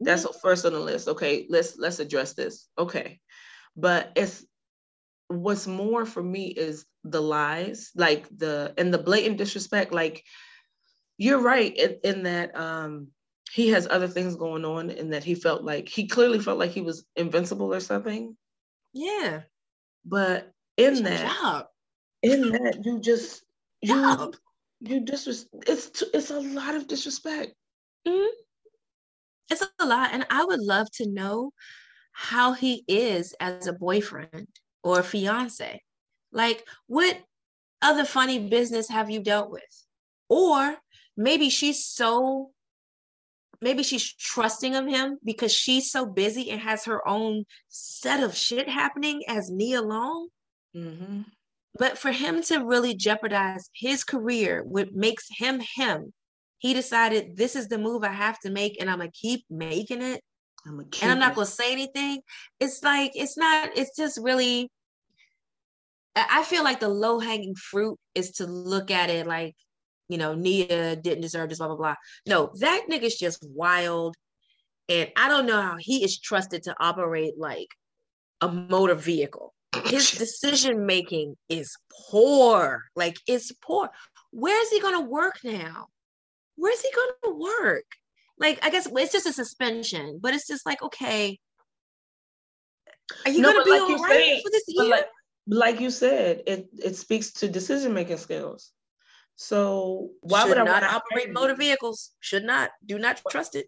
That's 0.01 0.24
mm-hmm. 0.24 0.39
first 0.43 0.66
on 0.66 0.72
the 0.72 0.81
list. 0.81 1.09
Okay, 1.09 1.47
let's 1.49 1.78
let's 1.78 1.99
address 1.99 2.35
this. 2.35 2.68
Okay, 2.78 3.20
but 3.77 4.12
it's 4.16 4.45
what's 5.29 5.66
more 5.66 6.05
for 6.07 6.23
me 6.23 6.49
is 6.49 6.87
the 7.05 7.21
lies, 7.21 7.91
like 7.97 8.29
the 8.37 8.75
and 8.79 8.93
the 8.93 8.99
blatant 8.99 9.39
disrespect. 9.39 9.93
Like, 9.93 10.25
you're 11.18 11.41
right 11.41 11.77
in, 11.77 11.99
in 12.05 12.23
that 12.25 12.57
um 12.57 13.09
he 13.53 13.71
has 13.71 13.87
other 13.91 14.09
things 14.09 14.37
going 14.37 14.64
on, 14.64 14.91
and 14.91 15.12
that 15.12 15.25
he 15.25 15.35
felt 15.35 15.62
like 15.64 15.89
he 15.89 16.07
clearly 16.07 16.39
felt 16.39 16.59
like 16.59 16.71
he 16.71 16.83
was 16.83 17.07
invincible 17.16 17.73
or 17.75 17.81
something. 17.81 18.37
yeah, 18.93 19.43
But 20.05 20.53
in 20.77 21.03
it's 21.05 21.05
that, 21.05 21.39
job. 21.43 21.66
in 22.23 22.51
that 22.53 22.83
you 22.85 23.01
just 23.01 23.45
you 23.83 24.18
Job. 24.18 24.37
you 24.81 25.01
disres 25.05 25.47
it's 25.66 25.91
t- 25.91 26.11
it's 26.14 26.31
a 26.31 26.41
lot 26.41 26.75
of 26.75 26.87
disrespect 26.89 27.55
It's 29.51 29.62
a 29.62 29.87
lot. 29.87 30.11
And 30.12 30.27
I 30.31 30.45
would 30.45 30.61
love 30.61 30.91
to 30.95 31.07
know 31.09 31.53
how 32.12 32.52
he 32.52 32.84
is 32.88 33.34
as 33.40 33.66
a 33.66 33.72
boyfriend 33.72 34.48
or 34.82 35.00
a 35.00 35.04
fiance. 35.04 35.82
Like, 36.32 36.66
what 36.86 37.18
other 37.82 38.04
funny 38.04 38.48
business 38.48 38.88
have 38.88 39.11
you 39.11 39.20
dealt 39.20 39.50
with? 39.50 39.86
Or 40.28 40.76
maybe 41.16 41.50
she's 41.50 41.84
so, 41.84 42.50
maybe 43.61 43.82
she's 43.82 44.12
trusting 44.14 44.74
of 44.74 44.86
him 44.86 45.18
because 45.24 45.52
she's 45.52 45.90
so 45.90 46.06
busy 46.06 46.50
and 46.50 46.61
has 46.61 46.84
her 46.84 47.06
own 47.06 47.44
set 47.68 48.22
of 48.22 48.36
shit 48.36 48.68
happening 48.68 49.22
as 49.28 49.50
Nia 49.50 49.82
Long. 49.82 50.28
mm-hmm. 50.76 51.22
But 51.78 51.98
for 51.98 52.11
him 52.11 52.42
to 52.44 52.64
really 52.64 52.94
jeopardize 52.94 53.70
his 53.72 54.02
career, 54.02 54.64
what 54.64 54.92
makes 54.92 55.26
him 55.30 55.61
him, 55.76 56.12
he 56.58 56.74
decided 56.74 57.36
this 57.36 57.56
is 57.56 57.68
the 57.68 57.78
move 57.78 58.04
I 58.04 58.12
have 58.12 58.38
to 58.40 58.50
make, 58.50 58.80
and 58.80 58.90
I'm 58.90 58.98
gonna 58.98 59.11
keep 59.12 59.44
making 59.48 60.02
it. 60.02 60.20
I'm 60.66 60.78
And 60.78 61.11
I'm 61.11 61.18
not 61.18 61.34
gonna 61.34 61.46
say 61.46 61.72
anything. 61.72 62.20
It's 62.58 62.82
like 62.82 63.12
it's 63.14 63.36
not. 63.36 63.70
It's 63.76 63.96
just 63.96 64.18
really. 64.22 64.70
I 66.16 66.42
feel 66.42 66.64
like 66.64 66.80
the 66.80 66.88
low 66.88 67.20
hanging 67.20 67.54
fruit 67.54 67.96
is 68.14 68.32
to 68.32 68.46
look 68.46 68.90
at 68.90 69.11
it 69.11 69.28
like, 69.28 69.54
you 70.08 70.18
know, 70.18 70.34
Nia 70.34 70.96
didn't 70.96 71.22
deserve 71.22 71.48
this, 71.48 71.58
blah 71.58 71.68
blah 71.68 71.76
blah. 71.76 71.94
No, 72.26 72.52
that 72.58 72.86
nigga's 72.90 73.16
just 73.16 73.46
wild, 73.48 74.16
and 74.88 75.11
I 75.16 75.28
don't 75.28 75.46
know 75.46 75.62
how 75.62 75.76
he 75.78 76.04
is 76.04 76.18
trusted 76.18 76.64
to 76.64 76.74
operate 76.80 77.34
like 77.38 77.68
a 78.40 78.48
motor 78.48 78.96
vehicle 78.96 79.54
his 79.86 80.11
decision 80.18 80.86
making 80.86 81.36
is 81.48 81.76
poor. 82.11 82.84
Like 82.94 83.16
it's 83.26 83.52
poor. 83.52 83.90
Where's 84.30 84.70
he 84.70 84.80
gonna 84.80 85.00
work 85.00 85.38
now? 85.44 85.86
Where's 86.56 86.80
he 86.80 86.90
gonna 87.22 87.36
work? 87.36 87.84
Like 88.41 88.59
I 88.64 88.70
guess 88.70 88.88
it's 88.91 89.12
just 89.12 89.26
a 89.26 89.32
suspension, 89.32 90.18
but 90.20 90.34
it's 90.34 90.49
just 90.49 90.64
like 90.66 90.82
okay, 90.82 91.38
are 93.24 93.30
you 93.30 93.43
No, 93.43 93.53
gonna 93.53 93.64
be 93.64 93.70
like 93.70 93.80
all 93.82 93.99
said- 94.09 94.41
for 94.43 94.51
this 94.51 94.64
year? 94.68 94.88
like, 94.88 95.07
like 95.47 95.80
you 95.80 95.91
said 95.91 96.43
it 96.47 96.68
it 96.82 96.97
speaks 96.97 97.32
to 97.32 97.49
decision 97.49 97.93
making 97.93 98.16
skills 98.18 98.72
so 99.36 100.11
why 100.20 100.41
Should 100.43 100.51
would 100.51 100.59
i 100.59 100.64
not 100.64 100.82
operate 100.82 101.32
motor 101.32 101.55
vehicles? 101.57 102.11
Should 102.20 102.45
not. 102.45 102.70
Do 102.84 102.99
not 102.99 103.20
trust 103.30 103.57
it. 103.57 103.66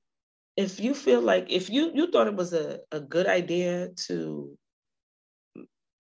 if 0.56 0.78
you 0.80 0.92
feel 0.94 1.20
like 1.22 1.46
if 1.50 1.70
you 1.70 1.90
you 1.94 2.10
thought 2.10 2.26
it 2.28 2.34
was 2.36 2.52
a, 2.52 2.78
a 2.92 3.00
good 3.00 3.26
idea 3.26 3.88
to 4.06 4.56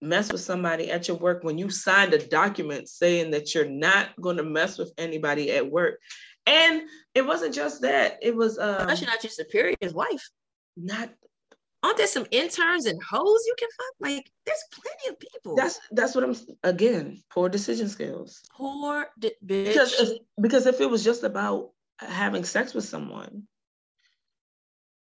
mess 0.02 0.30
with 0.32 0.40
somebody 0.42 0.90
at 0.90 1.08
your 1.08 1.16
work 1.16 1.42
when 1.44 1.56
you 1.58 1.70
signed 1.70 2.12
a 2.12 2.18
document 2.26 2.88
saying 2.88 3.30
that 3.30 3.54
you're 3.54 3.68
not 3.88 4.08
going 4.20 4.36
to 4.36 4.42
mess 4.42 4.76
with 4.76 4.92
anybody 4.98 5.50
at 5.52 5.70
work 5.70 5.94
and 6.46 6.82
it 7.14 7.24
wasn't 7.26 7.54
just 7.54 7.82
that 7.82 8.18
it 8.22 8.34
was 8.34 8.58
um 8.58 8.80
Especially 8.80 9.06
not 9.06 9.22
your 9.22 9.30
superior's 9.30 9.94
wife. 9.94 10.28
not 10.76 11.10
Aren't 11.84 11.96
there 11.98 12.06
some 12.06 12.26
interns 12.30 12.86
and 12.86 13.02
hoes 13.02 13.42
you 13.44 13.54
can 13.58 13.68
fuck? 13.76 13.94
Like 14.10 14.30
there's 14.46 14.64
plenty 14.72 15.08
of 15.12 15.18
people. 15.18 15.56
that's 15.56 15.80
that's 15.90 16.14
what 16.14 16.24
i'm 16.24 16.36
again 16.62 17.22
poor 17.30 17.48
decision 17.48 17.88
skills 17.88 18.40
poor 18.56 19.06
di- 19.18 19.32
bitch. 19.44 19.66
because 19.68 19.92
if, 20.00 20.18
because 20.40 20.66
if 20.66 20.80
it 20.80 20.88
was 20.88 21.02
just 21.04 21.22
about 21.24 21.70
having 21.98 22.44
sex 22.44 22.72
with 22.74 22.84
someone 22.84 23.42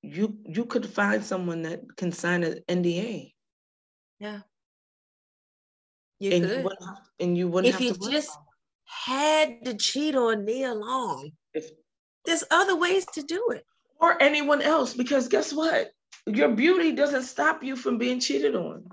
you 0.02 0.38
you 0.44 0.64
could 0.64 0.86
find 0.86 1.24
someone 1.24 1.62
that 1.62 1.80
can 1.96 2.12
sign 2.12 2.44
an 2.44 2.60
nda 2.68 3.32
yeah. 4.18 4.40
You 6.20 6.32
and 6.32 6.44
could. 6.44 6.56
you 6.56 6.62
wouldn't 6.64 6.84
have, 6.86 6.98
and 7.20 7.36
you 7.38 7.48
wouldn't 7.48 7.68
if 7.74 7.74
have 7.74 7.82
you 8.02 8.10
just 8.10 8.38
had 8.86 9.64
to 9.64 9.74
cheat 9.74 10.14
on 10.16 10.44
Nia 10.44 10.74
Long, 10.74 11.30
there's 12.24 12.44
other 12.50 12.76
ways 12.76 13.06
to 13.14 13.22
do 13.22 13.48
it. 13.50 13.64
or 14.00 14.20
anyone 14.22 14.60
else 14.62 14.94
because 14.94 15.28
guess 15.28 15.52
what 15.52 15.90
your 16.26 16.50
beauty 16.50 16.92
doesn't 16.92 17.22
stop 17.22 17.62
you 17.62 17.76
from 17.76 17.98
being 17.98 18.20
cheated 18.20 18.54
on 18.54 18.84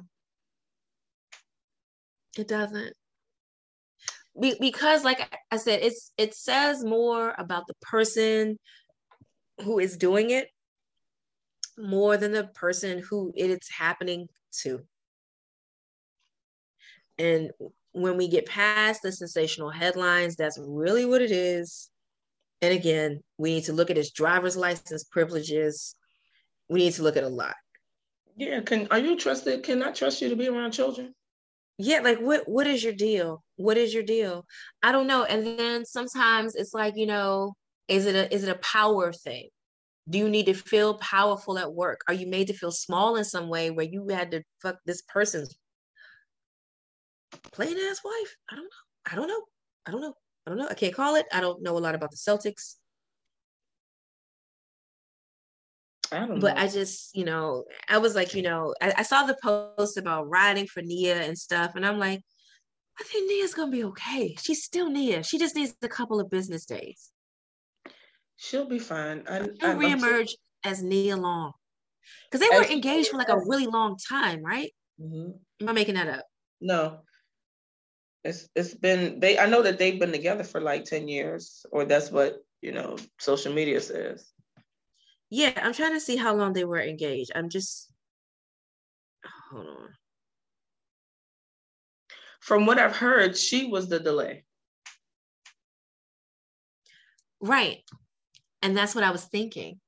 It 2.37 2.47
doesn't. 2.47 2.93
Be- 4.39 4.57
because, 4.59 5.03
like 5.03 5.37
I 5.51 5.57
said, 5.57 5.81
it's 5.83 6.11
it 6.17 6.33
says 6.33 6.83
more 6.83 7.35
about 7.37 7.67
the 7.67 7.75
person 7.81 8.57
who 9.63 9.79
is 9.79 9.97
doing 9.97 10.31
it 10.31 10.47
more 11.77 12.17
than 12.17 12.31
the 12.31 12.45
person 12.45 12.99
who 13.07 13.31
it's 13.35 13.69
happening 13.69 14.27
to. 14.61 14.81
And 17.17 17.51
when 17.93 18.17
we 18.17 18.27
get 18.27 18.45
past 18.47 19.01
the 19.03 19.11
sensational 19.11 19.69
headlines, 19.69 20.35
that's 20.35 20.59
really 20.59 21.05
what 21.05 21.21
it 21.21 21.31
is. 21.31 21.89
And 22.61 22.73
again, 22.73 23.21
we 23.37 23.53
need 23.55 23.65
to 23.65 23.73
look 23.73 23.89
at 23.89 23.97
his 23.97 24.11
driver's 24.11 24.57
license 24.57 25.03
privileges. 25.03 25.95
We 26.69 26.79
need 26.79 26.93
to 26.93 27.03
look 27.03 27.17
at 27.17 27.23
a 27.23 27.29
lot. 27.29 27.55
yeah 28.35 28.61
can 28.61 28.87
are 28.89 28.99
you 28.99 29.15
trusted? 29.15 29.63
Can 29.63 29.83
i 29.83 29.91
trust 29.91 30.21
you 30.21 30.29
to 30.29 30.35
be 30.35 30.47
around 30.47 30.71
children? 30.71 31.13
Yeah 31.77 31.99
like 31.99 32.19
what 32.19 32.47
what 32.47 32.67
is 32.67 32.83
your 32.83 32.93
deal? 32.93 33.43
What 33.57 33.77
is 33.77 33.93
your 33.93 34.03
deal? 34.03 34.45
I 34.81 34.91
don't 34.91 35.07
know. 35.07 35.23
And 35.23 35.45
then 35.59 35.85
sometimes 35.85 36.55
it's 36.55 36.73
like 36.73 36.95
you 36.95 37.05
know 37.05 37.53
is 37.87 38.05
it 38.05 38.15
a 38.15 38.33
is 38.33 38.43
it 38.43 38.49
a 38.49 38.59
power 38.59 39.13
thing? 39.13 39.49
Do 40.09 40.17
you 40.17 40.29
need 40.29 40.47
to 40.47 40.53
feel 40.53 40.95
powerful 40.95 41.57
at 41.59 41.73
work? 41.73 42.01
Are 42.07 42.13
you 42.13 42.27
made 42.27 42.47
to 42.47 42.53
feel 42.53 42.71
small 42.71 43.15
in 43.17 43.23
some 43.23 43.49
way 43.49 43.71
where 43.71 43.85
you 43.85 44.07
had 44.09 44.31
to 44.31 44.43
fuck 44.61 44.77
this 44.85 45.01
person's 45.03 45.55
plain 47.51 47.77
ass 47.77 47.99
wife 48.03 48.36
i 48.51 48.55
don't 48.55 48.63
know 48.63 49.11
i 49.11 49.15
don't 49.15 49.27
know 49.27 49.43
i 49.86 49.91
don't 49.91 50.01
know 50.01 50.13
i 50.45 50.49
don't 50.49 50.59
know 50.59 50.67
i 50.69 50.73
can't 50.73 50.93
call 50.95 51.15
it 51.15 51.25
i 51.34 51.39
don't 51.41 51.61
know 51.61 51.77
a 51.77 51.79
lot 51.79 51.95
about 51.95 52.11
the 52.11 52.17
celtics 52.17 52.75
i 56.11 56.19
don't 56.19 56.39
but 56.39 56.55
know 56.55 56.61
I 56.61 56.67
just, 56.67 57.15
you 57.15 57.25
know, 57.25 57.63
I 57.89 57.97
was 57.97 58.15
like, 58.15 58.34
you 58.36 58.43
know, 58.43 58.73
I, 58.81 58.93
I 58.97 59.03
saw 59.03 59.23
the 59.23 59.38
post 59.41 59.97
about 59.97 60.29
riding 60.29 60.67
for 60.67 60.81
Nia 60.81 61.23
and 61.23 61.38
stuff, 61.38 61.75
and 61.75 61.86
I'm 61.86 61.97
like, 61.97 62.21
I 62.99 63.03
think 63.03 63.29
Nia's 63.29 63.53
gonna 63.53 63.71
be 63.71 63.84
okay. 63.86 64.36
She's 64.39 64.63
still 64.63 64.89
Nia. 64.89 65.23
She 65.23 65.39
just 65.39 65.55
needs 65.55 65.75
a 65.81 65.88
couple 65.88 66.19
of 66.19 66.29
business 66.29 66.65
days. 66.65 67.11
she'll 68.36 68.65
be 68.65 68.79
fine 68.79 69.23
I, 69.27 69.39
She'll 69.39 69.71
I'm 69.71 69.79
reemerge 69.79 70.31
as 70.63 70.84
Nia 70.84 71.17
Long, 71.17 71.53
because 72.29 72.47
they 72.47 72.55
were 72.55 72.65
engaged 72.65 73.09
for 73.09 73.17
like 73.17 73.29
a 73.29 73.38
really 73.38 73.67
long 73.67 73.97
time, 73.97 74.43
right? 74.43 74.71
Mhm. 75.01 75.39
Am 75.61 75.69
I 75.69 75.73
making 75.73 75.95
that 75.95 76.07
up? 76.07 76.25
no 76.61 76.99
It's 78.24 78.47
it's 78.55 78.74
been 78.74 79.19
they 79.19 79.38
I 79.38 79.47
know 79.47 79.61
that 79.61 79.78
they've 79.78 79.99
been 79.99 80.11
together 80.11 80.43
for 80.43 80.61
like 80.61 80.86
10 80.86 81.07
years, 81.07 81.65
or 81.71 81.86
that's 81.86 82.11
what 82.11 82.43
you 82.61 82.71
know 82.71 82.97
social 83.19 83.53
media 83.53 83.82
says. 83.82 84.32
Yeah, 85.30 85.51
I'm 85.61 85.74
trying 85.74 85.93
to 85.93 85.99
see 85.99 86.15
how 86.15 86.36
long 86.36 86.53
they 86.53 86.63
were 86.63 86.82
engaged. 86.82 87.32
I'm 87.36 87.49
just 87.49 87.91
hold 89.51 89.67
on. 89.67 89.89
From 92.39 92.65
what 92.65 92.78
I've 92.78 92.95
heard, 92.95 93.38
she 93.38 93.67
was 93.67 93.88
the 93.88 93.99
delay. 93.99 94.43
Right. 97.39 97.84
And 98.61 98.76
that's 98.76 98.95
what 98.95 99.03
I 99.03 99.11
was 99.11 99.24
thinking. 99.26 99.80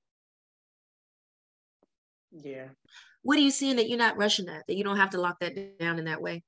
Yeah. 2.32 2.68
What 3.24 3.38
are 3.38 3.42
you 3.42 3.52
seeing 3.52 3.78
that 3.78 3.90
you're 3.90 3.98
not 3.98 4.18
rushing 4.18 4.46
that? 4.46 4.64
That 4.68 4.76
you 4.76 4.84
don't 4.84 4.98
have 4.98 5.12
to 5.12 5.22
lock 5.22 5.40
that 5.40 5.80
down 5.80 6.00
in 6.00 6.06
that 6.06 6.22
way? 6.22 6.44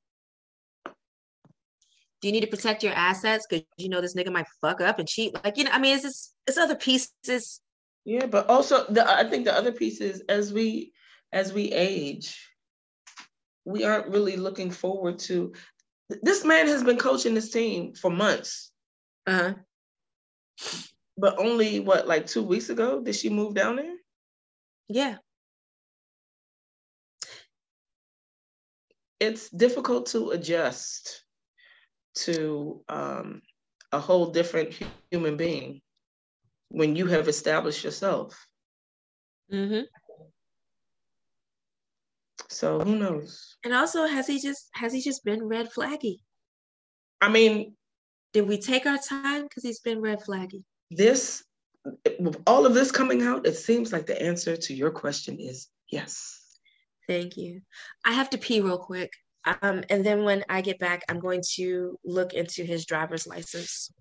Do 2.21 2.27
you 2.27 2.31
need 2.31 2.41
to 2.41 2.47
protect 2.47 2.83
your 2.83 2.93
assets 2.93 3.45
because 3.47 3.65
you 3.77 3.89
know 3.89 4.01
this 4.01 4.15
nigga 4.15 4.31
might 4.31 4.47
fuck 4.61 4.81
up 4.81 4.99
and 4.99 5.07
cheat? 5.07 5.35
Like 5.43 5.57
you 5.57 5.65
know, 5.65 5.71
I 5.71 5.79
mean, 5.79 5.93
it's 5.93 6.03
just, 6.03 6.33
it's 6.47 6.57
other 6.57 6.75
pieces. 6.75 7.61
Yeah, 8.05 8.25
but 8.25 8.49
also 8.49 8.85
the 8.89 9.07
I 9.09 9.29
think 9.29 9.45
the 9.45 9.55
other 9.55 9.71
piece 9.71 10.01
is 10.01 10.23
as 10.29 10.51
we 10.51 10.93
as 11.31 11.53
we 11.53 11.71
age, 11.71 12.39
we 13.65 13.83
aren't 13.83 14.07
really 14.07 14.35
looking 14.35 14.71
forward 14.71 15.19
to. 15.19 15.53
This 16.23 16.45
man 16.45 16.67
has 16.67 16.83
been 16.83 16.97
coaching 16.97 17.33
this 17.33 17.51
team 17.51 17.93
for 17.93 18.09
months. 18.09 18.71
Uh 19.27 19.53
huh. 19.53 19.53
But 21.17 21.37
only 21.37 21.79
what, 21.79 22.07
like 22.07 22.27
two 22.27 22.43
weeks 22.43 22.69
ago, 22.69 23.01
did 23.01 23.15
she 23.15 23.29
move 23.29 23.53
down 23.53 23.75
there? 23.75 23.95
Yeah. 24.87 25.17
It's 29.19 29.49
difficult 29.49 30.05
to 30.07 30.29
adjust 30.29 31.23
to 32.25 32.81
um, 32.89 33.41
a 33.91 33.99
whole 33.99 34.27
different 34.27 34.73
human 35.11 35.37
being 35.37 35.81
when 36.69 36.95
you 36.95 37.07
have 37.07 37.27
established 37.27 37.83
yourself. 37.83 38.47
Mm-hmm. 39.51 39.83
So 42.49 42.79
who 42.79 42.97
knows? 42.97 43.57
And 43.63 43.73
also, 43.73 44.07
has 44.07 44.27
he 44.27 44.39
just 44.39 44.69
has 44.73 44.93
he 44.93 45.01
just 45.01 45.23
been 45.23 45.43
red 45.43 45.69
flaggy? 45.71 46.17
I 47.21 47.29
mean, 47.29 47.75
did 48.33 48.47
we 48.47 48.59
take 48.59 48.85
our 48.85 48.97
time 48.97 49.43
because 49.43 49.63
he's 49.63 49.79
been 49.79 50.01
red 50.01 50.21
flaggy? 50.21 50.63
This, 50.91 51.43
with 52.19 52.41
all 52.47 52.65
of 52.65 52.73
this 52.73 52.91
coming 52.91 53.23
out, 53.23 53.45
it 53.45 53.55
seems 53.55 53.91
like 53.91 54.05
the 54.05 54.21
answer 54.21 54.55
to 54.55 54.73
your 54.73 54.91
question 54.91 55.39
is 55.39 55.67
yes. 55.91 56.41
Thank 57.07 57.37
you. 57.37 57.61
I 58.05 58.11
have 58.13 58.29
to 58.31 58.37
pee 58.37 58.61
real 58.61 58.77
quick. 58.77 59.11
Um, 59.61 59.83
and 59.89 60.05
then 60.05 60.23
when 60.23 60.43
I 60.49 60.61
get 60.61 60.79
back, 60.79 61.03
I'm 61.07 61.19
going 61.19 61.41
to 61.55 61.97
look 62.03 62.33
into 62.33 62.63
his 62.63 62.85
driver's 62.85 63.25
license. 63.25 63.91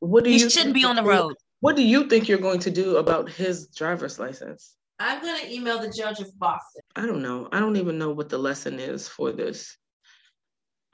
What 0.00 0.24
do 0.24 0.30
he 0.30 0.38
you 0.38 0.50
shouldn't 0.50 0.74
be 0.74 0.84
on 0.84 0.96
the 0.96 1.02
road. 1.02 1.34
What 1.60 1.76
do 1.76 1.82
you 1.82 2.08
think 2.08 2.28
you're 2.28 2.38
going 2.38 2.60
to 2.60 2.70
do 2.70 2.96
about 2.96 3.30
his 3.30 3.68
driver's 3.68 4.18
license? 4.18 4.74
I'm 4.98 5.22
going 5.22 5.40
to 5.40 5.52
email 5.52 5.78
the 5.78 5.90
judge 5.90 6.20
of 6.20 6.36
Boston. 6.38 6.82
I 6.94 7.06
don't 7.06 7.22
know. 7.22 7.48
I 7.52 7.60
don't 7.60 7.76
even 7.76 7.98
know 7.98 8.10
what 8.10 8.28
the 8.28 8.38
lesson 8.38 8.78
is 8.80 9.08
for 9.08 9.32
this. 9.32 9.76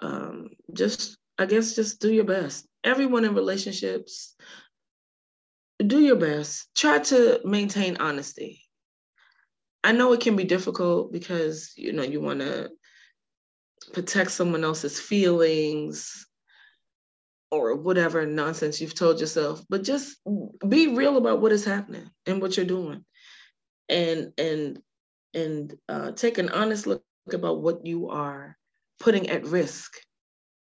Um, 0.00 0.50
just, 0.74 1.16
I 1.38 1.46
guess, 1.46 1.74
just 1.74 2.00
do 2.00 2.12
your 2.12 2.24
best. 2.24 2.66
Everyone 2.84 3.24
in 3.24 3.34
relationships, 3.34 4.34
do 5.86 6.00
your 6.00 6.16
best. 6.16 6.68
Try 6.74 6.98
to 6.98 7.40
maintain 7.44 7.96
honesty. 7.98 8.60
I 9.84 9.92
know 9.92 10.12
it 10.12 10.20
can 10.20 10.36
be 10.36 10.44
difficult 10.44 11.12
because 11.12 11.72
you 11.76 11.92
know 11.92 12.04
you 12.04 12.20
want 12.20 12.40
to 12.40 12.70
protect 13.92 14.30
someone 14.30 14.64
else's 14.64 14.98
feelings 14.98 16.26
or 17.50 17.76
whatever 17.76 18.24
nonsense 18.24 18.80
you've 18.80 18.94
told 18.94 19.20
yourself 19.20 19.62
but 19.68 19.84
just 19.84 20.16
be 20.66 20.88
real 20.88 21.16
about 21.18 21.40
what 21.40 21.52
is 21.52 21.64
happening 21.64 22.08
and 22.26 22.40
what 22.40 22.56
you're 22.56 22.66
doing. 22.66 23.04
And 23.88 24.32
and 24.38 24.78
and 25.34 25.74
uh, 25.88 26.12
take 26.12 26.38
an 26.38 26.48
honest 26.50 26.86
look 26.86 27.04
about 27.32 27.60
what 27.60 27.84
you 27.86 28.08
are 28.08 28.56
putting 29.00 29.28
at 29.28 29.44
risk 29.46 29.92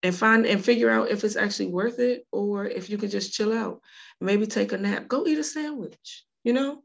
and 0.02 0.14
find 0.14 0.46
and 0.46 0.64
figure 0.64 0.90
out 0.90 1.10
if 1.10 1.24
it's 1.24 1.36
actually 1.36 1.66
worth 1.66 1.98
it 1.98 2.24
or 2.30 2.66
if 2.66 2.90
you 2.90 2.98
can 2.98 3.10
just 3.10 3.32
chill 3.32 3.52
out. 3.52 3.80
Maybe 4.20 4.46
take 4.46 4.72
a 4.72 4.78
nap. 4.78 5.08
Go 5.08 5.26
eat 5.26 5.38
a 5.38 5.44
sandwich 5.44 6.24
you 6.44 6.52
know 6.52 6.82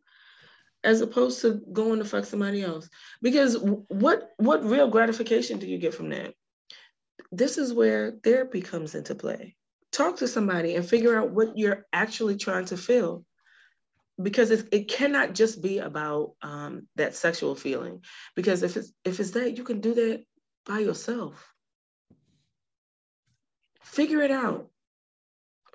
as 0.84 1.01
opposed 1.01 1.41
to 1.41 1.61
going 1.71 1.99
to 1.99 2.05
fuck 2.05 2.25
somebody 2.25 2.61
else. 2.61 2.89
Because 3.21 3.57
what 3.57 4.29
what 4.38 4.65
real 4.65 4.89
gratification 4.89 5.59
do 5.59 5.67
you 5.67 5.77
get 5.77 5.93
from 5.93 6.09
that? 6.09 6.34
This 7.31 7.57
is 7.57 7.73
where 7.73 8.13
therapy 8.23 8.61
comes 8.61 8.95
into 8.95 9.15
play. 9.15 9.55
Talk 9.91 10.17
to 10.17 10.27
somebody 10.27 10.75
and 10.75 10.88
figure 10.88 11.17
out 11.17 11.31
what 11.31 11.57
you're 11.57 11.86
actually 11.93 12.38
trying 12.38 12.65
to 12.65 12.77
feel. 12.77 13.25
Because 14.21 14.51
it, 14.51 14.67
it 14.71 14.88
cannot 14.89 15.34
just 15.34 15.61
be 15.61 15.79
about 15.79 16.34
um, 16.43 16.88
that 16.95 17.15
sexual 17.15 17.55
feeling. 17.55 18.03
Because 18.36 18.61
if 18.61 18.77
it's 18.77 18.91
if 19.03 19.19
it's 19.19 19.31
that, 19.31 19.57
you 19.57 19.63
can 19.63 19.81
do 19.81 19.93
that 19.95 20.23
by 20.65 20.79
yourself. 20.79 21.53
Figure 23.81 24.21
it 24.21 24.31
out 24.31 24.69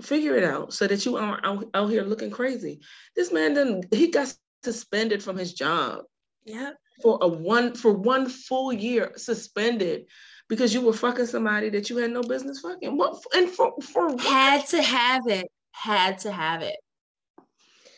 figure 0.00 0.36
it 0.36 0.44
out 0.44 0.72
so 0.72 0.86
that 0.86 1.04
you 1.04 1.16
aren't 1.16 1.44
out, 1.44 1.68
out, 1.74 1.90
here 1.90 2.02
looking 2.02 2.30
crazy. 2.30 2.80
This 3.16 3.32
man 3.32 3.54
didn't, 3.54 3.92
he 3.92 4.10
got 4.10 4.32
suspended 4.64 5.22
from 5.22 5.36
his 5.36 5.52
job. 5.52 6.02
Yeah. 6.44 6.72
For 7.02 7.18
a 7.20 7.28
one 7.28 7.74
for 7.74 7.92
one 7.92 8.28
full 8.28 8.72
year 8.72 9.12
suspended 9.16 10.06
because 10.48 10.74
you 10.74 10.80
were 10.80 10.92
fucking 10.92 11.26
somebody 11.26 11.68
that 11.70 11.90
you 11.90 11.98
had 11.98 12.10
no 12.10 12.22
business 12.22 12.60
fucking. 12.60 12.96
What 12.96 13.22
and 13.34 13.48
for 13.48 13.74
for 13.80 14.08
what? 14.08 14.20
had 14.20 14.66
to 14.68 14.82
have 14.82 15.26
it. 15.28 15.46
Had 15.72 16.18
to 16.20 16.32
have 16.32 16.62
it. 16.62 16.76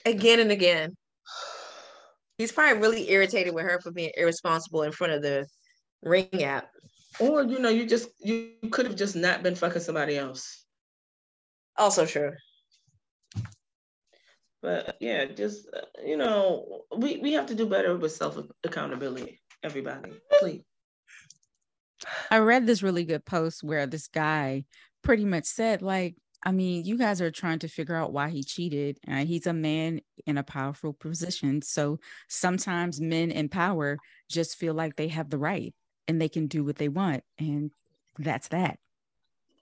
Again 0.04 0.40
and 0.40 0.50
again. 0.50 0.96
He's 2.36 2.52
probably 2.52 2.80
really 2.80 3.10
irritated 3.10 3.54
with 3.54 3.64
her 3.64 3.80
for 3.80 3.90
being 3.90 4.12
irresponsible 4.16 4.82
in 4.82 4.92
front 4.92 5.12
of 5.12 5.22
the 5.22 5.46
ring 6.02 6.42
app. 6.42 6.70
Or 7.18 7.42
you 7.42 7.58
know, 7.58 7.68
you 7.68 7.86
just 7.86 8.08
you 8.18 8.52
could 8.70 8.86
have 8.86 8.96
just 8.96 9.16
not 9.16 9.42
been 9.42 9.54
fucking 9.54 9.82
somebody 9.82 10.16
else. 10.18 10.64
Also 11.76 12.04
true 12.04 12.32
but 14.62 14.96
yeah, 15.00 15.24
just 15.24 15.68
uh, 15.74 15.80
you 16.04 16.16
know, 16.16 16.82
we 16.96 17.18
we 17.18 17.32
have 17.32 17.46
to 17.46 17.54
do 17.54 17.66
better 17.66 17.96
with 17.96 18.12
self 18.12 18.38
accountability. 18.64 19.40
Everybody, 19.62 20.12
please. 20.38 20.62
I 22.30 22.38
read 22.38 22.66
this 22.66 22.82
really 22.82 23.04
good 23.04 23.24
post 23.24 23.62
where 23.62 23.86
this 23.86 24.08
guy 24.08 24.64
pretty 25.02 25.24
much 25.24 25.44
said, 25.44 25.82
like, 25.82 26.16
I 26.42 26.52
mean, 26.52 26.84
you 26.84 26.96
guys 26.96 27.20
are 27.20 27.30
trying 27.30 27.58
to 27.60 27.68
figure 27.68 27.94
out 27.94 28.12
why 28.12 28.30
he 28.30 28.42
cheated. 28.42 28.98
and 29.06 29.28
he's 29.28 29.46
a 29.46 29.52
man 29.52 30.00
in 30.26 30.38
a 30.38 30.42
powerful 30.42 30.94
position. 30.94 31.60
So 31.62 31.98
sometimes 32.28 33.00
men 33.00 33.30
in 33.30 33.48
power 33.48 33.98
just 34.30 34.56
feel 34.56 34.74
like 34.74 34.96
they 34.96 35.08
have 35.08 35.28
the 35.28 35.38
right 35.38 35.74
and 36.08 36.20
they 36.20 36.28
can 36.28 36.46
do 36.46 36.64
what 36.64 36.76
they 36.76 36.88
want. 36.88 37.22
And 37.38 37.70
that's 38.18 38.48
that. 38.48 38.78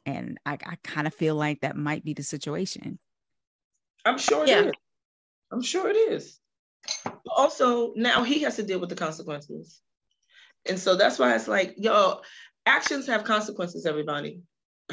And 0.07 0.39
I, 0.47 0.53
I 0.53 0.77
kind 0.85 1.07
of 1.07 1.15
feel 1.15 1.35
like 1.35 1.61
that 1.61 1.77
might 1.77 2.05
be 2.05 2.15
the 2.15 2.23
situation. 2.23 2.99
I'm 4.05 4.19
sure 4.19 4.47
yeah. 4.47 4.71
I'm 5.51 5.63
sure 5.63 5.89
it 5.89 5.97
is. 5.97 6.39
Also, 7.27 7.93
now 7.95 8.23
he 8.23 8.43
has 8.43 8.57
to 8.57 8.63
deal 8.63 8.81
with 8.81 8.89
the 8.89 8.95
consequences. 8.95 9.81
And 10.67 10.79
so 10.79 10.97
that's 10.97 11.19
why 11.19 11.35
it's 11.35 11.49
like, 11.49 11.75
yo, 11.77 12.21
actions 12.67 13.07
have 13.07 13.25
consequences, 13.25 13.87
everybody. 13.87 14.43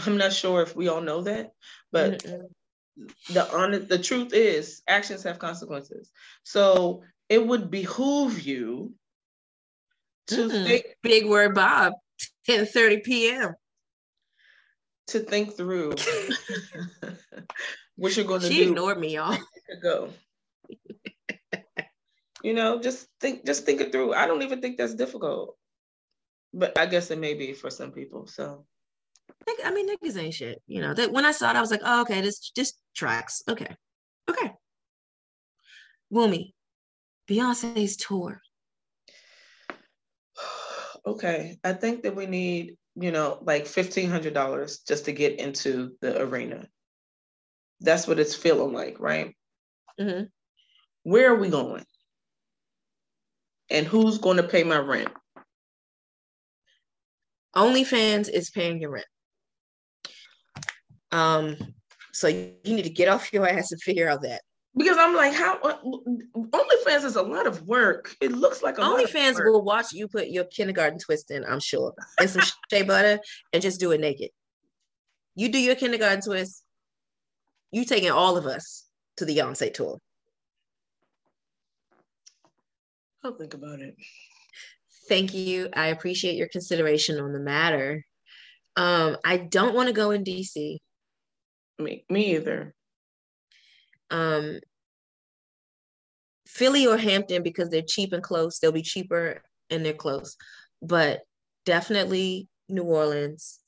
I'm 0.06 0.18
not 0.18 0.34
sure 0.34 0.62
if 0.62 0.76
we 0.76 0.88
all 0.88 1.02
know 1.02 1.22
that, 1.24 1.52
but 1.92 2.24
mm-hmm. 2.24 3.34
the 3.34 3.54
honest 3.56 3.88
the 3.88 3.98
truth 3.98 4.34
is 4.34 4.82
actions 4.88 5.24
have 5.24 5.40
consequences. 5.40 6.12
So 6.44 7.04
it 7.30 7.46
would 7.46 7.72
behoove 7.72 8.42
you 8.42 8.94
to 10.28 10.36
mm-hmm. 10.36 10.66
think 10.66 10.86
big 11.02 11.28
word 11.28 11.56
Bob, 11.56 11.94
10 12.46 12.66
30 12.66 13.00
p.m. 13.00 13.56
To 15.08 15.20
think 15.20 15.56
through 15.56 15.94
what 17.96 18.18
you're 18.18 18.26
going 18.26 18.42
to 18.42 18.50
do. 18.50 18.54
She 18.54 18.64
ignored 18.64 19.00
me, 19.00 19.16
y'all. 19.16 19.38
Go 19.82 20.10
you 22.46 22.54
know, 22.54 22.80
just 22.80 23.08
think 23.20 23.44
just 23.44 23.66
think 23.66 23.82
it 23.82 23.92
through. 23.92 24.14
I 24.14 24.28
don't 24.28 24.44
even 24.44 24.62
think 24.62 24.78
that's 24.78 24.94
difficult. 24.94 25.58
But 26.54 26.78
I 26.78 26.86
guess 26.86 27.10
it 27.10 27.18
may 27.18 27.34
be 27.34 27.54
for 27.54 27.72
some 27.72 27.92
people. 27.92 28.28
So 28.28 28.66
I 29.66 29.72
mean 29.72 29.90
niggas 29.90 30.16
ain't 30.16 30.36
shit. 30.36 30.62
You 30.68 30.82
know, 30.82 30.94
that 30.94 31.12
when 31.12 31.26
I 31.26 31.32
saw 31.32 31.50
it, 31.50 31.56
I 31.56 31.62
was 31.62 31.72
like, 31.72 31.82
oh, 31.84 32.02
okay, 32.02 32.22
this 32.22 32.52
just 32.56 32.78
tracks. 32.96 33.42
Okay. 33.50 33.76
Okay. 34.30 34.52
Wumi, 36.14 36.54
Beyonce's 37.28 37.98
tour. 37.98 38.40
okay. 41.08 41.58
I 41.64 41.74
think 41.74 42.04
that 42.04 42.16
we 42.16 42.28
need, 42.28 42.78
you 42.96 43.12
know, 43.12 43.40
like 43.42 43.66
fifteen 43.66 44.12
hundred 44.12 44.36
dollars 44.36 44.82
just 44.88 45.06
to 45.06 45.14
get 45.14 45.40
into 45.40 45.94
the 46.02 46.22
arena. 46.22 46.68
That's 47.82 48.08
what 48.08 48.20
it's 48.20 48.36
feeling 48.36 48.72
like, 48.72 49.00
right? 49.00 49.36
Mm-hmm. 50.00 50.26
Where 51.02 51.34
are 51.34 51.40
we 51.40 51.50
going? 51.50 51.86
And 53.70 53.88
who's 53.88 54.18
going 54.18 54.38
to 54.38 54.44
pay 54.44 54.64
my 54.64 54.78
rent? 54.78 55.10
OnlyFans 57.56 58.30
is 58.30 58.50
paying 58.50 58.80
your 58.80 58.92
rent. 58.92 59.06
Um, 61.12 61.58
so 62.12 62.28
you, 62.28 62.54
need 62.66 62.84
to 62.84 62.90
get 62.90 63.08
off 63.08 63.32
your 63.32 63.48
ass 63.48 63.72
and 63.72 63.82
figure 63.82 64.10
out 64.10 64.22
that. 64.24 64.42
Because 64.78 64.98
I'm 65.00 65.16
like, 65.16 65.34
how 65.34 65.58
uh, 65.60 65.78
OnlyFans 66.36 67.06
is 67.06 67.16
a 67.16 67.22
lot 67.22 67.48
of 67.48 67.62
work. 67.64 68.14
It 68.20 68.34
looks 68.34 68.62
like 68.62 68.78
a 68.78 68.82
lot 68.82 69.02
of 69.02 69.10
OnlyFans 69.10 69.44
will 69.44 69.64
watch 69.64 69.94
you 69.94 70.10
put 70.10 70.28
your 70.28 70.44
kindergarten 70.46 71.00
twist 71.00 71.32
in, 71.32 71.46
I'm 71.46 71.62
sure, 71.62 71.94
and 72.20 72.30
some 72.30 72.44
shea 72.70 72.84
butter, 72.84 73.20
and 73.54 73.62
just 73.62 73.80
do 73.80 73.92
it 73.92 74.02
naked. 74.02 74.32
You 75.36 75.50
do 75.50 75.60
your 75.60 75.76
kindergarten 75.76 76.22
twist. 76.22 76.64
You 77.72 77.86
taking 77.86 78.12
all 78.12 78.36
of 78.36 78.46
us 78.46 78.86
to 79.18 79.26
the 79.26 79.38
Beyonce 79.38 79.74
tour. 79.74 80.00
I'll 83.26 83.34
think 83.36 83.56
about 83.56 83.80
it. 83.80 83.96
Thank 85.10 85.34
you. 85.34 85.70
I 85.74 85.88
appreciate 85.88 86.36
your 86.36 86.48
consideration 86.48 87.20
on 87.20 87.34
the 87.34 87.40
matter. 87.40 88.06
Um, 88.76 89.18
I 89.26 89.38
don't 89.38 89.74
want 89.74 89.88
to 89.88 89.94
go 89.94 90.12
in 90.12 90.24
DC. 90.24 90.78
Me, 91.80 92.06
me 92.08 92.36
either. 92.36 92.76
Um, 94.12 94.60
Philly 96.48 96.86
or 96.86 96.98
Hampton 96.98 97.42
because 97.42 97.70
they're 97.70 97.82
cheap 97.82 98.14
and 98.14 98.22
close. 98.22 98.60
They'll 98.60 98.72
be 98.72 98.84
cheaper 98.84 99.42
and 99.72 99.84
they're 99.84 99.94
close, 99.94 100.38
but 100.82 101.22
definitely 101.66 102.48
New 102.70 102.84
Orleans. 102.84 103.60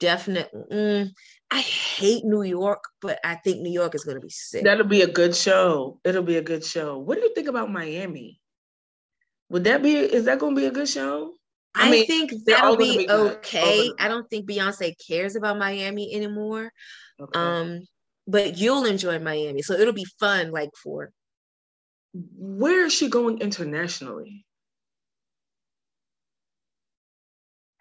Definitely, 0.00 0.60
mm, 0.72 1.10
I 1.52 1.60
hate 1.60 2.24
New 2.24 2.42
York, 2.42 2.82
but 3.00 3.20
I 3.24 3.36
think 3.36 3.60
New 3.60 3.72
York 3.72 3.94
is 3.94 4.02
going 4.02 4.16
to 4.16 4.20
be 4.20 4.30
sick. 4.30 4.64
That'll 4.64 4.84
be 4.84 5.02
a 5.02 5.06
good 5.06 5.36
show. 5.36 6.00
It'll 6.04 6.24
be 6.24 6.38
a 6.38 6.42
good 6.42 6.64
show. 6.64 6.98
What 6.98 7.18
do 7.18 7.20
you 7.22 7.32
think 7.34 7.46
about 7.46 7.70
Miami? 7.70 8.41
Would 9.52 9.64
that 9.64 9.82
be? 9.82 9.96
Is 9.96 10.24
that 10.24 10.38
going 10.38 10.54
to 10.54 10.60
be 10.60 10.66
a 10.66 10.70
good 10.70 10.88
show? 10.88 11.34
I, 11.74 11.90
mean, 11.90 12.06
think 12.06 12.32
that'll 12.46 12.78
be, 12.78 12.98
be 12.98 13.10
okay. 13.10 13.90
I 13.98 14.08
don't 14.08 14.28
think 14.30 14.48
Beyonce 14.48 14.94
cares 15.06 15.36
about 15.36 15.58
Miami 15.58 16.14
anymore. 16.14 16.72
Okay. 17.20 17.38
Um, 17.38 17.80
but 18.26 18.56
you'll 18.56 18.86
enjoy 18.86 19.18
Miami, 19.18 19.60
so 19.60 19.74
it'll 19.74 19.92
be 19.92 20.06
fun. 20.18 20.52
Like 20.52 20.70
for 20.82 21.12
Where 22.14 22.86
is 22.86 22.94
she 22.94 23.10
going 23.10 23.40
internationally? 23.40 24.46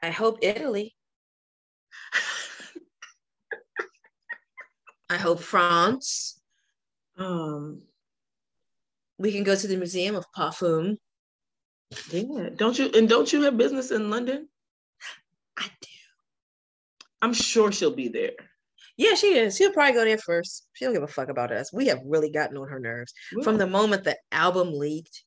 I 0.03 0.09
hope 0.09 0.39
Italy. 0.41 0.93
I 5.09 5.15
hope 5.15 5.39
France. 5.39 6.37
um, 7.17 7.83
We 9.17 9.31
can 9.31 9.45
go 9.45 9.55
to 9.55 9.67
the 9.67 9.77
Museum 9.77 10.15
of 10.15 10.25
Parfum. 10.35 10.97
Yeah. 12.11 12.49
Don't 12.55 12.77
you? 12.77 12.89
And 12.93 13.07
don't 13.09 13.31
you 13.31 13.41
have 13.43 13.57
business 13.57 13.91
in 13.91 14.09
London? 14.09 14.47
I 15.57 15.65
do. 15.81 15.87
I'm 17.21 17.33
sure 17.33 17.71
she'll 17.71 17.95
be 17.95 18.07
there. 18.07 18.31
Yeah, 18.97 19.15
she 19.15 19.35
is. 19.37 19.55
She'll 19.57 19.71
probably 19.71 19.93
go 19.93 20.05
there 20.05 20.17
first. 20.17 20.67
She 20.73 20.85
don't 20.85 20.93
give 20.93 21.03
a 21.03 21.07
fuck 21.07 21.29
about 21.29 21.51
us. 21.51 21.71
We 21.73 21.87
have 21.87 21.99
really 22.05 22.29
gotten 22.29 22.57
on 22.57 22.67
her 22.67 22.79
nerves 22.79 23.13
from 23.43 23.57
the 23.57 23.67
moment 23.67 24.03
the 24.03 24.17
album 24.31 24.73
leaked. 24.73 25.23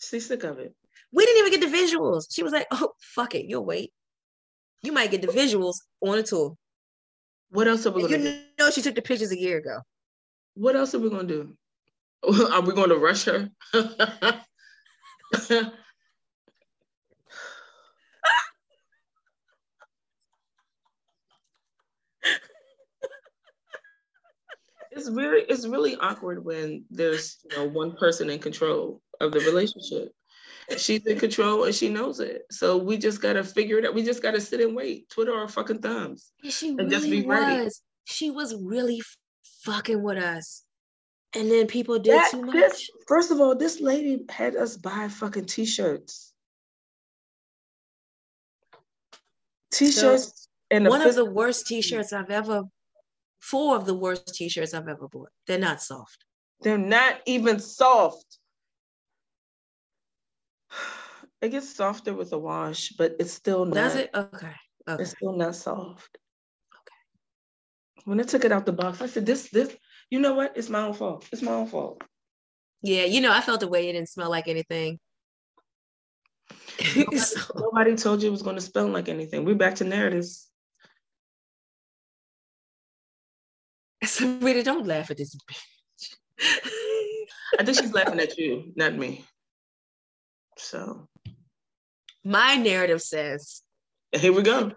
she's 0.00 0.26
sick 0.26 0.44
of 0.44 0.58
it. 0.58 0.74
We 1.12 1.24
didn't 1.24 1.46
even 1.46 1.60
get 1.60 1.70
the 1.70 1.76
visuals. 1.76 2.26
She 2.30 2.42
was 2.42 2.52
like, 2.52 2.66
"Oh, 2.70 2.92
fuck 3.00 3.34
it, 3.34 3.46
you'll 3.46 3.64
wait. 3.64 3.92
You 4.82 4.92
might 4.92 5.10
get 5.10 5.22
the 5.22 5.28
visuals 5.28 5.76
on 6.00 6.18
a 6.18 6.22
tour." 6.22 6.54
What 7.50 7.66
else 7.66 7.86
are 7.86 7.90
we 7.92 8.02
And 8.02 8.10
gonna 8.10 8.24
you 8.24 8.30
do? 8.30 8.42
know, 8.58 8.70
she 8.70 8.82
took 8.82 8.94
the 8.94 9.02
pictures 9.02 9.32
a 9.32 9.38
year 9.38 9.58
ago. 9.58 9.78
What 10.54 10.76
else 10.76 10.94
are 10.94 10.98
we 10.98 11.08
gonna 11.10 11.24
do? 11.28 11.56
Are 12.52 12.62
we 12.62 12.74
going 12.74 12.88
to 12.88 12.96
rush 12.98 13.24
her? 13.26 13.48
it's 24.90 25.08
very 25.08 25.42
it's 25.42 25.66
really 25.66 25.96
awkward 25.96 26.44
when 26.44 26.84
there's 26.90 27.38
you 27.50 27.56
know 27.56 27.66
one 27.66 27.92
person 27.96 28.30
in 28.30 28.38
control 28.38 29.02
of 29.20 29.32
the 29.32 29.40
relationship. 29.40 30.12
She's 30.76 31.04
in 31.06 31.18
control 31.18 31.64
and 31.64 31.74
she 31.74 31.88
knows 31.88 32.20
it. 32.20 32.42
So 32.50 32.76
we 32.76 32.98
just 32.98 33.22
gotta 33.22 33.42
figure 33.42 33.78
it 33.78 33.86
out. 33.86 33.94
We 33.94 34.02
just 34.02 34.22
gotta 34.22 34.40
sit 34.40 34.60
and 34.60 34.76
wait, 34.76 35.08
twiddle 35.08 35.34
our 35.36 35.48
fucking 35.48 35.80
thumbs. 35.80 36.32
She 36.44 36.70
And 36.70 36.78
really 36.78 36.90
just 36.90 37.10
be 37.10 37.26
ready. 37.26 37.64
was. 37.64 37.82
She 38.04 38.30
was 38.30 38.54
really 38.54 39.00
fucking 39.62 40.02
with 40.02 40.18
us, 40.18 40.64
and 41.34 41.50
then 41.50 41.66
people 41.66 41.98
did 41.98 42.14
That- 42.14 42.30
too 42.30 42.42
much. 42.42 42.54
this- 42.54 42.90
first 43.06 43.30
of 43.30 43.40
all, 43.40 43.54
this 43.54 43.80
lady 43.80 44.24
had 44.28 44.56
us 44.56 44.76
buy 44.76 45.08
fucking 45.08 45.46
t-shirts. 45.46 46.32
T-shirts 49.70 50.48
and 50.70 50.88
One 50.88 51.02
of 51.02 51.14
the 51.14 51.24
worst 51.24 51.66
T-shirts 51.66 52.12
I've 52.12 52.30
ever. 52.30 52.64
Four 53.40 53.76
of 53.76 53.84
the 53.86 53.94
worst 53.94 54.34
T-shirts 54.34 54.74
I've 54.74 54.88
ever 54.88 55.08
bought. 55.08 55.30
They're 55.46 55.58
not 55.58 55.82
soft. 55.82 56.24
they're 56.60 56.76
not 56.78 57.20
even 57.26 57.60
soft. 57.60 58.38
It 61.40 61.50
gets 61.50 61.72
softer 61.72 62.14
with 62.14 62.32
a 62.32 62.38
wash, 62.38 62.88
but 62.98 63.14
it's 63.20 63.32
still 63.32 63.64
not. 63.64 63.74
Does 63.74 63.94
it? 63.94 64.10
Okay. 64.12 64.52
Okay. 64.88 65.02
It's 65.02 65.12
still 65.12 65.36
not 65.36 65.54
soft. 65.54 66.18
Okay. 66.74 68.02
When 68.06 68.18
I 68.18 68.24
took 68.24 68.44
it 68.44 68.50
out 68.50 68.66
the 68.66 68.72
box, 68.72 69.00
I 69.00 69.06
said, 69.06 69.24
"This, 69.24 69.48
this, 69.50 69.76
you 70.10 70.20
know 70.20 70.34
what? 70.34 70.56
It's 70.56 70.68
my 70.68 70.80
own 70.82 70.94
fault. 70.94 71.28
It's 71.32 71.42
my 71.42 71.52
own 71.52 71.66
fault." 71.66 72.02
Yeah, 72.82 73.04
you 73.04 73.20
know, 73.20 73.32
I 73.32 73.40
felt 73.40 73.60
the 73.60 73.68
way 73.68 73.88
it 73.88 73.92
didn't 73.92 74.08
smell 74.08 74.30
like 74.30 74.48
anything. 74.48 74.98
So- 77.16 77.52
Nobody 77.56 77.96
told 77.96 78.22
you 78.22 78.28
it 78.28 78.32
was 78.32 78.42
going 78.42 78.56
to 78.56 78.62
smell 78.62 78.86
like 78.88 79.08
anything. 79.08 79.44
We're 79.44 79.56
back 79.56 79.74
to 79.76 79.84
narratives. 79.84 80.48
Sabrina, 84.04 84.62
don't 84.62 84.86
laugh 84.86 85.10
at 85.10 85.16
this 85.16 85.34
bitch. 85.34 85.64
I 87.58 87.64
think 87.64 87.78
she's 87.78 87.92
laughing 87.92 88.20
at 88.20 88.38
you, 88.38 88.72
not 88.76 88.94
me. 88.94 89.24
So 90.56 91.08
My 92.24 92.54
narrative 92.56 93.02
says 93.02 93.62
here 94.12 94.32
we 94.32 94.42
go. 94.42 94.72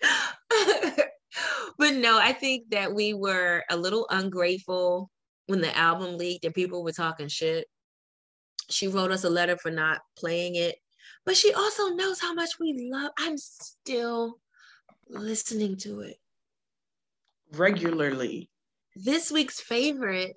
but 1.78 1.94
no, 1.94 2.18
I 2.18 2.32
think 2.32 2.70
that 2.70 2.94
we 2.94 3.14
were 3.14 3.64
a 3.70 3.76
little 3.76 4.06
ungrateful 4.10 5.10
when 5.46 5.60
the 5.60 5.76
album 5.76 6.18
leaked 6.18 6.44
and 6.44 6.54
people 6.54 6.82
were 6.82 6.92
talking 6.92 7.28
shit. 7.28 7.66
She 8.68 8.88
wrote 8.88 9.12
us 9.12 9.24
a 9.24 9.30
letter 9.30 9.56
for 9.56 9.70
not 9.70 10.00
playing 10.18 10.56
it, 10.56 10.76
but 11.24 11.36
she 11.36 11.52
also 11.52 11.88
knows 11.88 12.20
how 12.20 12.34
much 12.34 12.58
we 12.58 12.88
love. 12.90 13.12
I'm 13.18 13.38
still 13.38 14.38
listening 15.08 15.76
to 15.78 16.00
it. 16.00 16.16
Regularly. 17.52 18.50
This 18.96 19.30
week's 19.30 19.60
favorite 19.60 20.36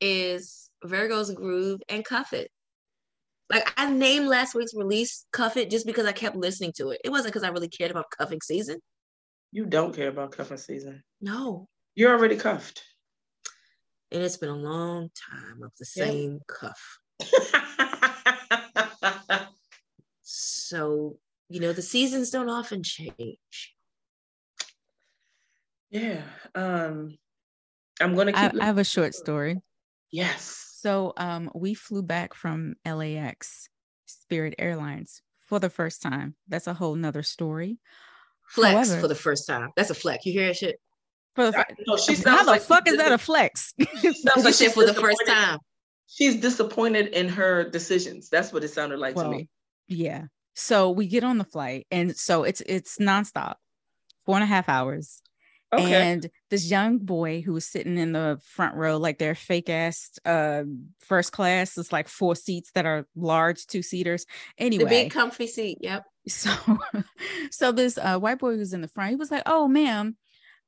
is 0.00 0.70
Virgo's 0.84 1.30
Groove 1.32 1.82
and 1.88 2.04
Cuff 2.04 2.32
It. 2.32 2.50
Like 3.50 3.72
I 3.76 3.90
named 3.90 4.28
last 4.28 4.54
week's 4.54 4.74
release 4.74 5.24
Cuff 5.32 5.56
It 5.56 5.70
just 5.70 5.86
because 5.86 6.06
I 6.06 6.12
kept 6.12 6.36
listening 6.36 6.72
to 6.76 6.90
it. 6.90 7.00
It 7.04 7.10
wasn't 7.10 7.32
because 7.32 7.44
I 7.44 7.48
really 7.48 7.68
cared 7.68 7.90
about 7.90 8.06
cuffing 8.16 8.40
season. 8.42 8.78
You 9.52 9.64
don't 9.64 9.94
care 9.96 10.08
about 10.08 10.32
cuffing 10.32 10.58
season. 10.58 11.02
No. 11.20 11.68
You're 11.94 12.12
already 12.12 12.36
cuffed. 12.36 12.82
And 14.12 14.22
it's 14.22 14.36
been 14.36 14.50
a 14.50 14.56
long 14.56 15.08
time 15.30 15.62
of 15.62 15.72
the 15.78 15.86
Yeah. 15.96 16.04
same 16.06 16.40
cuff. 16.46 16.98
So, 20.30 21.16
you 21.48 21.60
know, 21.60 21.72
the 21.72 21.80
seasons 21.80 22.28
don't 22.28 22.50
often 22.50 22.82
change. 22.82 23.38
yeah. 25.90 26.20
Um, 26.54 27.16
I'm 28.00 28.14
gonna 28.14 28.32
I, 28.34 28.50
keep. 28.50 28.60
I 28.60 28.66
have 28.66 28.76
a 28.76 28.84
short 28.84 29.14
story. 29.14 29.62
yes. 30.10 30.67
So 30.80 31.12
um 31.16 31.50
we 31.54 31.74
flew 31.74 32.02
back 32.02 32.34
from 32.34 32.76
LAX 32.86 33.68
Spirit 34.06 34.54
Airlines 34.60 35.22
for 35.40 35.58
the 35.58 35.70
first 35.70 36.02
time. 36.02 36.36
That's 36.46 36.68
a 36.68 36.74
whole 36.74 36.94
nother 36.94 37.24
story. 37.24 37.78
Flex 38.46 38.72
However- 38.88 39.00
for 39.00 39.08
the 39.08 39.14
first 39.16 39.46
time. 39.48 39.70
That's 39.74 39.90
a 39.90 39.94
flex. 39.94 40.24
You 40.24 40.32
hear 40.34 40.46
that 40.46 40.56
shit? 40.56 40.80
For 41.34 41.50
the, 41.50 41.58
I- 41.58 41.64
no, 41.86 41.96
she 41.96 42.14
how 42.14 42.44
the 42.44 42.50
like 42.52 42.62
fuck 42.62 42.86
is 42.86 42.96
that 42.96 43.10
a 43.10 43.18
flex? 43.18 43.74
sounds 44.00 44.44
like 44.44 44.54
shit 44.54 44.72
for 44.74 44.86
the 44.86 44.94
first 44.94 45.20
time. 45.26 45.58
She's 46.06 46.36
disappointed 46.36 47.08
in 47.08 47.28
her 47.28 47.68
decisions. 47.68 48.28
That's 48.28 48.52
what 48.52 48.62
it 48.62 48.68
sounded 48.68 48.98
like 49.00 49.16
to 49.16 49.28
me. 49.28 49.48
yeah. 49.88 50.26
So 50.54 50.90
we 50.90 51.06
get 51.08 51.24
on 51.24 51.38
the 51.38 51.44
flight 51.44 51.86
and 51.90 52.16
so 52.16 52.44
it's 52.44 52.60
it's 52.66 52.98
nonstop, 52.98 53.54
four 54.26 54.36
and 54.36 54.44
a 54.44 54.46
half 54.46 54.68
hours. 54.68 55.22
Okay. 55.72 55.94
And 55.94 56.30
this 56.50 56.70
young 56.70 56.98
boy 56.98 57.42
who 57.42 57.52
was 57.52 57.66
sitting 57.66 57.98
in 57.98 58.12
the 58.12 58.40
front 58.42 58.74
row, 58.74 58.96
like 58.96 59.18
their 59.18 59.34
fake 59.34 59.68
ass 59.68 60.10
uh 60.24 60.64
first 61.00 61.32
class, 61.32 61.76
it's 61.76 61.92
like 61.92 62.08
four 62.08 62.34
seats 62.34 62.70
that 62.72 62.86
are 62.86 63.06
large 63.14 63.66
two 63.66 63.82
seaters. 63.82 64.24
Anyway, 64.56 64.84
The 64.84 64.88
big 64.88 65.10
comfy 65.12 65.46
seat. 65.46 65.78
Yep. 65.80 66.04
so 66.28 66.50
so 67.50 67.72
this 67.72 67.96
uh 67.96 68.18
white 68.18 68.38
boy 68.38 68.52
who 68.52 68.58
was 68.58 68.74
in 68.74 68.82
the 68.82 68.88
front 68.88 69.08
he 69.10 69.16
was 69.16 69.30
like 69.30 69.44
oh 69.46 69.66
ma'am 69.66 70.14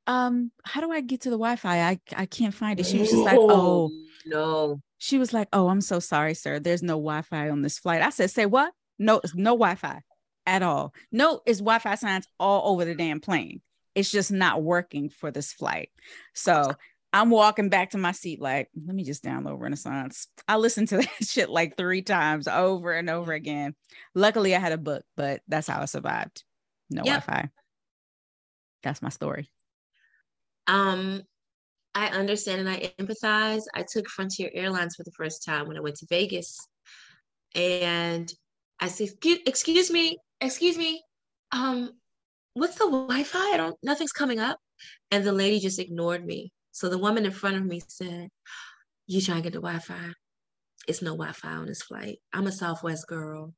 um 0.06 0.50
how 0.64 0.80
do 0.80 0.90
i 0.90 1.02
get 1.02 1.20
to 1.20 1.28
the 1.28 1.36
wi-fi 1.36 1.80
i 1.82 2.00
i 2.16 2.24
can't 2.24 2.54
find 2.54 2.80
it 2.80 2.86
she 2.86 2.96
was 2.98 3.10
just 3.10 3.22
like 3.22 3.36
oh 3.38 3.90
no. 4.24 4.80
she 4.96 5.18
was 5.18 5.34
like 5.34 5.48
oh 5.52 5.68
i'm 5.68 5.82
so 5.82 5.98
sorry 5.98 6.32
sir 6.32 6.58
there's 6.58 6.82
no 6.82 6.94
wi-fi 6.94 7.50
on 7.50 7.60
this 7.60 7.78
flight 7.78 8.00
i 8.00 8.08
said 8.08 8.30
say 8.30 8.46
what 8.46 8.72
No, 8.98 9.20
no 9.34 9.52
Wi-Fi 9.52 10.00
at 10.46 10.62
all. 10.62 10.92
No, 11.10 11.40
it's 11.46 11.60
Wi-Fi 11.60 11.94
signs 11.96 12.26
all 12.38 12.72
over 12.72 12.84
the 12.84 12.94
damn 12.94 13.20
plane. 13.20 13.60
It's 13.94 14.10
just 14.10 14.30
not 14.30 14.62
working 14.62 15.08
for 15.08 15.30
this 15.30 15.52
flight. 15.52 15.90
So 16.34 16.72
I'm 17.12 17.30
walking 17.30 17.68
back 17.68 17.90
to 17.90 17.98
my 17.98 18.12
seat, 18.12 18.40
like, 18.40 18.68
let 18.86 18.94
me 18.94 19.02
just 19.02 19.24
download 19.24 19.60
Renaissance. 19.60 20.28
I 20.46 20.56
listened 20.56 20.88
to 20.88 20.96
that 20.98 21.08
shit 21.22 21.50
like 21.50 21.76
three 21.76 22.02
times 22.02 22.46
over 22.46 22.92
and 22.92 23.10
over 23.10 23.32
again. 23.32 23.74
Luckily, 24.14 24.54
I 24.54 24.60
had 24.60 24.72
a 24.72 24.78
book, 24.78 25.04
but 25.16 25.42
that's 25.48 25.66
how 25.66 25.80
I 25.80 25.86
survived. 25.86 26.44
No 26.88 27.02
yep. 27.04 27.24
Wi-Fi. 27.24 27.50
That's 28.82 29.02
my 29.02 29.08
story. 29.08 29.50
Um, 30.66 31.22
I 31.94 32.08
understand 32.08 32.60
and 32.60 32.70
I 32.70 32.92
empathize. 32.98 33.62
I 33.74 33.84
took 33.90 34.08
Frontier 34.08 34.50
Airlines 34.54 34.94
for 34.94 35.02
the 35.02 35.12
first 35.12 35.44
time 35.44 35.66
when 35.66 35.76
I 35.76 35.80
went 35.80 35.96
to 35.96 36.06
Vegas. 36.08 36.68
And 37.54 38.32
I 38.78 38.88
said, 38.88 39.08
excuse, 39.08 39.40
excuse 39.46 39.90
me, 39.90 40.16
excuse 40.40 40.78
me. 40.78 41.02
Um, 41.52 41.90
what's 42.54 42.76
the 42.76 42.84
Wi-Fi? 42.84 43.54
I 43.54 43.56
don't 43.56 43.76
nothing's 43.82 44.12
coming 44.12 44.38
up. 44.38 44.58
And 45.10 45.24
the 45.24 45.32
lady 45.32 45.60
just 45.60 45.78
ignored 45.78 46.24
me. 46.24 46.52
So 46.72 46.88
the 46.88 46.98
woman 46.98 47.26
in 47.26 47.32
front 47.32 47.56
of 47.56 47.64
me 47.64 47.82
said, 47.86 48.28
You 49.06 49.20
trying 49.20 49.38
to 49.38 49.42
get 49.42 49.52
the 49.52 49.60
Wi-Fi? 49.60 50.12
It's 50.88 51.02
no 51.02 51.12
Wi-Fi 51.12 51.48
on 51.48 51.66
this 51.66 51.82
flight. 51.82 52.18
I'm 52.32 52.46
a 52.46 52.52
Southwest 52.52 53.06
girl. 53.06 53.52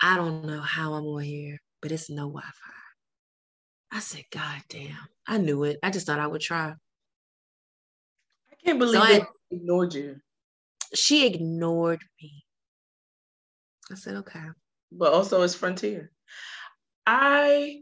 I 0.00 0.16
don't 0.16 0.44
know 0.44 0.60
how 0.60 0.94
I'm 0.94 1.04
on 1.04 1.22
here, 1.22 1.58
but 1.80 1.92
it's 1.92 2.10
no 2.10 2.28
Wi-Fi. 2.28 3.96
I 3.96 4.00
said, 4.00 4.24
God 4.30 4.62
damn. 4.68 4.96
I 5.26 5.38
knew 5.38 5.64
it. 5.64 5.78
I 5.82 5.90
just 5.90 6.06
thought 6.06 6.20
I 6.20 6.26
would 6.26 6.40
try. 6.40 6.74
I 8.50 8.54
can't 8.64 8.78
believe 8.78 9.00
so 9.00 9.02
I, 9.02 9.26
ignored 9.50 9.94
you. 9.94 10.16
She 10.94 11.26
ignored 11.26 12.02
me. 12.20 12.44
I 13.90 13.94
said, 13.94 14.16
okay. 14.16 14.44
But 14.92 15.12
also 15.12 15.42
it's 15.42 15.54
Frontier. 15.54 16.10
I 17.10 17.80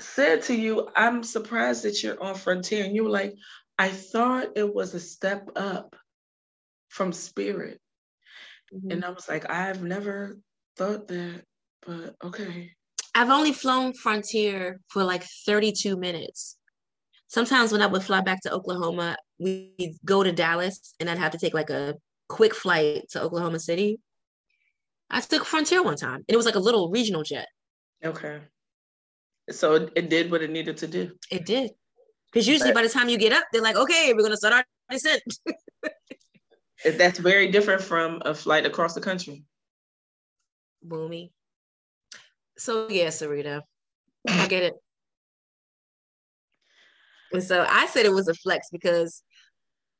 said 0.00 0.42
to 0.44 0.54
you, 0.54 0.88
I'm 0.96 1.22
surprised 1.22 1.82
that 1.84 2.02
you're 2.02 2.20
on 2.22 2.34
Frontier. 2.34 2.82
And 2.82 2.96
you 2.96 3.04
were 3.04 3.10
like, 3.10 3.34
I 3.78 3.90
thought 3.90 4.56
it 4.56 4.74
was 4.74 4.94
a 4.94 5.00
step 5.00 5.50
up 5.54 5.94
from 6.88 7.12
Spirit. 7.12 7.78
Mm-hmm. 8.74 8.90
And 8.90 9.04
I 9.04 9.10
was 9.10 9.28
like, 9.28 9.50
I've 9.50 9.82
never 9.82 10.38
thought 10.78 11.08
that, 11.08 11.42
but 11.86 12.16
okay. 12.24 12.70
I've 13.14 13.28
only 13.28 13.52
flown 13.52 13.92
Frontier 13.92 14.80
for 14.88 15.04
like 15.04 15.24
32 15.44 15.98
minutes. 15.98 16.56
Sometimes 17.26 17.70
when 17.70 17.82
I 17.82 17.86
would 17.86 18.02
fly 18.02 18.22
back 18.22 18.40
to 18.42 18.52
Oklahoma, 18.52 19.16
we'd 19.38 19.98
go 20.06 20.22
to 20.22 20.32
Dallas 20.32 20.94
and 21.00 21.10
I'd 21.10 21.18
have 21.18 21.32
to 21.32 21.38
take 21.38 21.52
like 21.52 21.68
a 21.68 21.96
quick 22.30 22.54
flight 22.54 23.10
to 23.10 23.20
Oklahoma 23.20 23.60
City. 23.60 24.00
I 25.10 25.20
took 25.20 25.44
Frontier 25.44 25.82
one 25.82 25.96
time 25.96 26.16
and 26.16 26.24
it 26.28 26.36
was 26.36 26.46
like 26.46 26.54
a 26.54 26.60
little 26.60 26.90
regional 26.90 27.22
jet. 27.22 27.48
Okay. 28.04 28.40
So 29.50 29.88
it 29.94 30.08
did 30.08 30.30
what 30.30 30.42
it 30.42 30.50
needed 30.50 30.76
to 30.78 30.86
do. 30.86 31.12
It 31.30 31.46
did. 31.46 31.70
Because 32.30 32.46
usually 32.46 32.70
but, 32.70 32.76
by 32.76 32.82
the 32.82 32.88
time 32.88 33.08
you 33.08 33.18
get 33.18 33.32
up, 33.32 33.44
they're 33.52 33.62
like, 33.62 33.76
okay, 33.76 34.12
we're 34.12 34.20
going 34.20 34.32
to 34.32 34.36
start 34.36 34.54
our 34.54 34.64
descent. 34.90 35.22
that's 36.98 37.18
very 37.18 37.50
different 37.50 37.82
from 37.82 38.22
a 38.24 38.34
flight 38.34 38.66
across 38.66 38.94
the 38.94 39.00
country. 39.00 39.44
Boomy. 40.86 41.30
So 42.58 42.88
yeah, 42.88 43.06
Sarita, 43.06 43.62
I 44.28 44.46
get 44.48 44.64
it. 44.64 44.74
And 47.32 47.42
so 47.42 47.64
I 47.68 47.86
said 47.86 48.06
it 48.06 48.12
was 48.12 48.28
a 48.28 48.34
flex 48.34 48.68
because 48.70 49.22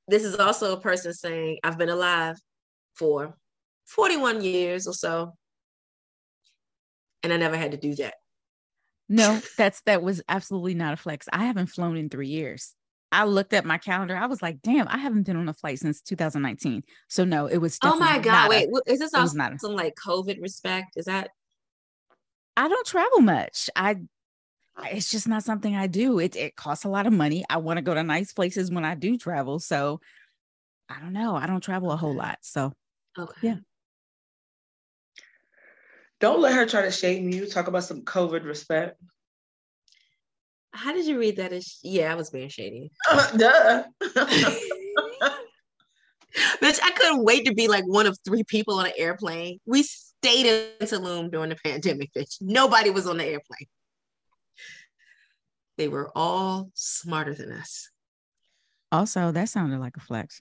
this 0.08 0.24
is 0.24 0.36
also 0.36 0.72
a 0.72 0.80
person 0.80 1.12
saying, 1.12 1.58
I've 1.62 1.78
been 1.78 1.88
alive 1.88 2.36
for 2.94 3.36
41 3.86 4.42
years 4.42 4.86
or 4.86 4.94
so. 4.94 5.34
And 7.30 7.34
I 7.42 7.46
never 7.46 7.56
had 7.56 7.72
to 7.72 7.76
do 7.76 7.94
that. 7.96 8.14
No, 9.08 9.40
that's 9.56 9.80
that 9.82 10.02
was 10.02 10.22
absolutely 10.28 10.74
not 10.74 10.94
a 10.94 10.96
flex. 10.96 11.28
I 11.32 11.44
haven't 11.44 11.66
flown 11.66 11.96
in 11.96 12.08
three 12.08 12.28
years. 12.28 12.74
I 13.10 13.24
looked 13.24 13.54
at 13.54 13.64
my 13.64 13.78
calendar. 13.78 14.16
I 14.16 14.26
was 14.26 14.42
like, 14.42 14.60
damn, 14.62 14.88
I 14.88 14.98
haven't 14.98 15.24
been 15.24 15.36
on 15.36 15.48
a 15.48 15.54
flight 15.54 15.78
since 15.78 16.02
2019. 16.02 16.82
So 17.08 17.24
no, 17.24 17.46
it 17.46 17.58
was. 17.58 17.78
Oh 17.82 17.96
my 17.96 18.18
god! 18.18 18.50
Wait, 18.50 18.68
a, 18.68 18.92
is 18.92 18.98
this 18.98 19.14
also 19.14 19.38
some 19.58 19.74
like 19.74 19.94
COVID 19.94 20.40
respect? 20.40 20.96
Is 20.96 21.06
that? 21.06 21.30
I 22.56 22.68
don't 22.68 22.86
travel 22.86 23.20
much. 23.20 23.70
I, 23.76 23.96
it's 24.90 25.10
just 25.10 25.28
not 25.28 25.44
something 25.44 25.74
I 25.74 25.86
do. 25.86 26.18
It 26.18 26.36
it 26.36 26.56
costs 26.56 26.84
a 26.84 26.88
lot 26.88 27.06
of 27.06 27.12
money. 27.12 27.44
I 27.48 27.58
want 27.58 27.78
to 27.78 27.82
go 27.82 27.94
to 27.94 28.02
nice 28.02 28.32
places 28.32 28.70
when 28.70 28.84
I 28.84 28.94
do 28.94 29.16
travel. 29.16 29.58
So, 29.58 30.00
I 30.88 31.00
don't 31.00 31.12
know. 31.12 31.34
I 31.34 31.46
don't 31.46 31.62
travel 31.62 31.92
a 31.92 31.96
whole 31.96 32.14
lot. 32.14 32.38
So, 32.42 32.72
okay, 33.18 33.32
yeah. 33.42 33.56
Don't 36.20 36.40
let 36.40 36.54
her 36.54 36.66
try 36.66 36.82
to 36.82 36.90
shame 36.90 37.28
you. 37.28 37.46
Talk 37.46 37.68
about 37.68 37.84
some 37.84 38.02
COVID 38.02 38.44
respect. 38.44 39.00
How 40.72 40.92
did 40.92 41.06
you 41.06 41.18
read 41.18 41.36
that? 41.36 41.52
As, 41.52 41.78
yeah, 41.82 42.12
I 42.12 42.16
was 42.16 42.30
being 42.30 42.48
shady. 42.48 42.90
Uh, 43.10 43.36
duh. 43.36 43.84
Bitch, 46.62 46.78
I 46.82 46.90
couldn't 46.90 47.24
wait 47.24 47.46
to 47.46 47.54
be 47.54 47.68
like 47.68 47.84
one 47.86 48.06
of 48.06 48.18
three 48.24 48.44
people 48.44 48.74
on 48.74 48.86
an 48.86 48.92
airplane. 48.96 49.58
We 49.66 49.82
stayed 49.82 50.46
in 50.46 50.86
Tulum 50.86 51.30
during 51.32 51.48
the 51.48 51.56
pandemic, 51.56 52.12
bitch. 52.12 52.36
Nobody 52.40 52.90
was 52.90 53.06
on 53.08 53.16
the 53.16 53.24
airplane. 53.24 53.66
They 55.78 55.88
were 55.88 56.12
all 56.14 56.70
smarter 56.74 57.34
than 57.34 57.50
us. 57.52 57.90
Also, 58.92 59.32
that 59.32 59.48
sounded 59.48 59.80
like 59.80 59.96
a 59.96 60.00
flex. 60.00 60.40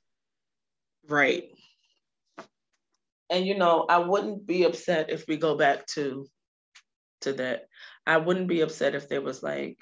Right 1.08 1.50
and 3.30 3.46
you 3.46 3.58
know 3.58 3.86
i 3.90 3.98
wouldn't 3.98 4.46
be 4.46 4.64
upset 4.64 5.10
if 5.10 5.26
we 5.28 5.38
go 5.38 5.56
back 5.56 5.86
to 5.86 6.26
to 7.22 7.34
that. 7.34 7.68
I 8.06 8.18
wouldn't 8.18 8.48
be 8.48 8.62
upset 8.62 8.96
if 8.96 9.10
there 9.10 9.22
was 9.22 9.44
like 9.44 9.78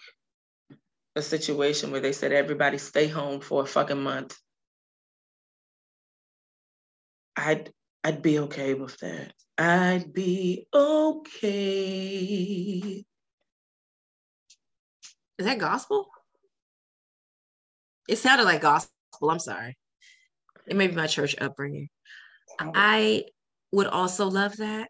a 1.15 1.21
situation 1.21 1.91
where 1.91 2.01
they 2.01 2.11
said 2.11 2.31
everybody 2.31 2.77
stay 2.77 3.07
home 3.07 3.39
for 3.39 3.63
a 3.63 3.67
fucking 3.67 4.01
month. 4.01 4.35
I'd 7.37 7.71
i'd 8.03 8.21
be 8.21 8.39
okay 8.39 8.73
with 8.73 8.97
that. 8.99 9.33
I'd 9.57 10.13
be 10.13 10.67
okay. 10.73 11.45
Is 15.37 15.45
that 15.45 15.59
gospel? 15.59 16.07
It 18.07 18.17
sounded 18.17 18.45
like 18.45 18.61
gospel. 18.61 18.91
I'm 19.29 19.39
sorry. 19.39 19.77
It 20.67 20.75
may 20.75 20.87
be 20.87 20.95
my 20.95 21.07
church 21.07 21.35
upbringing. 21.39 21.89
I 22.59 23.25
would 23.75 23.87
also 23.87 24.27
love 24.27 24.57
that. 24.57 24.89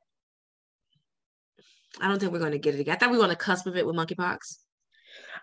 I 2.00 2.08
don't 2.08 2.20
think 2.20 2.32
we're 2.32 2.40
going 2.40 2.52
to 2.52 2.60
get 2.60 2.76
it 2.76 2.82
again. 2.82 2.96
I 2.96 2.98
thought 2.98 3.12
we 3.12 3.18
were 3.18 3.24
on 3.24 3.30
the 3.30 3.36
cusp 3.36 3.68
of 3.68 3.78
it 3.78 3.86
with 3.86 3.96
monkeypox. 3.96 4.58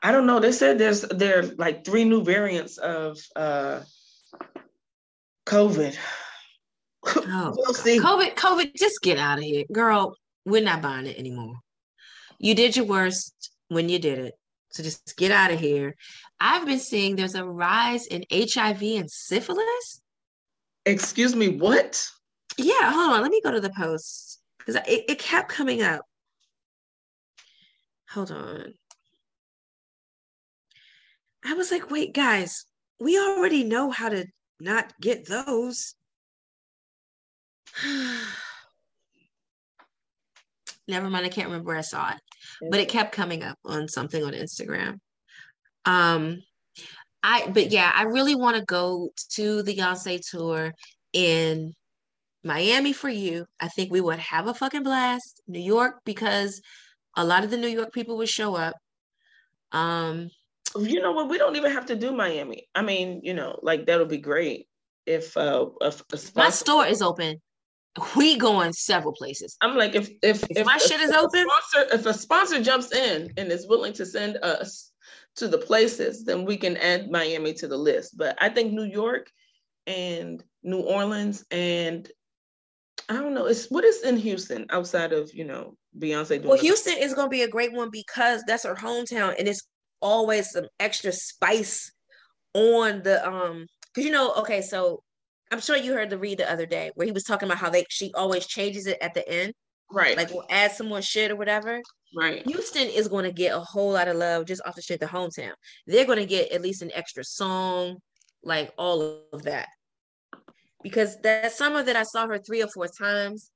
I 0.03 0.13
don't 0.13 0.27
know. 0.27 0.41
They 0.41 0.53
said 0.53 0.79
there's 0.79 1.03
there 1.03 1.41
are 1.41 1.43
like 1.43 1.85
three 1.85 2.05
new 2.05 2.23
variants 2.23 2.79
of 2.79 3.19
uh 3.37 3.81
COVID. 5.47 5.97
Oh, 7.05 7.55
we'll 7.57 7.75
see. 7.75 7.99
COVID, 7.99 8.35
COVID, 8.35 8.75
just 8.77 9.01
get 9.03 9.19
out 9.19 9.39
of 9.39 9.45
here. 9.45 9.65
Girl, 9.73 10.17
we're 10.45 10.63
not 10.63 10.83
buying 10.83 11.07
it 11.07 11.19
anymore. 11.19 11.57
You 12.39 12.55
did 12.55 12.77
your 12.77 12.87
worst 12.87 13.51
when 13.69 13.89
you 13.89 13.99
did 13.99 14.19
it. 14.19 14.35
So 14.71 14.83
just 14.83 15.17
get 15.17 15.31
out 15.31 15.53
of 15.53 15.61
here. 15.61 15.95
I've 16.41 16.67
been 16.67 16.79
seeing 16.79 17.15
there's 17.15 17.35
a 17.35 17.45
rise 17.45 18.07
in 18.07 18.25
HIV 18.31 18.83
and 18.83 19.11
syphilis. 19.11 20.01
Excuse 20.85 21.37
me, 21.37 21.49
what? 21.49 22.05
Yeah, 22.59 22.93
hold 22.93 23.15
on. 23.15 23.23
Let 23.23 23.31
me 23.31 23.41
go 23.43 23.51
to 23.51 23.61
the 23.61 23.71
post 23.71 24.41
because 24.59 24.77
it, 24.87 25.05
it 25.09 25.19
kept 25.19 25.49
coming 25.51 25.83
up. 25.83 26.03
Hold 28.11 28.31
on. 28.31 28.75
I 31.45 31.55
was 31.55 31.71
like, 31.71 31.91
wait, 31.91 32.15
guys, 32.15 32.67
we 33.01 33.19
already 33.19 33.65
know 33.65 33.91
how 33.91 34.09
to 34.09 34.27
not 34.61 34.93
get 35.01 35.27
those. 35.27 35.95
Never 40.89 41.09
mind, 41.11 41.25
I 41.27 41.31
can't 41.31 41.49
remember 41.49 41.69
where 41.69 41.79
I 41.79 41.83
saw 41.83 42.11
it, 42.11 42.19
but 42.71 42.81
it 42.81 42.89
kept 42.89 43.13
coming 43.13 43.43
up 43.43 43.59
on 43.65 43.89
something 43.89 44.23
on 44.23 44.33
Instagram. 44.33 44.99
Um, 45.85 46.43
I 47.23 47.49
but 47.49 47.71
yeah, 47.71 47.91
I 47.95 48.03
really 48.05 48.35
want 48.35 48.57
to 48.57 48.65
go 48.65 49.11
to 49.31 49.63
the 49.63 49.75
Beyonce 49.75 50.21
tour 50.29 50.75
in 51.13 51.75
Miami 52.45 52.93
for 52.93 53.09
you. 53.09 53.47
I 53.61 53.69
think 53.69 53.91
we 53.91 54.01
would 54.01 54.19
have 54.19 54.47
a 54.47 54.55
fucking 54.55 54.83
blast. 54.83 55.41
New 55.47 55.61
York 55.61 56.01
because 56.05 56.61
a 57.17 57.25
lot 57.25 57.45
of 57.45 57.51
the 57.51 57.57
New 57.57 57.69
York 57.69 57.93
people 57.93 58.17
would 58.19 58.29
show 58.29 58.55
up. 58.55 58.75
Um, 59.73 60.31
you 60.79 61.01
know 61.01 61.13
what? 61.13 61.29
We 61.29 61.39
don't 61.39 61.57
even 61.57 61.73
have 61.73 61.87
to 61.87 61.97
do 61.97 62.13
Miami. 62.13 62.69
I 62.75 62.83
mean, 62.83 63.21
you 63.23 63.35
know, 63.35 63.59
like 63.63 63.87
that'll 63.87 64.07
be 64.07 64.19
great 64.19 64.67
if 65.07 65.37
uh 65.37 65.67
if 65.81 66.03
my 66.35 66.51
store 66.51 66.87
is 66.87 67.03
open. 67.03 67.41
We 68.17 68.39
going 68.39 68.73
several 68.73 69.13
places. 69.13 69.57
I'm 69.61 69.77
like, 69.77 69.95
if 69.95 70.09
if, 70.23 70.43
if, 70.45 70.51
if 70.51 70.67
my 70.67 70.77
if, 70.77 70.83
shit 70.83 71.01
is 71.01 71.11
open, 71.11 71.45
sponsor, 71.47 71.95
if 71.95 72.07
a 72.07 72.15
sponsor 72.15 72.63
jumps 72.63 72.91
in 72.91 73.31
and 73.37 73.53
is 73.53 73.69
willing 73.69 73.93
to 73.95 74.07
send 74.07 74.39
us 74.43 74.93
to 75.37 75.47
the 75.47 75.59
places, 75.59 76.25
then 76.25 76.47
we 76.47 76.57
can 76.57 76.79
add 76.79 77.11
Miami 77.11 77.53
to 77.55 77.69
the 77.69 77.77
list. 77.77 78.17
But 78.17 78.39
I 78.41 78.49
think 78.49 78.73
New 78.73 78.85
York 78.85 79.31
and 79.87 80.43
New 80.63 80.81
Orleans 80.81 81.45
and 81.51 82.11
I 83.09 83.15
don't 83.15 83.35
know. 83.35 83.47
It's 83.47 83.67
what 83.71 83.85
is 83.85 84.03
in 84.03 84.17
Houston 84.17 84.67
outside 84.71 85.13
of 85.13 85.33
you 85.35 85.45
know 85.45 85.77
Beyonce. 85.99 86.37
Doing 86.37 86.49
Well, 86.49 86.59
Houston 86.59 86.97
is 86.99 87.15
going 87.15 87.27
to 87.27 87.31
be 87.31 87.43
a 87.43 87.49
great 87.49 87.73
one 87.73 87.91
because 87.91 88.43
that's 88.47 88.65
her 88.65 88.75
hometown, 88.75 89.35
and 89.39 89.49
it's 89.49 89.63
always 90.01 90.51
some 90.51 90.67
extra 90.81 91.13
spice 91.13 91.93
on 92.55 93.03
the 93.03 93.27
um. 93.27 93.67
Because 93.93 94.07
you 94.07 94.13
know, 94.13 94.33
okay, 94.35 94.63
so 94.63 95.03
I'm 95.51 95.61
sure 95.61 95.77
you 95.77 95.93
heard 95.93 96.11
the 96.11 96.19
read 96.19 96.39
the 96.39 96.51
other 96.51 96.67
day 96.67 96.91
where 96.95 97.05
he 97.05 97.13
was 97.13 97.25
talking 97.25 97.47
about 97.47 97.59
how 97.59 97.71
they 97.71 97.85
she 97.91 98.13
always 98.15 98.47
changes 98.47 98.87
it 98.87 98.99
at 99.03 99.15
the 99.15 99.29
end, 99.29 99.53
right, 99.91 100.17
like 100.17 100.31
we'll 100.31 100.47
add 100.49 100.73
some 100.73 100.89
more 100.89 101.03
shit 101.03 101.31
or 101.31 101.37
whatever. 101.37 101.83
right. 102.17 102.47
Houston 102.47 102.89
is 102.89 103.09
going 103.09 103.25
to 103.25 103.33
get 103.33 103.55
a 103.55 103.61
whole 103.61 103.93
lot 103.93 104.09
of 104.09 104.17
love 104.17 104.47
just 104.47 104.63
off 104.65 104.77
the 104.77 104.83
shit 104.83 105.01
the 105.01 105.07
hometown. 105.07 105.53
They're 105.87 106.07
going 106.07 106.19
to 106.19 106.27
get 106.27 106.53
at 106.53 106.63
least 106.63 106.81
an 106.83 106.91
extra 106.95 107.25
song, 107.25 107.99
like 108.43 108.73
all 108.79 109.25
of 109.33 109.43
that. 109.43 109.69
Because 110.83 111.21
that 111.23 111.53
summer 111.53 111.83
that 111.83 111.97
I 111.97 112.03
saw 112.03 112.27
her 112.27 112.39
three 112.39 112.63
or 112.63 112.69
four 112.69 112.89
times, 112.89 113.51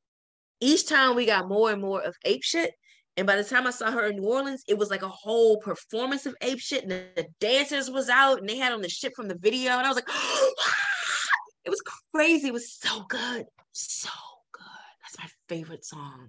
each 0.61 0.89
time 0.89 1.17
we 1.17 1.27
got 1.27 1.49
more 1.49 1.71
and 1.71 1.83
more 1.83 2.01
of 2.03 2.17
ape 2.25 2.43
shit. 2.43 2.73
And 3.17 3.27
by 3.27 3.37
the 3.37 3.45
time 3.45 3.67
I 3.67 3.71
saw 3.71 3.91
her 3.91 4.07
in 4.07 4.17
New 4.17 4.29
Orleans, 4.29 4.63
it 4.69 4.77
was 4.77 4.91
like 4.91 5.03
a 5.03 5.09
whole 5.09 5.59
performance 5.59 6.27
of 6.27 6.35
ape 6.43 6.61
shit. 6.61 6.83
And 6.83 6.93
the, 6.93 7.07
the 7.17 7.27
dancers 7.41 7.91
was 7.91 8.09
out 8.09 8.39
and 8.39 8.49
they 8.49 8.59
had 8.59 8.73
on 8.73 8.83
the 8.83 8.89
shit 8.89 9.15
from 9.17 9.29
the 9.29 9.39
video. 9.39 9.73
And 9.73 9.87
I 9.87 9.89
was 9.89 9.97
like, 9.97 10.09
it 11.65 11.71
was 11.71 11.83
crazy. 12.15 12.49
It 12.49 12.53
was 12.53 12.73
so 12.73 13.05
good. 13.09 13.47
So 13.73 14.11
good. 14.53 14.65
That's 15.03 15.19
my 15.19 15.29
favorite 15.49 15.85
song. 15.85 16.29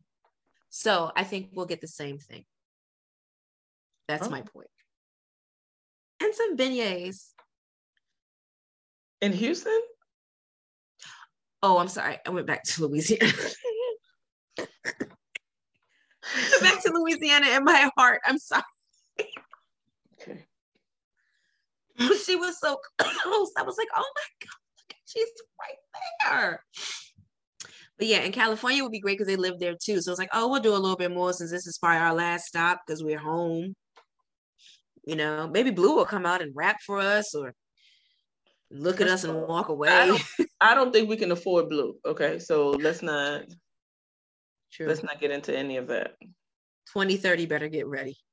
So 0.70 1.12
I 1.16 1.24
think 1.24 1.50
we'll 1.54 1.66
get 1.66 1.82
the 1.82 1.88
same 1.88 2.20
thing. 2.20 2.46
That's 4.08 4.28
oh. 4.28 4.30
my 4.30 4.42
Oh. 4.42 4.50
point. 4.54 4.70
And 6.22 6.34
some 6.34 6.58
beignets. 6.58 7.32
In 9.22 9.34
Houston, 9.34 9.82
Oh, 11.64 11.78
I'm 11.78 11.88
sorry. 11.88 12.18
I 12.26 12.30
went 12.30 12.48
back 12.48 12.64
to 12.64 12.82
Louisiana. 12.88 13.32
back 16.62 16.84
to 16.84 16.92
Louisiana 16.94 17.48
in 17.48 17.64
my 17.64 17.90
heart. 17.98 18.22
I'm 18.26 18.38
sorry. 18.38 18.64
okay. 20.22 20.46
She 22.26 22.36
was 22.36 22.60
so 22.60 22.78
close. 23.00 23.52
I 23.58 23.64
was 23.64 23.78
like, 23.78 23.88
oh 23.96 24.06
my 24.16 24.46
God, 24.46 24.58
look 24.78 24.92
at 24.92 24.98
she's 25.06 25.28
right 25.60 25.78
there. 26.24 26.64
But 27.98 28.08
yeah, 28.08 28.20
in 28.20 28.32
California 28.32 28.84
would 28.84 28.92
be 28.92 29.00
great 29.00 29.18
because 29.18 29.28
they 29.28 29.36
live 29.36 29.60
there 29.60 29.76
too. 29.82 30.02
So 30.02 30.12
it's 30.12 30.20
like, 30.20 30.30
oh, 30.32 30.48
we'll 30.48 30.62
do 30.62 30.74
a 30.74 30.78
little 30.78 30.96
bit 30.96 31.12
more 31.12 31.34
since 31.34 31.50
this 31.50 31.66
is 31.66 31.80
probably 31.80 31.98
our 31.98 32.14
last 32.14 32.46
stop 32.46 32.82
because 32.86 33.04
we're 33.04 33.18
home. 33.18 33.76
You 35.06 35.16
know, 35.16 35.50
maybe 35.52 35.72
Blue 35.72 35.96
will 35.96 36.06
come 36.06 36.26
out 36.26 36.42
and 36.42 36.56
rap 36.56 36.78
for 36.86 37.00
us 37.00 37.34
or 37.34 37.54
look 38.72 39.02
at 39.02 39.08
us 39.08 39.24
and 39.24 39.34
walk 39.48 39.70
away. 39.70 39.90
don't- 39.90 40.22
I 40.62 40.76
don't 40.76 40.92
think 40.92 41.10
we 41.10 41.18
can 41.18 41.32
afford 41.32 41.70
blue. 41.70 41.96
Okay, 42.06 42.40
so 42.40 42.72
let's 42.72 43.02
not 43.02 43.44
True. 44.72 44.88
let's 44.88 45.04
not 45.04 45.20
get 45.20 45.32
into 45.32 45.56
any 45.56 45.78
of 45.78 45.88
that. 45.88 46.16
2030 46.94 47.46
better 47.46 47.68
get 47.70 47.88
ready. 47.88 48.18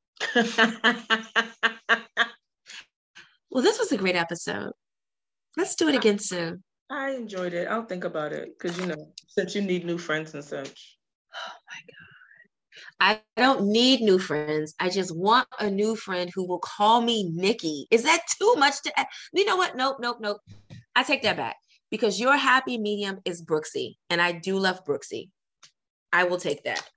Well, 3.50 3.62
this 3.62 3.78
was 3.78 3.92
a 3.92 3.96
great 3.96 4.16
episode. 4.16 4.72
Let's 5.56 5.76
do 5.76 5.86
it 5.88 5.94
again 5.94 6.18
soon. 6.18 6.64
I 6.90 7.12
enjoyed 7.12 7.54
it. 7.54 7.68
I'll 7.68 7.84
think 7.86 8.02
about 8.02 8.32
it 8.32 8.48
because 8.58 8.76
you 8.78 8.86
know, 8.86 9.12
since 9.28 9.54
you 9.54 9.62
need 9.62 9.84
new 9.86 9.96
friends 9.96 10.34
and 10.34 10.42
such. 10.44 10.98
Oh 11.36 11.52
I 13.00 13.20
don't 13.36 13.66
need 13.66 14.00
new 14.00 14.18
friends. 14.18 14.74
I 14.80 14.88
just 14.88 15.14
want 15.14 15.48
a 15.58 15.68
new 15.68 15.96
friend 15.96 16.30
who 16.34 16.46
will 16.46 16.60
call 16.60 17.02
me 17.02 17.30
Nikki. 17.34 17.86
Is 17.90 18.04
that 18.04 18.22
too 18.38 18.54
much 18.56 18.82
to 18.82 18.98
ask? 18.98 19.08
You 19.32 19.44
know 19.44 19.56
what? 19.56 19.76
Nope, 19.76 19.96
nope, 20.00 20.18
nope. 20.20 20.40
I 20.96 21.02
take 21.02 21.22
that 21.22 21.36
back 21.36 21.56
because 21.90 22.20
your 22.20 22.36
happy 22.36 22.78
medium 22.78 23.18
is 23.24 23.42
Brooksy, 23.42 23.96
and 24.10 24.22
I 24.22 24.32
do 24.32 24.58
love 24.58 24.84
Brooksy. 24.84 25.30
I 26.12 26.24
will 26.24 26.38
take 26.38 26.64
that. 26.64 26.88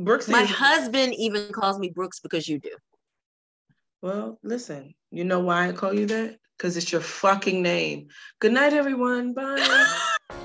Brooksy 0.00 0.30
My 0.30 0.44
husband 0.44 1.14
even 1.18 1.52
calls 1.52 1.78
me 1.78 1.90
Brooks 1.90 2.20
because 2.20 2.48
you 2.48 2.58
do. 2.58 2.70
Well, 4.02 4.38
listen, 4.42 4.94
you 5.10 5.24
know 5.24 5.40
why 5.40 5.68
I 5.68 5.72
call 5.72 5.92
you 5.92 6.06
that? 6.06 6.38
Because 6.56 6.76
it's 6.76 6.90
your 6.90 7.02
fucking 7.02 7.62
name. 7.62 8.08
Good 8.38 8.52
night, 8.52 8.72
everyone. 8.72 9.34
Bye. 9.34 9.86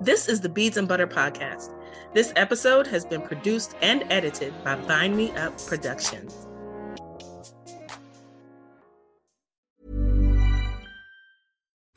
this 0.00 0.28
is 0.28 0.40
the 0.40 0.48
Beads 0.48 0.76
and 0.78 0.88
Butter 0.88 1.06
Podcast. 1.06 1.68
This 2.12 2.32
episode 2.36 2.86
has 2.88 3.04
been 3.04 3.22
produced 3.22 3.74
and 3.82 4.04
edited 4.10 4.52
by 4.64 4.76
Bind 4.76 5.16
Me 5.16 5.32
Up 5.32 5.58
Productions. 5.66 6.46